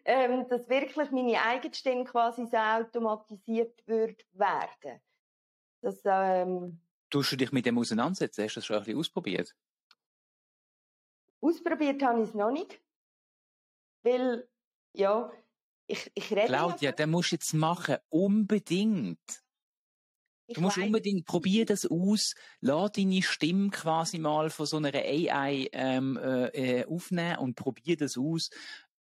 ähm, 0.05 0.47
dass 0.47 0.69
wirklich 0.69 1.11
meine 1.11 1.41
eigene 1.41 1.73
Stimme 1.73 2.05
quasi 2.05 2.45
so 2.45 2.55
automatisiert 2.55 3.85
wird 3.85 4.25
werden. 4.31 5.01
Das, 5.81 5.99
ähm, 6.05 6.79
Tust 7.09 7.33
du 7.33 7.35
dich 7.35 7.51
mit 7.51 7.65
dem 7.65 7.77
auseinandersetzen? 7.77 8.45
Hast 8.45 8.55
du 8.55 8.59
das 8.59 8.65
schon 8.65 8.77
ein 8.77 8.83
bisschen 8.83 8.99
ausprobiert? 8.99 9.53
Ausprobiert 11.41 12.01
habe 12.01 12.21
ich 12.21 12.29
es 12.29 12.33
noch 12.33 12.51
nicht. 12.51 12.81
Weil, 14.03 14.47
ja, 14.93 15.29
Ich, 15.87 16.11
ich 16.15 16.31
rede 16.31 16.47
Claudia, 16.47 16.91
den 16.91 17.11
musst 17.11 17.31
du 17.31 17.35
jetzt 17.35 17.53
machen. 17.53 17.97
Unbedingt. 18.09 19.19
Du 20.47 20.61
musst 20.61 20.77
weiss. 20.77 20.85
unbedingt, 20.85 21.25
probier 21.25 21.65
das 21.65 21.85
aus, 21.85 22.35
lass 22.61 22.91
deine 22.91 23.23
Stimme 23.23 23.71
quasi 23.71 24.19
mal 24.19 24.49
von 24.51 24.67
so 24.67 24.77
einer 24.77 24.93
AI 24.93 25.69
ähm, 25.71 26.17
äh, 26.17 26.81
äh, 26.81 26.85
aufnehmen 26.85 27.37
und 27.37 27.55
probier 27.55 27.97
das 27.97 28.17
aus. 28.17 28.51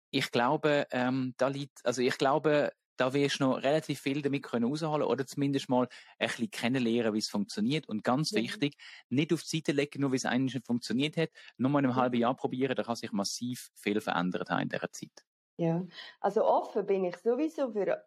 Ich 0.09 0.31
glaube, 0.31 0.87
ähm, 0.91 1.35
da 1.37 1.47
liegt, 1.47 1.85
also 1.85 2.01
ich 2.01 2.17
glaube, 2.17 2.71
da 2.97 3.13
wirst 3.13 3.39
du 3.39 3.45
noch 3.45 3.57
relativ 3.57 3.99
viel 3.99 4.23
damit 4.23 4.43
können 4.43 4.65
rausholen 4.65 5.03
oder 5.03 5.27
zumindest 5.27 5.69
mal 5.69 5.87
ein 6.17 6.27
bisschen 6.27 6.49
kennenlernen, 6.49 7.13
wie 7.13 7.19
es 7.19 7.29
funktioniert. 7.29 7.87
Und 7.87 8.03
ganz 8.03 8.31
ja. 8.31 8.41
wichtig, 8.41 8.75
nicht 9.09 9.31
auf 9.31 9.43
die 9.43 9.57
Seite 9.57 9.73
legen, 9.73 10.01
nur 10.01 10.11
wie 10.11 10.15
es 10.15 10.25
eigentlich 10.25 10.63
funktioniert 10.65 11.17
hat, 11.17 11.29
nur 11.57 11.69
mal 11.69 11.79
in 11.79 11.85
einem 11.85 11.95
ja. 11.95 12.01
halben 12.01 12.19
Jahr 12.19 12.35
probieren, 12.35 12.75
da 12.75 12.83
kann 12.83 12.95
sich 12.95 13.11
massiv 13.11 13.69
viel 13.75 14.01
verändert 14.01 14.49
haben 14.49 14.63
in 14.63 14.69
dieser 14.69 14.91
Zeit. 14.91 15.23
Ja, 15.57 15.85
also 16.19 16.45
offen 16.45 16.85
bin 16.85 17.05
ich 17.05 17.17
sowieso 17.17 17.71
für, 17.71 18.05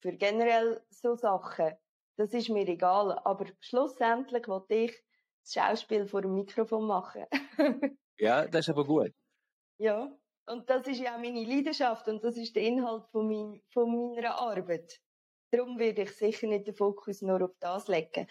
für 0.00 0.12
generell 0.12 0.82
so 0.90 1.14
Sachen 1.14 1.76
das 2.18 2.34
ist 2.34 2.48
mir 2.48 2.66
egal. 2.68 3.18
Aber 3.24 3.46
schlussendlich 3.60 4.46
wollte 4.48 4.74
ich 4.74 5.04
das 5.42 5.52
Schauspiel 5.54 6.06
vor 6.06 6.20
dem 6.20 6.34
Mikrofon 6.34 6.86
machen. 6.86 7.26
ja, 8.18 8.46
das 8.46 8.66
ist 8.66 8.70
aber 8.70 8.84
gut. 8.84 9.12
Ja, 9.78 10.12
und 10.46 10.68
das 10.68 10.86
ist 10.88 11.00
ja 11.00 11.14
auch 11.14 11.20
meine 11.20 11.44
Leidenschaft 11.44 12.08
und 12.08 12.22
das 12.24 12.36
ist 12.36 12.56
der 12.56 12.64
Inhalt 12.64 13.06
von, 13.12 13.28
mein, 13.28 13.62
von 13.70 14.14
meiner 14.14 14.34
Arbeit. 14.34 15.00
Darum 15.52 15.78
würde 15.78 16.02
ich 16.02 16.16
sicher 16.16 16.48
nicht 16.48 16.66
den 16.66 16.74
Fokus 16.74 17.22
nur 17.22 17.42
auf 17.42 17.54
das 17.60 17.86
legen. 17.86 18.26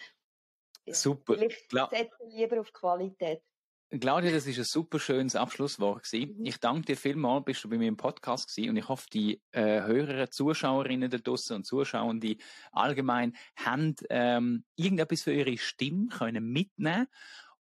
Super. 0.86 1.40
Ich 1.40 1.66
setze 1.70 2.24
lieber 2.26 2.60
auf 2.60 2.72
Qualität. 2.72 3.42
Claudia, 3.90 4.30
das 4.30 4.46
ist 4.46 4.58
ein 4.58 4.64
super 4.64 4.98
schönes 4.98 5.34
Abschlusswort 5.34 6.04
gewesen. 6.04 6.36
Mhm. 6.38 6.44
Ich 6.44 6.58
danke 6.58 6.82
dir 6.82 6.96
vielmals, 6.96 7.46
bist 7.46 7.64
du 7.64 7.70
bei 7.70 7.78
mir 7.78 7.88
im 7.88 7.96
Podcast 7.96 8.54
gewesen 8.54 8.70
und 8.70 8.76
ich 8.76 8.88
hoffe, 8.88 9.06
die 9.10 9.40
äh, 9.52 9.80
Hörer, 9.82 10.30
Zuschauerinnen 10.30 11.10
da 11.10 11.16
draussen 11.16 11.56
und 11.56 11.64
Zuschauer, 11.64 12.14
die 12.14 12.36
allgemein 12.70 13.34
haben 13.56 13.94
ähm, 14.10 14.64
irgendetwas 14.76 15.22
für 15.22 15.32
ihre 15.32 15.56
Stimme 15.56 16.08
können 16.08 16.52
mitnehmen 16.52 17.06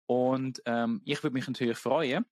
und 0.07 0.62
ähm, 0.66 1.01
ich 1.05 1.22
würde 1.22 1.35
mich 1.35 1.47
natürlich 1.47 1.79
freuen, 1.79 2.24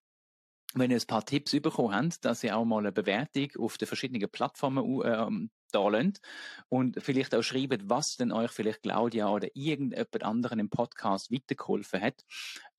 wenn 0.74 0.90
ihr 0.90 0.96
ein 0.96 1.06
paar 1.06 1.24
Tipps 1.24 1.52
bekommen 1.52 1.94
habt, 1.94 2.24
dass 2.24 2.42
ihr 2.42 2.56
auch 2.56 2.64
mal 2.64 2.78
eine 2.78 2.90
Bewertung 2.90 3.48
auf 3.58 3.78
den 3.78 3.86
verschiedenen 3.86 4.28
Plattformen 4.28 5.02
ähm, 5.04 5.50
da 5.74 5.88
lasst 5.88 6.20
und 6.68 7.02
vielleicht 7.02 7.34
auch 7.34 7.42
schreibt, 7.42 7.88
was 7.88 8.16
denn 8.16 8.32
euch 8.32 8.50
vielleicht 8.50 8.82
Claudia 8.82 9.28
oder 9.28 9.48
irgendjemand 9.54 10.22
anderen 10.22 10.58
im 10.58 10.70
Podcast 10.70 11.32
weitergeholfen 11.32 12.00
hat. 12.00 12.24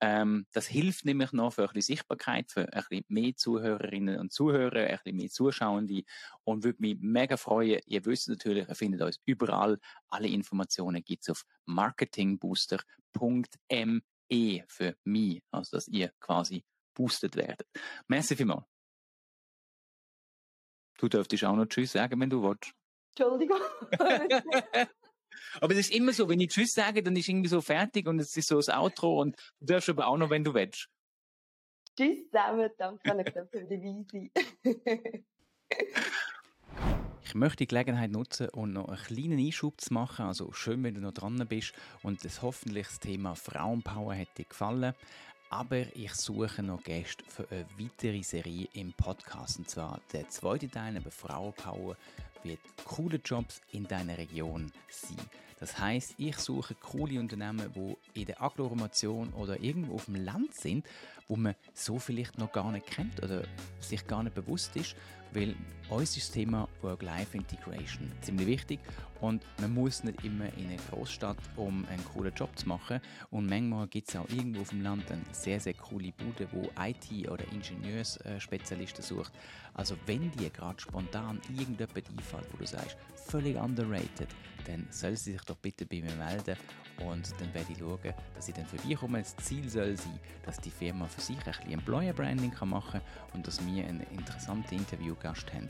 Ähm, 0.02 0.46
das 0.52 0.68
hilft 0.68 1.06
nämlich 1.06 1.32
noch 1.32 1.54
für 1.54 1.70
ein 1.70 1.82
Sichtbarkeit, 1.82 2.52
für 2.52 2.72
ein 2.74 2.84
bisschen 2.90 3.06
mehr 3.08 3.36
Zuhörerinnen 3.36 4.20
und 4.20 4.32
Zuhörer, 4.32 4.88
ein 4.88 5.00
bisschen 5.04 5.18
mehr 5.18 5.30
Zuschauende 5.30 6.04
und 6.44 6.64
würde 6.64 6.82
mich 6.82 6.98
mega 7.00 7.38
freuen. 7.38 7.82
Ihr 7.86 8.06
wisst 8.06 8.30
natürlich, 8.30 8.68
ihr 8.68 8.76
findet 8.76 9.02
uns 9.02 9.20
überall. 9.26 9.80
Alle 10.10 10.28
Informationen 10.28 11.04
gibt's 11.04 11.30
auf 11.30 11.46
marketingbooster.me 11.66 14.64
für 14.68 14.96
mich, 15.04 15.42
also 15.52 15.78
dass 15.78 15.88
ihr 15.88 16.12
quasi 16.20 16.64
boostet 16.94 17.36
werdet. 17.36 17.68
Merci 18.08 18.36
vielmals. 18.36 18.66
Du 20.98 21.10
dürftest 21.10 21.44
auch 21.44 21.56
noch 21.56 21.66
Tschüss 21.66 21.92
sagen, 21.92 22.20
wenn 22.22 22.30
du 22.30 22.42
willst. 22.42 22.74
Entschuldigung. 23.18 23.60
aber 25.62 25.74
es 25.74 25.80
ist 25.80 25.96
immer 25.96 26.12
so, 26.14 26.28
wenn 26.28 26.40
ich 26.40 26.50
Tschüss 26.50 26.74
sage, 26.74 27.02
dann 27.02 27.16
ist 27.16 27.30
irgendwie 27.30 27.50
so 27.50 27.62
fertig 27.62 28.08
und 28.08 28.20
es 28.20 28.36
ist 28.36 28.48
so 28.48 28.56
das 28.58 28.70
Outro 28.70 29.22
und 29.22 29.36
du 29.60 29.66
darfst 29.74 29.90
aber 29.90 30.08
auch 30.08 30.18
noch, 30.18 30.30
wenn 30.30 30.44
du 30.44 30.54
willst. 30.54 30.88
Tschüss 31.98 32.26
zusammen, 32.30 32.70
danke 32.78 33.48
für 33.52 33.64
die 33.64 33.82
Weise. 33.82 34.30
Ich 37.28 37.34
möchte 37.34 37.58
die 37.58 37.68
Gelegenheit 37.68 38.12
nutzen, 38.12 38.50
um 38.50 38.72
noch 38.72 38.88
einen 38.88 38.98
kleinen 38.98 39.40
Einschub 39.40 39.82
zu 39.82 39.94
machen. 39.94 40.26
Also 40.26 40.54
schön, 40.54 40.84
wenn 40.84 40.94
du 40.94 41.02
noch 41.02 41.12
dran 41.12 41.44
bist 41.50 41.74
und 42.04 42.24
das 42.24 42.42
hoffentlich 42.42 42.88
das 42.88 43.00
Thema 43.00 43.36
Frauenpower 43.36 44.16
hat 44.16 44.38
dir 44.38 44.46
gefallen. 44.46 44.94
Aber 45.50 45.96
ich 45.96 46.14
suche 46.14 46.64
noch 46.64 46.84
Gäste 46.84 47.24
für 47.28 47.48
eine 47.50 47.66
weitere 47.78 48.24
Serie 48.24 48.68
im 48.74 48.94
Podcast. 48.94 49.58
Und 49.60 49.70
zwar 49.70 50.00
der 50.14 50.30
zweite 50.30 50.70
Teil 50.70 50.98
über 50.98 51.12
Frauenpower 51.12 51.98
wird 52.46 52.60
coole 52.86 53.20
Jobs 53.24 53.62
in 53.72 53.88
deiner 53.88 54.18
Region 54.18 54.72
sein. 54.90 55.26
Das 55.60 55.80
heißt, 55.80 56.16
ich 56.18 56.38
suche 56.38 56.76
coole 56.76 57.20
Unternehmen, 57.20 57.72
die 57.74 58.22
in 58.22 58.26
der 58.26 58.42
Agglomeration 58.42 59.34
oder 59.34 59.60
irgendwo 59.60 59.96
auf 59.96 60.06
dem 60.06 60.16
Land 60.16 60.54
sind, 60.54 60.86
wo 61.28 61.36
man 61.36 61.56
so 61.74 61.98
vielleicht 61.98 62.38
noch 62.38 62.52
gar 62.52 62.72
nicht 62.72 62.88
kennt 62.88 63.24
oder 63.24 63.44
sich 63.80 64.06
gar 64.06 64.24
nicht 64.24 64.36
bewusst 64.36 64.76
ist, 64.76 64.96
weil 65.36 65.56
uns 65.90 66.18
ist 66.18 66.30
das 66.30 66.32
Thema 66.32 66.68
Work-Life-Integration 66.82 68.12
ziemlich 68.22 68.48
wichtig 68.48 68.80
und 69.22 69.44
man 69.62 69.74
muss 69.74 70.04
nicht 70.04 70.24
immer 70.24 70.46
in 70.58 70.68
eine 70.68 70.78
Großstadt, 70.90 71.38
um 71.56 71.86
einen 71.90 72.04
coolen 72.06 72.34
Job 72.34 72.58
zu 72.58 72.68
machen 72.68 73.00
und 73.30 73.48
manchmal 73.48 73.88
gibt 73.88 74.10
es 74.10 74.16
auch 74.16 74.28
irgendwo 74.30 74.62
auf 74.62 74.70
dem 74.70 74.82
Land 74.82 75.12
eine 75.12 75.22
sehr, 75.32 75.60
sehr 75.60 75.74
coole 75.76 76.12
Bude, 76.14 76.48
wo 76.52 76.70
IT- 76.80 77.30
oder 77.30 77.44
Ingenieursspezialisten 77.52 79.04
sucht. 79.04 79.34
Also 79.74 79.96
wenn 80.06 80.32
dir 80.32 80.50
gerade 80.50 80.80
spontan 80.80 81.40
irgendjemand 81.50 81.96
einfällt, 81.96 82.48
wo 82.52 82.58
du 82.58 82.66
sagst, 82.66 82.98
völlig 83.28 83.58
underrated, 83.58 84.30
dann 84.66 84.88
soll 84.92 85.16
sie 85.16 85.34
sich 85.34 85.42
doch 85.42 85.58
bitte 85.58 85.86
bei 85.86 86.02
mir 86.02 86.16
melden 86.16 86.58
und 87.00 87.34
dann 87.40 87.54
werde 87.54 87.72
ich 87.72 87.80
schauen, 87.80 88.14
dass 88.36 88.48
ich 88.48 88.56
dann 88.56 88.66
vorbeikomme. 88.66 89.20
Das 89.20 89.36
Ziel 89.38 89.70
soll 89.70 89.98
sein, 89.98 90.20
dass 90.44 90.60
die 90.60 90.72
Firma 90.72 91.08
für 91.08 91.22
sich 91.22 91.38
ein 91.38 91.44
bisschen 91.44 91.72
Employer 91.72 92.14
Branding 92.14 92.54
machen 92.66 93.02
kann 93.02 93.34
und 93.34 93.48
dass 93.48 93.66
wir 93.66 93.86
einen 93.86 94.02
interessanten 94.12 94.76
Interviewgast 94.76 95.52
haben. 95.54 95.70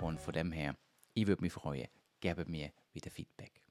Und 0.00 0.20
von 0.20 0.32
dem 0.34 0.52
her, 0.52 0.74
ich 1.14 1.26
würde 1.26 1.42
mich 1.42 1.52
freuen, 1.52 1.88
gebt 2.20 2.48
mir 2.48 2.70
wieder 2.92 3.10
Feedback. 3.10 3.65